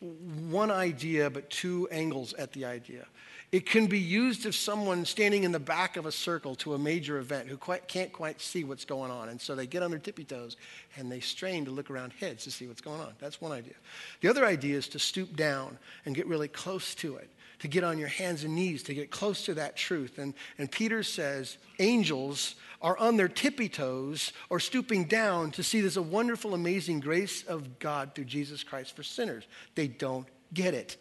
one 0.00 0.70
idea 0.70 1.28
but 1.30 1.50
two 1.50 1.88
angles 1.90 2.34
at 2.34 2.52
the 2.52 2.64
idea. 2.64 3.06
It 3.52 3.64
can 3.64 3.86
be 3.86 3.98
used 3.98 4.44
if 4.44 4.54
someone's 4.54 5.08
standing 5.08 5.44
in 5.44 5.52
the 5.52 5.60
back 5.60 5.96
of 5.96 6.04
a 6.04 6.12
circle 6.12 6.56
to 6.56 6.74
a 6.74 6.78
major 6.78 7.18
event 7.18 7.48
who 7.48 7.56
quite, 7.56 7.86
can't 7.86 8.12
quite 8.12 8.40
see 8.40 8.64
what's 8.64 8.84
going 8.84 9.10
on. 9.10 9.28
And 9.28 9.40
so 9.40 9.54
they 9.54 9.66
get 9.66 9.82
on 9.82 9.90
their 9.90 10.00
tippy 10.00 10.24
toes 10.24 10.56
and 10.96 11.10
they 11.10 11.20
strain 11.20 11.64
to 11.64 11.70
look 11.70 11.90
around 11.90 12.12
heads 12.12 12.44
to 12.44 12.50
see 12.50 12.66
what's 12.66 12.80
going 12.80 13.00
on. 13.00 13.12
That's 13.18 13.40
one 13.40 13.52
idea. 13.52 13.74
The 14.20 14.28
other 14.28 14.44
idea 14.44 14.76
is 14.76 14.88
to 14.88 14.98
stoop 14.98 15.36
down 15.36 15.78
and 16.04 16.14
get 16.14 16.26
really 16.26 16.48
close 16.48 16.94
to 16.96 17.16
it, 17.16 17.30
to 17.60 17.68
get 17.68 17.84
on 17.84 17.98
your 17.98 18.08
hands 18.08 18.42
and 18.42 18.54
knees, 18.54 18.82
to 18.84 18.94
get 18.94 19.10
close 19.10 19.44
to 19.46 19.54
that 19.54 19.76
truth. 19.76 20.18
And, 20.18 20.34
and 20.58 20.70
Peter 20.70 21.02
says 21.02 21.56
angels 21.78 22.56
are 22.80 22.96
on 22.98 23.16
their 23.16 23.28
tippy 23.28 23.68
toes 23.68 24.32
or 24.50 24.60
stooping 24.60 25.04
down 25.04 25.50
to 25.52 25.62
see 25.62 25.80
this 25.80 25.96
wonderful, 25.96 26.54
amazing 26.54 27.00
grace 27.00 27.42
of 27.44 27.78
God 27.78 28.14
through 28.14 28.24
Jesus 28.24 28.62
Christ 28.62 28.94
for 28.94 29.02
sinners. 29.02 29.44
They 29.74 29.88
don't 29.88 30.26
get 30.52 30.74
it. 30.74 30.96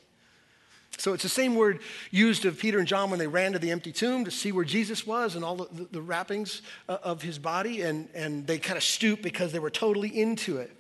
So 0.98 1.14
it's 1.14 1.24
the 1.24 1.30
same 1.30 1.56
word 1.56 1.82
used 2.10 2.46
of 2.46 2.58
Peter 2.58 2.80
and 2.80 2.88
John 2.88 3.10
when 3.10 3.20
they 3.20 3.28
ran 3.28 3.52
to 3.54 3.60
the 3.60 3.72
empty 3.72 3.92
tomb 3.92 4.26
to 4.26 4.32
see 4.32 4.52
where 4.52 4.64
Jesus 4.64 5.06
was 5.06 5.36
and 5.36 5.44
all 5.44 5.58
the, 5.58 5.68
the, 5.72 5.84
the 5.92 6.02
wrappings 6.02 6.62
uh, 6.88 6.98
of 7.04 7.22
his 7.22 7.38
body, 7.38 7.82
and, 7.82 8.08
and 8.14 8.48
they 8.48 8.58
kind 8.58 8.78
of 8.78 8.84
stooped 8.84 9.22
because 9.22 9.52
they 9.52 9.60
were 9.60 9.70
totally 9.70 10.08
into 10.10 10.58
it. 10.58 10.72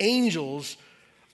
Angels 0.00 0.76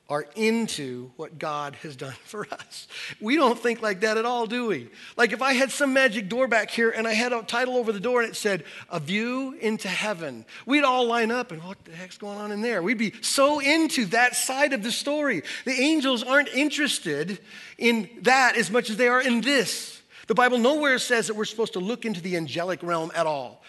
are 0.09 0.27
into 0.37 1.11
what 1.17 1.39
God 1.39 1.75
has 1.83 1.97
done 1.97 2.15
for 2.25 2.47
us. 2.53 2.87
We 3.21 3.37
don't 3.37 3.59
think 3.59 3.83
like 3.83 4.01
that 4.01 4.17
at 4.17 4.25
all, 4.25 4.47
do 4.47 4.67
we? 4.67 4.89
Like 5.17 5.33
if 5.33 5.43
I 5.43 5.53
had 5.53 5.73
some 5.73 5.93
magic 5.93 6.29
door 6.29 6.47
back 6.47 6.71
here 6.71 6.91
and 6.91 7.09
I 7.09 7.13
had 7.13 7.33
a 7.33 7.43
title 7.43 7.77
over 7.77 7.93
the 7.93 8.01
door 8.01 8.23
and 8.23 8.31
it 8.31 8.37
said, 8.37 8.65
A 8.89 9.01
View 9.01 9.57
into 9.61 9.89
Heaven, 9.89 10.45
we'd 10.65 10.85
all 10.85 11.07
line 11.07 11.33
up 11.33 11.51
and 11.51 11.63
what 11.63 11.85
the 11.85 11.93
heck's 11.93 12.19
going 12.19 12.39
on 12.39 12.53
in 12.53 12.61
there? 12.61 12.83
We'd 12.83 12.99
be 12.99 13.15
so 13.21 13.59
into 13.59 14.05
that 14.07 14.37
side 14.37 14.73
of 14.73 14.85
the 14.85 14.93
story. 14.93 15.43
The 15.65 15.73
angels 15.73 16.23
aren't 16.23 16.49
interested 16.49 17.41
in 17.77 18.09
that 18.23 18.57
as 18.57 18.71
much 18.71 18.91
as 18.91 18.97
they 18.97 19.09
are 19.09 19.21
in 19.21 19.41
this. 19.41 20.01
The 20.29 20.35
Bible 20.35 20.59
nowhere 20.59 20.99
says 20.99 21.27
that 21.27 21.35
we're 21.35 21.45
supposed 21.45 21.73
to 21.73 21.81
look 21.81 22.05
into 22.05 22.21
the 22.21 22.37
angelic 22.37 22.83
realm 22.83 23.11
at 23.15 23.27
all. 23.27 23.63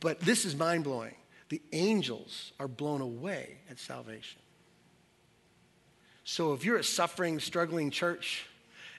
But 0.00 0.20
this 0.20 0.44
is 0.44 0.54
mind 0.54 0.84
blowing. 0.84 1.14
The 1.48 1.62
angels 1.72 2.52
are 2.58 2.68
blown 2.68 3.00
away 3.00 3.58
at 3.70 3.78
salvation. 3.78 4.41
So 6.24 6.52
if 6.52 6.64
you're 6.64 6.76
a 6.76 6.84
suffering, 6.84 7.40
struggling 7.40 7.90
church, 7.90 8.46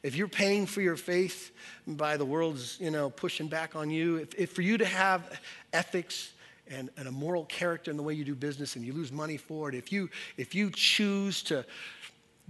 if 0.03 0.15
you're 0.15 0.27
paying 0.27 0.65
for 0.65 0.81
your 0.81 0.97
faith 0.97 1.51
by 1.87 2.17
the 2.17 2.25
world's, 2.25 2.77
you 2.79 2.91
know, 2.91 3.09
pushing 3.09 3.47
back 3.47 3.75
on 3.75 3.89
you, 3.89 4.17
if, 4.17 4.35
if 4.37 4.51
for 4.51 4.61
you 4.61 4.77
to 4.77 4.85
have 4.85 5.39
ethics 5.71 6.33
and, 6.69 6.89
and 6.97 7.07
a 7.07 7.11
moral 7.11 7.45
character 7.45 7.89
in 7.89 7.97
the 7.97 8.03
way 8.03 8.13
you 8.13 8.25
do 8.25 8.35
business 8.35 8.75
and 8.75 8.83
you 8.85 8.91
lose 8.91 9.11
money 9.11 9.37
for 9.37 9.69
it, 9.69 9.75
if 9.75 9.91
you, 9.91 10.09
if 10.37 10.53
you 10.53 10.69
choose 10.71 11.41
to 11.43 11.65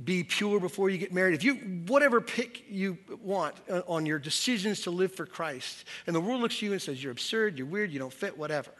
be 0.03 0.23
pure 0.23 0.59
before 0.59 0.89
you 0.89 0.97
get 0.97 1.13
married, 1.13 1.35
if 1.35 1.43
you, 1.43 1.53
whatever 1.87 2.19
pick 2.19 2.63
you 2.67 2.97
want 3.21 3.55
on 3.87 4.07
your 4.07 4.17
decisions 4.17 4.81
to 4.81 4.89
live 4.89 5.13
for 5.13 5.27
Christ, 5.27 5.85
and 6.07 6.15
the 6.15 6.19
world 6.19 6.41
looks 6.41 6.55
at 6.55 6.63
you 6.63 6.71
and 6.71 6.81
says, 6.81 7.03
you're 7.03 7.11
absurd, 7.11 7.59
you're 7.59 7.67
weird, 7.67 7.91
you 7.91 7.99
don't 7.99 8.13
fit, 8.13 8.35
whatever. 8.35 8.71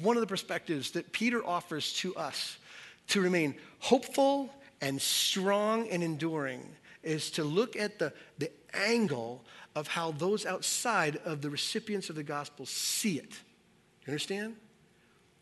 One 0.00 0.16
of 0.16 0.22
the 0.22 0.26
perspectives 0.26 0.92
that 0.92 1.12
Peter 1.12 1.46
offers 1.46 1.92
to 1.94 2.16
us 2.16 2.56
to 3.08 3.20
remain 3.20 3.54
hopeful 3.78 4.50
and 4.82 5.00
strong 5.00 5.88
and 5.88 6.02
enduring 6.02 6.68
is 7.02 7.30
to 7.30 7.44
look 7.44 7.76
at 7.76 7.98
the, 7.98 8.12
the 8.38 8.50
angle 8.74 9.44
of 9.74 9.86
how 9.86 10.10
those 10.10 10.44
outside 10.44 11.16
of 11.24 11.40
the 11.40 11.48
recipients 11.48 12.10
of 12.10 12.16
the 12.16 12.22
gospel 12.22 12.66
see 12.66 13.16
it. 13.18 13.32
You 14.04 14.08
understand? 14.08 14.56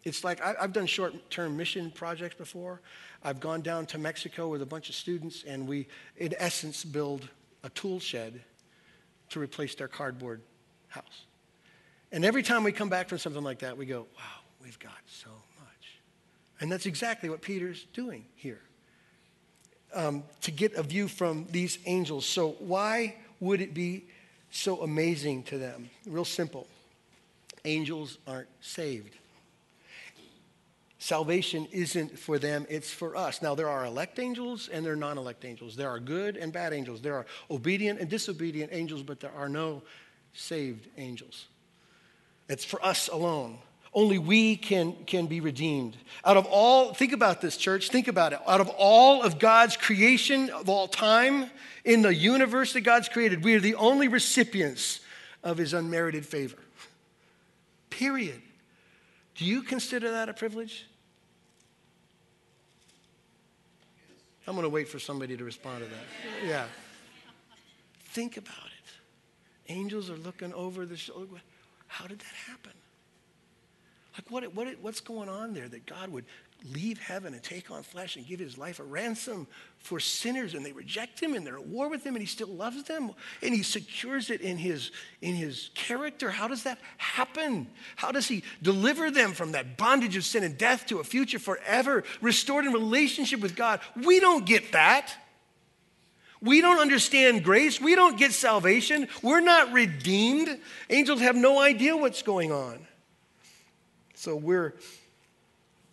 It's 0.04 0.22
like 0.22 0.40
I, 0.40 0.54
have 0.60 0.72
done 0.72 0.86
short 0.86 1.30
term 1.30 1.56
mission 1.56 1.90
projects 1.90 2.36
before. 2.36 2.80
I've 3.24 3.40
gone 3.40 3.62
down 3.62 3.86
to 3.86 3.98
Mexico 3.98 4.48
with 4.48 4.62
a 4.62 4.66
bunch 4.66 4.88
of 4.88 4.94
students, 4.94 5.44
and 5.46 5.66
we, 5.66 5.88
in 6.16 6.34
essence, 6.38 6.84
build 6.84 7.28
a 7.64 7.70
tool 7.70 7.98
shed 7.98 8.40
to 9.30 9.40
replace 9.40 9.74
their 9.74 9.88
cardboard 9.88 10.40
house. 10.88 11.24
And 12.12 12.24
every 12.24 12.42
time 12.42 12.64
we 12.64 12.72
come 12.72 12.88
back 12.88 13.08
from 13.08 13.18
something 13.18 13.42
like 13.42 13.60
that, 13.60 13.76
we 13.76 13.86
go, 13.86 14.06
wow, 14.16 14.40
we've 14.62 14.78
got 14.78 14.92
so 15.06 15.30
much. 15.58 16.00
And 16.60 16.72
that's 16.72 16.86
exactly 16.86 17.28
what 17.28 17.42
Peter's 17.42 17.84
doing 17.92 18.24
here 18.34 18.60
um, 19.94 20.22
to 20.42 20.50
get 20.50 20.74
a 20.74 20.82
view 20.82 21.08
from 21.08 21.46
these 21.50 21.78
angels. 21.86 22.26
So, 22.26 22.56
why 22.58 23.16
would 23.40 23.60
it 23.60 23.74
be 23.74 24.04
so 24.50 24.82
amazing 24.82 25.44
to 25.44 25.58
them? 25.58 25.90
Real 26.06 26.24
simple 26.24 26.66
angels 27.64 28.18
aren't 28.26 28.48
saved. 28.60 29.16
Salvation 30.98 31.66
isn't 31.72 32.18
for 32.18 32.38
them, 32.38 32.66
it's 32.68 32.90
for 32.90 33.16
us. 33.16 33.40
Now, 33.40 33.54
there 33.54 33.70
are 33.70 33.86
elect 33.86 34.18
angels 34.18 34.68
and 34.68 34.84
there 34.84 34.92
are 34.92 34.96
non 34.96 35.16
elect 35.16 35.46
angels. 35.46 35.74
There 35.74 35.88
are 35.88 35.98
good 35.98 36.36
and 36.36 36.52
bad 36.52 36.74
angels. 36.74 37.00
There 37.00 37.14
are 37.14 37.26
obedient 37.50 38.00
and 38.00 38.08
disobedient 38.08 38.70
angels, 38.72 39.02
but 39.02 39.18
there 39.18 39.32
are 39.34 39.48
no 39.48 39.82
saved 40.34 40.88
angels. 40.98 41.46
It's 42.48 42.64
for 42.64 42.84
us 42.84 43.08
alone. 43.08 43.58
Only 43.92 44.18
we 44.18 44.56
can, 44.56 44.94
can 45.04 45.26
be 45.26 45.40
redeemed. 45.40 45.96
Out 46.24 46.36
of 46.36 46.46
all, 46.46 46.94
think 46.94 47.12
about 47.12 47.40
this, 47.40 47.56
church, 47.56 47.88
think 47.88 48.06
about 48.06 48.32
it. 48.32 48.38
Out 48.46 48.60
of 48.60 48.68
all 48.68 49.22
of 49.22 49.38
God's 49.38 49.76
creation 49.76 50.48
of 50.50 50.68
all 50.68 50.86
time 50.86 51.50
in 51.84 52.02
the 52.02 52.14
universe 52.14 52.72
that 52.74 52.82
God's 52.82 53.08
created, 53.08 53.42
we 53.42 53.54
are 53.54 53.60
the 53.60 53.74
only 53.74 54.06
recipients 54.06 55.00
of 55.42 55.58
his 55.58 55.74
unmerited 55.74 56.24
favor. 56.24 56.58
Period. 57.88 58.40
Do 59.34 59.44
you 59.44 59.62
consider 59.62 60.12
that 60.12 60.28
a 60.28 60.34
privilege? 60.34 60.86
I'm 64.46 64.54
going 64.54 64.64
to 64.64 64.70
wait 64.70 64.88
for 64.88 64.98
somebody 64.98 65.36
to 65.36 65.44
respond 65.44 65.84
to 65.84 65.90
that. 65.90 66.46
Yeah. 66.48 66.64
Think 68.06 68.36
about 68.36 68.66
it. 68.66 69.72
Angels 69.72 70.10
are 70.10 70.16
looking 70.16 70.52
over 70.54 70.86
the 70.86 70.96
shoulder. 70.96 71.40
How 71.86 72.06
did 72.06 72.18
that 72.20 72.34
happen? 72.48 72.72
Like, 74.16 74.30
what, 74.30 74.54
what, 74.54 74.68
what's 74.80 75.00
going 75.00 75.28
on 75.28 75.54
there 75.54 75.68
that 75.68 75.86
God 75.86 76.10
would 76.10 76.24
leave 76.74 76.98
heaven 76.98 77.32
and 77.32 77.42
take 77.42 77.70
on 77.70 77.82
flesh 77.82 78.16
and 78.16 78.26
give 78.26 78.38
his 78.38 78.58
life 78.58 78.80
a 78.80 78.84
ransom 78.84 79.46
for 79.78 79.98
sinners 79.98 80.54
and 80.54 80.64
they 80.64 80.72
reject 80.72 81.18
him 81.20 81.34
and 81.34 81.46
they're 81.46 81.56
at 81.56 81.66
war 81.66 81.88
with 81.88 82.04
him 82.04 82.14
and 82.14 82.22
he 82.22 82.26
still 82.26 82.48
loves 82.48 82.82
them 82.84 83.10
and 83.42 83.54
he 83.54 83.62
secures 83.62 84.30
it 84.30 84.40
in 84.40 84.58
his 84.58 84.90
in 85.22 85.34
his 85.34 85.70
character? 85.74 86.30
How 86.30 86.48
does 86.48 86.64
that 86.64 86.78
happen? 86.98 87.66
How 87.96 88.12
does 88.12 88.28
he 88.28 88.42
deliver 88.62 89.10
them 89.10 89.32
from 89.32 89.52
that 89.52 89.76
bondage 89.78 90.16
of 90.16 90.24
sin 90.24 90.44
and 90.44 90.58
death 90.58 90.86
to 90.86 90.98
a 90.98 91.04
future 91.04 91.38
forever 91.38 92.04
restored 92.20 92.66
in 92.66 92.72
relationship 92.72 93.40
with 93.40 93.56
god? 93.56 93.80
We 94.04 94.20
don't 94.20 94.44
get 94.44 94.72
that. 94.72 95.14
We 96.42 96.60
don't 96.62 96.78
understand 96.78 97.44
grace. 97.44 97.80
We 97.80 97.94
don't 97.94 98.18
get 98.18 98.32
salvation. 98.32 99.08
We're 99.22 99.40
not 99.40 99.72
redeemed. 99.72 100.58
Angels 100.88 101.20
have 101.20 101.36
no 101.36 101.60
idea 101.60 101.96
what's 101.96 102.22
going 102.22 102.50
on 102.50 102.86
so 104.20 104.36
we're 104.36 104.74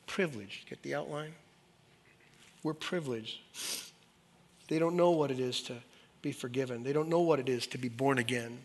privileged. 0.05 0.69
Get 0.69 0.83
the 0.83 0.95
outline? 0.95 1.33
We're 2.61 2.73
privileged. 2.73 3.39
They 4.67 4.79
don't 4.79 4.97
know 4.97 5.11
what 5.11 5.31
it 5.31 5.39
is 5.39 5.61
to 5.63 5.75
be 6.21 6.33
forgiven, 6.33 6.83
they 6.83 6.91
don't 6.91 7.07
know 7.07 7.21
what 7.21 7.39
it 7.39 7.47
is 7.47 7.67
to 7.67 7.77
be 7.77 7.87
born 7.87 8.17
again. 8.17 8.59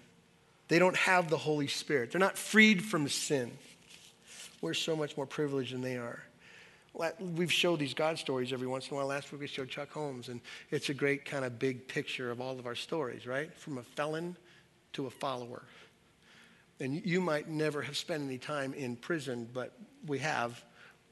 They 0.66 0.80
don't 0.80 0.96
have 0.96 1.30
the 1.30 1.36
Holy 1.36 1.68
Spirit, 1.68 2.10
they're 2.10 2.18
not 2.18 2.36
freed 2.36 2.82
from 2.82 3.08
sin. 3.08 3.52
We're 4.60 4.74
so 4.74 4.96
much 4.96 5.16
more 5.16 5.26
privileged 5.26 5.72
than 5.72 5.82
they 5.82 5.96
are. 5.96 6.22
We've 7.20 7.52
showed 7.52 7.78
these 7.78 7.94
God 7.94 8.18
stories 8.18 8.52
every 8.52 8.66
once 8.66 8.88
in 8.88 8.94
a 8.94 8.96
while. 8.96 9.06
Last 9.06 9.30
week 9.30 9.42
we 9.42 9.46
showed 9.46 9.68
Chuck 9.68 9.92
Holmes, 9.92 10.28
and 10.28 10.40
it's 10.70 10.88
a 10.88 10.94
great 10.94 11.24
kind 11.24 11.44
of 11.44 11.58
big 11.58 11.86
picture 11.86 12.30
of 12.30 12.40
all 12.40 12.58
of 12.58 12.66
our 12.66 12.74
stories, 12.74 13.26
right? 13.26 13.52
From 13.54 13.78
a 13.78 13.82
felon 13.82 14.36
to 14.94 15.06
a 15.06 15.10
follower. 15.10 15.62
And 16.82 17.06
you 17.06 17.20
might 17.20 17.48
never 17.48 17.80
have 17.80 17.96
spent 17.96 18.24
any 18.24 18.38
time 18.38 18.74
in 18.74 18.96
prison, 18.96 19.48
but 19.54 19.72
we 20.04 20.18
have, 20.18 20.60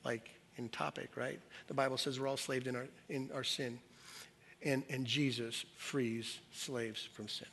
like 0.04 0.28
in 0.56 0.68
topic, 0.68 1.11
right? 1.16 1.38
The 1.68 1.74
Bible 1.74 1.96
says 1.96 2.18
we're 2.18 2.26
all 2.26 2.37
slaves 2.37 2.66
in 2.66 2.74
our, 2.74 2.88
in 3.09 3.30
our 3.33 3.44
sin. 3.44 3.78
And, 4.64 4.83
and 4.90 5.06
Jesus 5.06 5.64
frees 5.76 6.40
slaves 6.52 7.09
from 7.12 7.28
sin. 7.28 7.46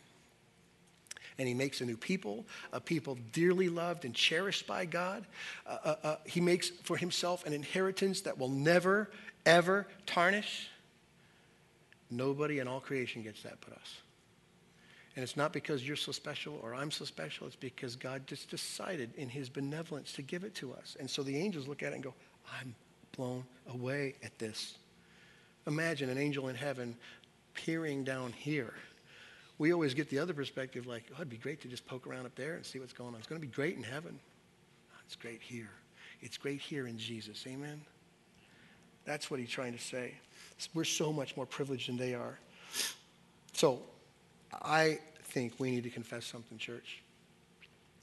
And 1.37 1.47
he 1.47 1.53
makes 1.53 1.79
a 1.81 1.85
new 1.85 1.95
people, 1.95 2.43
a 2.73 2.81
people 2.81 3.19
dearly 3.33 3.69
loved 3.69 4.03
and 4.03 4.15
cherished 4.15 4.65
by 4.65 4.85
God. 4.85 5.23
Uh, 5.67 5.77
uh, 5.83 5.95
uh, 6.03 6.15
he 6.25 6.41
makes 6.41 6.69
for 6.69 6.97
himself 6.97 7.45
an 7.45 7.53
inheritance 7.53 8.21
that 8.21 8.39
will 8.39 8.49
never, 8.49 9.11
ever 9.45 9.85
tarnish. 10.07 10.69
Nobody 12.09 12.57
in 12.57 12.67
all 12.67 12.79
creation 12.79 13.21
gets 13.21 13.43
that 13.43 13.57
but 13.61 13.77
us. 13.77 14.01
And 15.17 15.23
it's 15.23 15.35
not 15.35 15.51
because 15.51 15.85
you're 15.85 15.95
so 15.95 16.11
special 16.11 16.59
or 16.61 16.75
I'm 16.75 16.91
so 16.91 17.03
special. 17.03 17.47
It's 17.47 17.55
because 17.55 17.95
God 17.95 18.27
just 18.27 18.51
decided 18.51 19.09
in 19.17 19.29
his 19.29 19.49
benevolence 19.49 20.13
to 20.13 20.21
give 20.21 20.43
it 20.43 20.53
to 20.55 20.71
us. 20.73 20.95
And 20.99 21.09
so 21.09 21.23
the 21.23 21.35
angels 21.35 21.67
look 21.67 21.81
at 21.81 21.91
it 21.91 21.95
and 21.95 22.03
go, 22.03 22.13
I'm 22.61 22.75
blown 23.15 23.43
away 23.67 24.13
at 24.21 24.37
this. 24.37 24.77
Imagine 25.65 26.11
an 26.11 26.19
angel 26.19 26.49
in 26.49 26.55
heaven 26.55 26.95
peering 27.55 28.03
down 28.03 28.31
here. 28.31 28.75
We 29.57 29.73
always 29.73 29.95
get 29.95 30.07
the 30.11 30.19
other 30.19 30.35
perspective 30.35 30.85
like, 30.85 31.05
oh, 31.13 31.15
it'd 31.15 31.29
be 31.29 31.37
great 31.37 31.61
to 31.61 31.67
just 31.67 31.87
poke 31.87 32.05
around 32.05 32.27
up 32.27 32.35
there 32.35 32.53
and 32.53 32.63
see 32.63 32.77
what's 32.77 32.93
going 32.93 33.15
on. 33.15 33.19
It's 33.19 33.27
going 33.27 33.41
to 33.41 33.47
be 33.47 33.51
great 33.51 33.75
in 33.75 33.81
heaven. 33.81 34.19
Ah, 34.93 34.99
it's 35.03 35.15
great 35.15 35.41
here. 35.41 35.71
It's 36.21 36.37
great 36.37 36.61
here 36.61 36.85
in 36.85 36.99
Jesus. 36.99 37.43
Amen? 37.47 37.81
That's 39.03 39.31
what 39.31 39.39
he's 39.39 39.49
trying 39.49 39.73
to 39.73 39.83
say. 39.83 40.13
We're 40.75 40.83
so 40.83 41.11
much 41.11 41.35
more 41.35 41.47
privileged 41.47 41.89
than 41.89 41.97
they 41.97 42.13
are. 42.13 42.37
So, 43.53 43.81
I 44.61 44.99
think 45.23 45.59
we 45.59 45.71
need 45.71 45.83
to 45.83 45.89
confess 45.89 46.25
something, 46.25 46.57
church. 46.57 47.01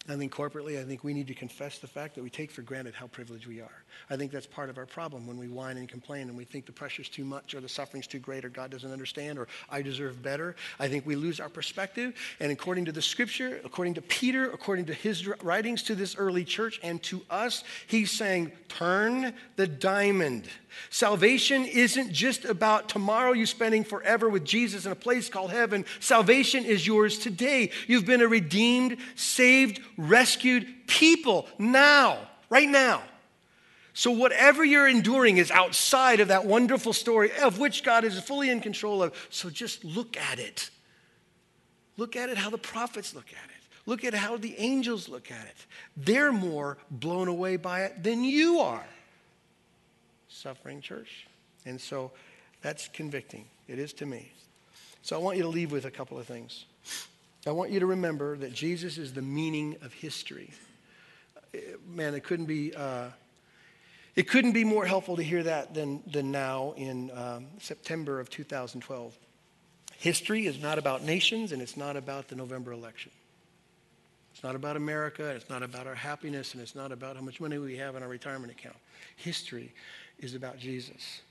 I 0.07 0.17
think 0.17 0.35
corporately, 0.35 0.79
I 0.79 0.85
think 0.85 1.03
we 1.03 1.14
need 1.14 1.29
to 1.29 1.35
confess 1.35 1.79
the 1.79 1.87
fact 1.87 2.14
that 2.14 2.23
we 2.23 2.29
take 2.29 2.51
for 2.51 2.61
granted 2.61 2.95
how 2.95 3.07
privileged 3.07 3.47
we 3.47 3.62
are. 3.62 3.85
I 4.11 4.17
think 4.17 4.33
that's 4.33 4.47
part 4.47 4.69
of 4.69 4.77
our 4.77 4.85
problem 4.85 5.27
when 5.27 5.38
we 5.38 5.49
whine 5.49 5.79
and 5.79 5.88
complain 5.88 6.29
and 6.29 6.37
we 6.37 6.45
think 6.45 6.67
the 6.67 6.73
pressure's 6.73 7.09
too 7.09 7.25
much 7.25 7.55
or 7.55 7.62
the 7.62 7.71
suffering's 7.71 8.07
too 8.07 8.19
great 8.19 8.45
or 8.45 8.51
God 8.51 8.71
doesn't 8.71 8.93
understand 8.93 9.38
or 9.38 9.49
I 9.71 9.81
deserve 9.81 10.23
better. 10.23 10.57
I 10.79 10.88
think 10.88 11.07
we 11.07 11.17
lose 11.17 11.40
our 11.40 11.49
perspective. 11.49 12.14
And 12.38 12.53
according 12.53 12.85
to 12.85 12.93
the 12.93 13.01
scripture, 13.01 13.61
according 13.64 13.95
to 13.95 14.03
Peter, 14.03 14.51
according 14.51 14.85
to 14.87 14.95
his 14.95 15.27
writings 15.43 15.83
to 15.85 15.95
this 15.95 16.17
early 16.17 16.45
church 16.45 16.81
and 16.83 17.03
to 17.05 17.23
us, 17.31 17.64
he's 17.87 18.11
saying, 18.11 18.53
turn 18.69 19.33
the 19.57 19.67
diamond. 19.67 20.49
Salvation 20.91 21.64
isn't 21.64 22.12
just 22.12 22.45
about 22.45 22.89
tomorrow 22.89 23.33
you 23.33 23.47
spending 23.47 23.85
forever 23.85 24.28
with 24.28 24.45
Jesus 24.45 24.87
in 24.87 24.93
a 24.93 24.97
place 24.97 25.28
called 25.28 25.51
heaven. 25.51 25.85
Salvation 26.01 26.64
is 26.64 26.87
yours 26.87 27.18
today. 27.18 27.70
You've 27.87 28.07
been 28.07 28.20
a 28.20 28.28
redeemed, 28.28 28.99
saved, 29.14 29.81
rescued 29.97 30.66
people 30.86 31.47
now, 31.59 32.18
right 32.51 32.68
now. 32.68 33.03
So, 33.97 34.11
whatever 34.11 34.64
you're 34.64 34.88
enduring 34.88 35.36
is 35.36 35.53
outside 35.53 36.18
of 36.18 36.28
that 36.28 36.45
wonderful 36.45 36.92
story 36.92 37.30
of 37.40 37.61
which 37.61 37.84
God 37.84 38.03
is 38.03 38.18
fully 38.18 38.51
in 38.51 38.61
control 38.61 39.03
of. 39.03 39.14
So, 39.30 39.51
just 39.51 39.84
look 39.84 40.16
at 40.16 40.40
it. 40.40 40.70
Look 41.97 42.16
at 42.16 42.28
it 42.28 42.36
how 42.36 42.51
the 42.51 42.59
prophets 42.59 43.14
look 43.14 43.28
at 43.28 43.51
it. 43.51 43.55
Look 43.86 44.03
at 44.03 44.14
how 44.14 44.36
the 44.36 44.57
angels 44.59 45.09
look 45.09 45.30
at 45.30 45.45
it. 45.47 45.66
They're 45.97 46.32
more 46.32 46.78
blown 46.90 47.28
away 47.28 47.57
by 47.57 47.82
it 47.82 48.03
than 48.03 48.24
you 48.24 48.59
are. 48.61 48.86
Suffering 50.28 50.80
church. 50.80 51.26
And 51.64 51.80
so 51.80 52.11
that's 52.62 52.88
convicting. 52.88 53.45
It 53.68 53.78
is 53.78 53.92
to 53.95 54.07
me. 54.07 54.32
So 55.03 55.16
I 55.16 55.18
want 55.22 55.36
you 55.36 55.42
to 55.42 55.49
leave 55.49 55.70
with 55.70 55.84
a 55.84 55.90
couple 55.90 56.18
of 56.18 56.26
things. 56.26 56.64
I 57.47 57.53
want 57.53 57.70
you 57.70 57.80
to 57.80 57.86
remember 57.86 58.36
that 58.38 58.53
Jesus 58.53 58.97
is 58.97 59.12
the 59.12 59.22
meaning 59.22 59.76
of 59.82 59.92
history. 59.92 60.51
Man, 61.86 62.14
it 62.14 62.24
couldn't 62.24 62.47
be. 62.47 62.74
Uh, 62.74 63.09
it 64.16 64.28
couldn't 64.28 64.53
be 64.53 64.62
more 64.62 64.86
helpful 64.86 65.16
to 65.16 65.22
hear 65.22 65.42
that 65.42 65.74
than, 65.74 66.03
than 66.07 66.30
now 66.30 66.72
in 66.76 67.11
um, 67.11 67.47
September 67.59 68.20
of 68.20 68.30
2012. 68.30 69.16
History 69.97 70.47
is 70.47 70.61
not 70.62 70.78
about 70.78 71.03
nations 71.03 71.51
and 71.51 71.61
it's 71.61 71.76
not 71.76 71.97
about 71.97 72.28
the 72.28 72.36
November 72.36 72.72
election. 72.72 73.11
It's 74.32 74.42
not 74.42 74.55
about 74.55 74.76
America, 74.76 75.30
it's 75.30 75.49
not 75.49 75.62
about 75.62 75.86
our 75.86 75.95
happiness, 75.95 76.55
and 76.55 76.62
it's 76.62 76.74
not 76.74 76.92
about 76.92 77.16
how 77.16 77.22
much 77.22 77.40
money 77.40 77.57
we 77.59 77.76
have 77.76 77.95
in 77.95 78.03
our 78.03 78.09
retirement 78.09 78.53
account. 78.53 78.76
History 79.16 79.72
is 80.18 80.34
about 80.34 80.59
Jesus. 80.59 81.22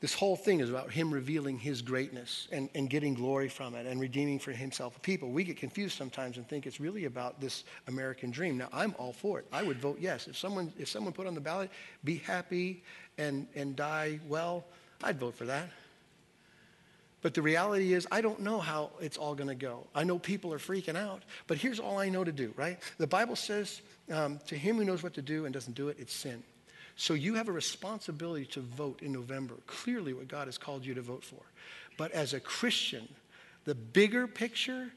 This 0.00 0.12
whole 0.12 0.36
thing 0.36 0.60
is 0.60 0.68
about 0.68 0.90
him 0.90 1.12
revealing 1.12 1.58
his 1.58 1.80
greatness 1.80 2.48
and, 2.52 2.68
and 2.74 2.90
getting 2.90 3.14
glory 3.14 3.48
from 3.48 3.74
it 3.74 3.86
and 3.86 3.98
redeeming 3.98 4.38
for 4.38 4.52
himself 4.52 5.00
people. 5.00 5.30
We 5.30 5.42
get 5.42 5.56
confused 5.56 5.96
sometimes 5.96 6.36
and 6.36 6.46
think 6.46 6.66
it's 6.66 6.78
really 6.78 7.06
about 7.06 7.40
this 7.40 7.64
American 7.88 8.30
dream. 8.30 8.58
Now, 8.58 8.68
I'm 8.74 8.94
all 8.98 9.14
for 9.14 9.38
it. 9.38 9.46
I 9.50 9.62
would 9.62 9.78
vote 9.78 9.96
yes. 9.98 10.28
If 10.28 10.36
someone, 10.36 10.70
if 10.78 10.88
someone 10.88 11.14
put 11.14 11.26
on 11.26 11.34
the 11.34 11.40
ballot, 11.40 11.70
be 12.04 12.16
happy 12.16 12.82
and, 13.16 13.46
and 13.54 13.74
die 13.74 14.20
well, 14.28 14.66
I'd 15.02 15.18
vote 15.18 15.34
for 15.34 15.46
that. 15.46 15.70
But 17.22 17.32
the 17.32 17.42
reality 17.42 17.94
is, 17.94 18.06
I 18.12 18.20
don't 18.20 18.40
know 18.40 18.60
how 18.60 18.90
it's 19.00 19.16
all 19.16 19.34
going 19.34 19.48
to 19.48 19.54
go. 19.54 19.86
I 19.94 20.04
know 20.04 20.18
people 20.18 20.52
are 20.52 20.58
freaking 20.58 20.96
out, 20.96 21.22
but 21.46 21.56
here's 21.56 21.80
all 21.80 21.98
I 21.98 22.10
know 22.10 22.22
to 22.22 22.32
do, 22.32 22.52
right? 22.56 22.78
The 22.98 23.06
Bible 23.06 23.34
says, 23.34 23.80
um, 24.12 24.38
to 24.46 24.56
him 24.56 24.76
who 24.76 24.84
knows 24.84 25.02
what 25.02 25.14
to 25.14 25.22
do 25.22 25.46
and 25.46 25.54
doesn't 25.54 25.74
do 25.74 25.88
it, 25.88 25.96
it's 25.98 26.12
sin. 26.12 26.42
So 26.96 27.12
you 27.14 27.34
have 27.34 27.48
a 27.48 27.52
responsibility 27.52 28.46
to 28.46 28.60
vote 28.60 29.02
in 29.02 29.12
November, 29.12 29.54
clearly 29.66 30.14
what 30.14 30.28
God 30.28 30.48
has 30.48 30.56
called 30.56 30.84
you 30.84 30.94
to 30.94 31.02
vote 31.02 31.22
for. 31.22 31.42
But 31.98 32.12
as 32.12 32.32
a 32.32 32.40
Christian, 32.40 33.06
the 33.64 33.74
bigger 33.74 34.26
picture 34.26 34.90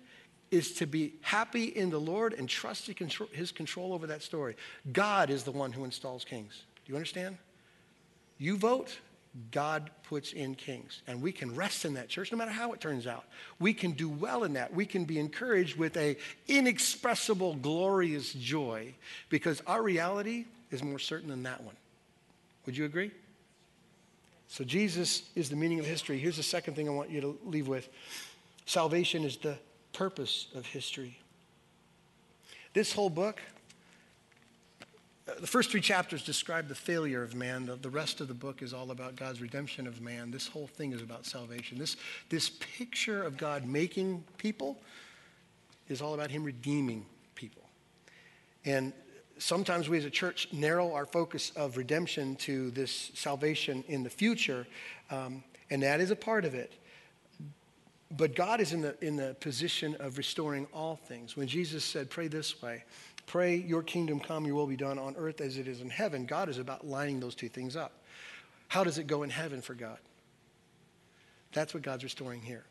is 0.49 0.73
to 0.75 0.87
be 0.87 1.13
happy 1.21 1.65
in 1.65 1.89
the 1.89 1.99
Lord 1.99 2.33
and 2.33 2.47
trust 2.47 2.89
his 3.31 3.51
control 3.51 3.93
over 3.93 4.07
that 4.07 4.23
story. 4.23 4.55
God 4.91 5.29
is 5.29 5.43
the 5.43 5.51
one 5.51 5.71
who 5.71 5.83
installs 5.83 6.25
kings. 6.25 6.63
Do 6.85 6.91
you 6.91 6.95
understand? 6.95 7.37
You 8.37 8.57
vote, 8.57 8.97
God 9.51 9.91
puts 10.03 10.33
in 10.33 10.55
kings. 10.55 11.01
And 11.05 11.21
we 11.21 11.31
can 11.31 11.53
rest 11.53 11.85
in 11.85 11.93
that 11.95 12.09
church 12.09 12.31
no 12.31 12.37
matter 12.37 12.51
how 12.51 12.71
it 12.71 12.79
turns 12.79 13.05
out. 13.05 13.25
We 13.59 13.73
can 13.73 13.91
do 13.91 14.09
well 14.09 14.43
in 14.43 14.53
that. 14.53 14.73
We 14.73 14.85
can 14.85 15.05
be 15.05 15.19
encouraged 15.19 15.77
with 15.77 15.97
a 15.97 16.17
inexpressible 16.47 17.55
glorious 17.55 18.33
joy 18.33 18.95
because 19.29 19.61
our 19.67 19.83
reality 19.83 20.45
is 20.71 20.81
more 20.81 20.99
certain 20.99 21.29
than 21.29 21.43
that 21.43 21.61
one. 21.63 21.75
Would 22.65 22.77
you 22.77 22.85
agree? 22.85 23.11
So, 24.47 24.63
Jesus 24.63 25.29
is 25.35 25.49
the 25.49 25.55
meaning 25.55 25.79
of 25.79 25.85
history. 25.85 26.17
Here's 26.17 26.37
the 26.37 26.43
second 26.43 26.75
thing 26.75 26.87
I 26.87 26.91
want 26.91 27.11
you 27.11 27.21
to 27.21 27.37
leave 27.45 27.67
with 27.67 27.87
salvation 28.65 29.23
is 29.23 29.37
the 29.37 29.57
purpose 29.93 30.47
of 30.55 30.65
history. 30.65 31.19
This 32.73 32.93
whole 32.93 33.09
book, 33.09 33.41
uh, 35.27 35.33
the 35.39 35.47
first 35.47 35.71
three 35.71 35.81
chapters 35.81 36.23
describe 36.23 36.67
the 36.67 36.75
failure 36.75 37.21
of 37.21 37.35
man. 37.35 37.65
The, 37.65 37.75
the 37.75 37.89
rest 37.89 38.21
of 38.21 38.27
the 38.27 38.33
book 38.33 38.61
is 38.61 38.73
all 38.73 38.91
about 38.91 39.15
God's 39.15 39.41
redemption 39.41 39.85
of 39.87 40.01
man. 40.01 40.31
This 40.31 40.47
whole 40.47 40.67
thing 40.67 40.93
is 40.93 41.01
about 41.01 41.25
salvation. 41.25 41.77
This, 41.77 41.97
this 42.29 42.49
picture 42.49 43.23
of 43.23 43.37
God 43.37 43.65
making 43.65 44.23
people 44.37 44.79
is 45.89 46.01
all 46.01 46.13
about 46.13 46.31
Him 46.31 46.43
redeeming 46.43 47.05
people. 47.35 47.63
And 48.65 48.93
sometimes 49.39 49.89
we 49.89 49.97
as 49.97 50.05
a 50.05 50.09
church 50.09 50.47
narrow 50.51 50.93
our 50.93 51.05
focus 51.05 51.51
of 51.55 51.77
redemption 51.77 52.35
to 52.35 52.71
this 52.71 53.11
salvation 53.15 53.83
in 53.87 54.03
the 54.03 54.09
future, 54.09 54.67
um, 55.09 55.43
and 55.69 55.81
that 55.83 55.99
is 55.99 56.11
a 56.11 56.15
part 56.15 56.45
of 56.45 56.53
it. 56.53 56.73
But 58.15 58.35
God 58.35 58.59
is 58.59 58.73
in 58.73 58.81
the, 58.81 58.95
in 59.03 59.15
the 59.15 59.35
position 59.39 59.95
of 59.99 60.17
restoring 60.17 60.67
all 60.73 60.95
things. 60.95 61.37
When 61.37 61.47
Jesus 61.47 61.83
said, 61.83 62.09
Pray 62.09 62.27
this 62.27 62.61
way, 62.61 62.83
pray, 63.27 63.55
Your 63.55 63.83
kingdom 63.83 64.19
come, 64.19 64.45
Your 64.45 64.55
will 64.55 64.67
be 64.67 64.75
done 64.75 64.97
on 64.99 65.15
earth 65.15 65.41
as 65.41 65.57
it 65.57 65.67
is 65.67 65.81
in 65.81 65.89
heaven, 65.89 66.25
God 66.25 66.49
is 66.49 66.57
about 66.57 66.85
lining 66.85 67.19
those 67.19 67.35
two 67.35 67.49
things 67.49 67.75
up. 67.75 67.93
How 68.67 68.83
does 68.83 68.97
it 68.97 69.07
go 69.07 69.23
in 69.23 69.29
heaven 69.29 69.61
for 69.61 69.73
God? 69.73 69.97
That's 71.53 71.73
what 71.73 71.81
God's 71.81 72.03
restoring 72.03 72.41
here. 72.41 72.63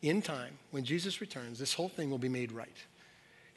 In 0.00 0.22
time, 0.22 0.58
when 0.70 0.84
Jesus 0.84 1.20
returns, 1.20 1.58
this 1.58 1.74
whole 1.74 1.88
thing 1.88 2.10
will 2.10 2.18
be 2.18 2.28
made 2.28 2.52
right. 2.52 2.76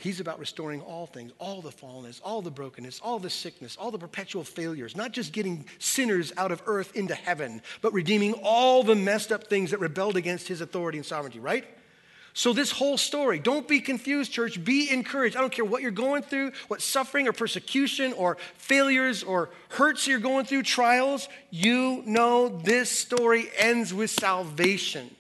He's 0.02 0.20
about 0.20 0.40
restoring 0.40 0.82
all 0.82 1.06
things, 1.06 1.32
all 1.38 1.62
the 1.62 1.70
fallenness, 1.70 2.20
all 2.24 2.42
the 2.42 2.50
brokenness, 2.50 3.00
all 3.04 3.20
the 3.20 3.30
sickness, 3.30 3.78
all 3.80 3.92
the 3.92 4.00
perpetual 4.00 4.44
failures, 4.44 4.96
not 4.96 5.12
just 5.12 5.32
getting 5.32 5.66
sinners 5.78 6.34
out 6.38 6.52
of 6.52 6.64
earth 6.66 6.96
into 6.96 7.14
heaven, 7.14 7.62
but 7.82 7.94
redeeming 7.94 8.34
all 8.44 8.82
the 8.82 8.96
messed 8.96 9.32
up 9.32 9.46
things 9.46 9.70
that 9.72 9.80
rebelled 9.80 10.18
against 10.18 10.48
his 10.48 10.60
authority 10.60 10.98
and 10.98 11.06
sovereignty, 11.06 11.40
right? 11.40 11.66
So, 12.34 12.54
this 12.54 12.72
whole 12.72 12.98
story, 12.98 13.40
don't 13.40 13.68
be 13.68 13.80
confused, 13.82 14.32
church. 14.32 14.64
Be 14.64 14.90
encouraged. 14.90 15.36
I 15.36 15.42
don't 15.42 15.52
care 15.52 15.66
what 15.66 15.82
you're 15.82 15.92
going 15.92 16.24
through, 16.24 16.54
what 16.70 16.82
suffering 16.82 17.28
or 17.28 17.34
persecution 17.34 18.14
or 18.14 18.38
failures 18.56 19.22
or 19.22 19.50
hurts 19.70 20.08
you're 20.08 20.20
going 20.20 20.46
through, 20.46 20.64
trials, 20.64 21.28
you 21.50 22.02
know 22.06 22.48
this 22.48 22.90
story 22.90 23.50
ends 23.58 23.94
with 23.94 24.10
salvation 24.10 25.14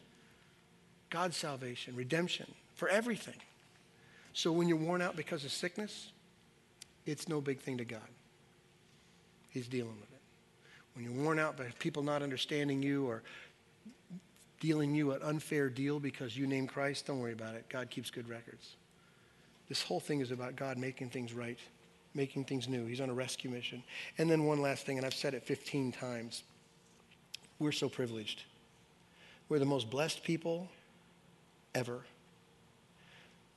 God's 1.11 1.35
salvation, 1.35 1.95
redemption 1.95 2.51
for 2.73 2.87
everything. 2.87 3.35
So 4.33 4.51
when 4.51 4.67
you're 4.67 4.77
worn 4.77 5.01
out 5.01 5.15
because 5.15 5.43
of 5.45 5.51
sickness, 5.51 6.11
it's 7.05 7.27
no 7.27 7.41
big 7.41 7.59
thing 7.59 7.77
to 7.77 7.85
God. 7.85 7.99
He's 9.49 9.67
dealing 9.67 9.99
with 9.99 10.11
it. 10.11 10.21
When 10.95 11.05
you're 11.05 11.23
worn 11.23 11.39
out 11.39 11.57
by 11.57 11.65
people 11.79 12.03
not 12.03 12.21
understanding 12.21 12.81
you 12.81 13.05
or 13.07 13.23
dealing 14.59 14.93
you 14.93 15.11
an 15.11 15.21
unfair 15.23 15.69
deal 15.69 15.99
because 15.99 16.37
you 16.37 16.47
name 16.47 16.67
Christ, 16.67 17.07
don't 17.07 17.19
worry 17.19 17.33
about 17.33 17.55
it. 17.55 17.65
God 17.69 17.89
keeps 17.89 18.09
good 18.09 18.29
records. 18.29 18.75
This 19.67 19.81
whole 19.81 19.99
thing 19.99 20.21
is 20.21 20.31
about 20.31 20.55
God 20.55 20.77
making 20.77 21.09
things 21.09 21.33
right, 21.33 21.57
making 22.13 22.45
things 22.45 22.67
new. 22.67 22.85
He's 22.85 23.01
on 23.01 23.09
a 23.09 23.13
rescue 23.13 23.49
mission. 23.49 23.83
And 24.17 24.29
then 24.29 24.45
one 24.45 24.61
last 24.61 24.85
thing, 24.85 24.97
and 24.97 25.05
I've 25.05 25.13
said 25.13 25.33
it 25.33 25.43
15 25.43 25.91
times. 25.93 26.43
We're 27.57 27.71
so 27.71 27.89
privileged. 27.89 28.43
We're 29.49 29.59
the 29.59 29.65
most 29.65 29.89
blessed 29.89 30.23
people 30.23 30.69
ever. 31.73 32.03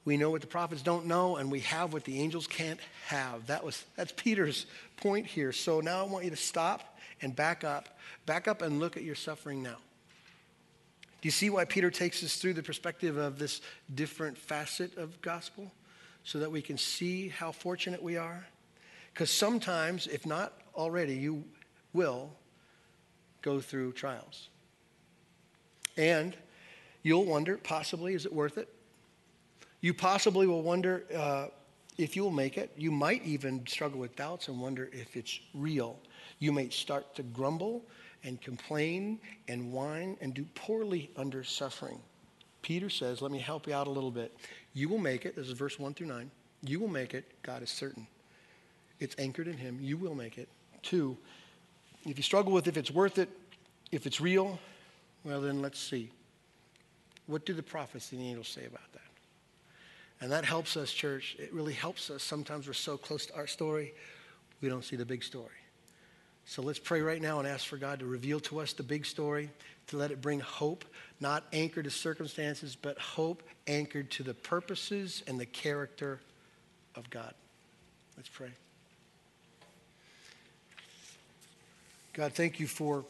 We 0.05 0.16
know 0.18 0.30
what 0.30 0.42
the 0.42 0.46
prophets 0.46 0.82
don't 0.82 1.07
know, 1.07 1.36
and 1.36 1.50
we 1.50 1.61
have 1.61 1.92
what 1.92 2.05
the 2.05 2.20
angels 2.20 2.46
can't 2.46 2.80
have. 3.07 3.46
That 3.46 3.64
was, 3.64 3.84
that's 3.96 4.12
Peter's 4.16 4.66
point 4.98 5.26
here. 5.26 5.52
So 5.52 5.80
now 5.80 6.05
I 6.05 6.09
want 6.09 6.24
you 6.24 6.30
to 6.30 6.36
stop 6.36 6.98
and 7.22 7.34
back 7.34 7.64
up. 7.64 7.88
Back 8.26 8.46
up 8.46 8.61
and 8.61 8.78
look 8.80 8.96
at 8.96 9.02
your 9.02 9.14
suffering 9.14 9.62
now. 9.62 9.76
Do 11.22 11.28
you 11.28 11.30
see 11.30 11.48
why 11.48 11.64
Peter 11.64 11.90
takes 11.90 12.22
us 12.22 12.36
through 12.36 12.52
the 12.52 12.62
perspective 12.62 13.16
of 13.16 13.38
this 13.38 13.62
different 13.94 14.36
facet 14.36 14.96
of 14.98 15.20
gospel? 15.22 15.72
So 16.26 16.38
that 16.38 16.50
we 16.50 16.62
can 16.62 16.78
see 16.78 17.28
how 17.28 17.52
fortunate 17.52 18.02
we 18.02 18.16
are? 18.16 18.46
Because 19.12 19.30
sometimes, 19.30 20.07
if 20.07 20.26
not 20.26 20.55
already, 20.74 21.14
you 21.14 21.44
will 21.92 22.30
go 23.42 23.61
through 23.61 23.92
trials. 23.92 24.48
And 25.96 26.34
you'll 27.02 27.26
wonder, 27.26 27.59
possibly, 27.59 28.14
is 28.14 28.26
it 28.26 28.32
worth 28.32 28.59
it? 28.59 28.73
You 29.85 29.93
possibly 29.93 30.47
will 30.47 30.62
wonder 30.62 31.05
uh, 31.14 31.49
if 31.99 32.16
you'll 32.16 32.30
make 32.30 32.57
it. 32.57 32.72
You 32.74 32.91
might 32.91 33.22
even 33.22 33.66
struggle 33.66 34.01
with 34.01 34.16
doubts 34.16 34.49
and 34.49 34.59
wonder 34.59 34.89
if 34.95 35.14
it's 35.14 35.41
real. 35.53 35.99
You 36.39 36.53
may 36.53 36.70
start 36.70 37.14
to 37.16 37.22
grumble 37.22 37.85
and 38.22 38.41
complain 38.41 39.18
and 39.47 39.70
whine 39.70 40.16
and 40.22 40.32
do 40.32 40.47
poorly 40.55 41.11
under 41.18 41.45
suffering. 41.45 42.01
Peter 42.62 42.89
says, 42.89 43.20
Let 43.20 43.30
me 43.30 43.39
help 43.39 43.66
you 43.66 43.74
out 43.74 43.87
a 43.87 43.91
little 43.91 44.11
bit. 44.11 44.35
You 44.72 44.89
will 44.89 44.97
make 44.97 45.26
it. 45.26 45.37
This 45.37 45.49
is 45.49 45.53
verse 45.53 45.78
1 45.78 45.93
through 45.93 46.07
9. 46.07 46.30
You 46.62 46.80
will 46.80 46.89
make 46.89 47.12
it. 47.12 47.30
God 47.43 47.62
is 47.62 47.68
certain. 47.68 48.07
It's 49.01 49.14
anchored 49.18 49.49
in 49.49 49.59
Him. 49.59 49.76
You 49.82 49.99
will 49.99 50.14
make 50.14 50.39
it. 50.39 50.49
Two, 50.80 51.14
if 52.07 52.16
you 52.16 52.22
struggle 52.22 52.53
with 52.55 52.68
if 52.68 52.78
it's 52.78 52.91
worth 52.91 53.18
it, 53.18 53.28
if 53.93 54.07
it's 54.07 54.18
real, 54.18 54.59
well, 55.24 55.43
then 55.43 55.61
let's 55.61 55.78
see. 55.78 56.11
What 57.26 57.45
do 57.45 57.53
the 57.53 57.62
prophets 57.62 58.12
and 58.12 58.22
the 58.22 58.28
angels 58.28 58.49
say 58.49 58.64
about 58.64 58.91
that? 58.95 59.13
And 60.24 60.32
that 60.32 60.46
helps 60.46 60.78
us, 60.78 60.90
church. 60.90 61.36
It 61.38 61.52
really 61.52 61.74
helps 61.74 62.08
us. 62.08 62.22
Sometimes 62.22 62.66
we're 62.66 62.72
so 62.72 62.96
close 62.96 63.26
to 63.26 63.36
our 63.36 63.46
story, 63.46 63.92
we 64.62 64.70
don't 64.70 64.82
see 64.82 64.96
the 64.96 65.04
big 65.04 65.22
story. 65.22 65.50
So 66.46 66.62
let's 66.62 66.78
pray 66.78 67.02
right 67.02 67.20
now 67.20 67.40
and 67.40 67.46
ask 67.46 67.66
for 67.66 67.76
God 67.76 67.98
to 67.98 68.06
reveal 68.06 68.40
to 68.40 68.60
us 68.60 68.72
the 68.72 68.82
big 68.82 69.04
story, 69.04 69.50
to 69.88 69.98
let 69.98 70.10
it 70.10 70.22
bring 70.22 70.40
hope, 70.40 70.86
not 71.20 71.44
anchored 71.52 71.84
to 71.84 71.90
circumstances, 71.90 72.74
but 72.74 72.98
hope 72.98 73.42
anchored 73.66 74.10
to 74.12 74.22
the 74.22 74.32
purposes 74.32 75.22
and 75.26 75.38
the 75.38 75.44
character 75.44 76.20
of 76.94 77.10
God. 77.10 77.34
Let's 78.16 78.30
pray. 78.30 78.52
God, 82.14 82.32
thank 82.32 82.58
you 82.58 82.66
for 82.66 83.04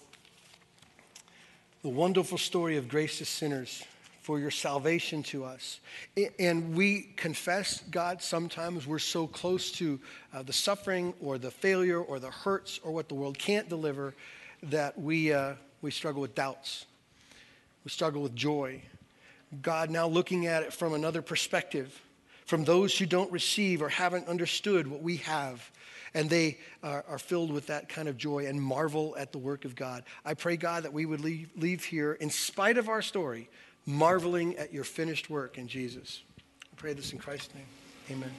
the 1.83 1.91
wonderful 1.91 2.39
story 2.39 2.77
of 2.77 2.89
gracious 2.89 3.29
sinners, 3.29 3.85
for 4.25 4.39
your 4.39 4.51
salvation 4.51 5.23
to 5.23 5.45
us. 5.45 5.81
And 6.39 6.75
we 6.75 7.11
confess, 7.15 7.83
God, 7.91 8.23
sometimes 8.23 8.87
we're 8.87 8.99
so 8.99 9.27
close 9.27 9.71
to 9.73 10.01
uh, 10.33 10.43
the 10.43 10.53
suffering 10.53 11.13
or 11.21 11.37
the 11.37 11.51
failure 11.51 12.01
or 12.01 12.19
the 12.19 12.31
hurts 12.31 12.81
or 12.83 12.91
what 12.91 13.11
the 13.11 13.15
world 13.15 13.39
can't 13.39 13.69
deliver 13.69 14.15
that 14.63 14.99
we, 14.99 15.31
uh, 15.31 15.53
we 15.83 15.91
struggle 15.91 16.23
with 16.23 16.35
doubts. 16.35 16.87
We 17.85 17.91
struggle 17.91 18.23
with 18.23 18.35
joy. 18.35 18.81
God, 19.61 19.91
now 19.91 20.07
looking 20.07 20.47
at 20.47 20.63
it 20.63 20.73
from 20.73 20.95
another 20.95 21.21
perspective, 21.21 22.01
from 22.47 22.65
those 22.65 22.97
who 22.97 23.05
don't 23.05 23.31
receive 23.31 23.83
or 23.83 23.91
haven't 23.91 24.27
understood 24.27 24.87
what 24.87 25.03
we 25.03 25.19
have, 25.19 25.71
and 26.15 26.31
they 26.31 26.57
are, 26.83 27.19
filled 27.19 27.53
with 27.53 27.67
that 27.67 27.91
kind 27.91 28.09
of 28.09 28.17
joy 28.17 28.47
and 28.47 28.63
marvel 28.63 29.15
at 29.19 29.33
the 29.33 29.39
work 29.39 29.67
of 29.67 29.77
God. 29.77 30.03
I 30.25 30.33
pray, 30.33 30.57
God, 30.57 30.85
that 30.85 30.95
we 30.95 31.05
would 31.05 31.21
leave 31.21 31.85
here, 31.85 32.15
in 32.15 32.31
spite 32.31 32.79
of 32.79 32.89
our 32.89 33.03
story, 33.03 33.51
marveling 33.87 34.57
at 34.57 34.73
your 34.73 34.85
finished 34.85 35.31
work 35.31 35.59
in 35.59 35.69
Jesus. 35.69 36.23
I 36.63 36.77
pray 36.77 36.93
this 36.93 37.13
in 37.13 37.19
Christ's 37.19 37.55
name. 37.55 37.67
Amen. 38.11 38.31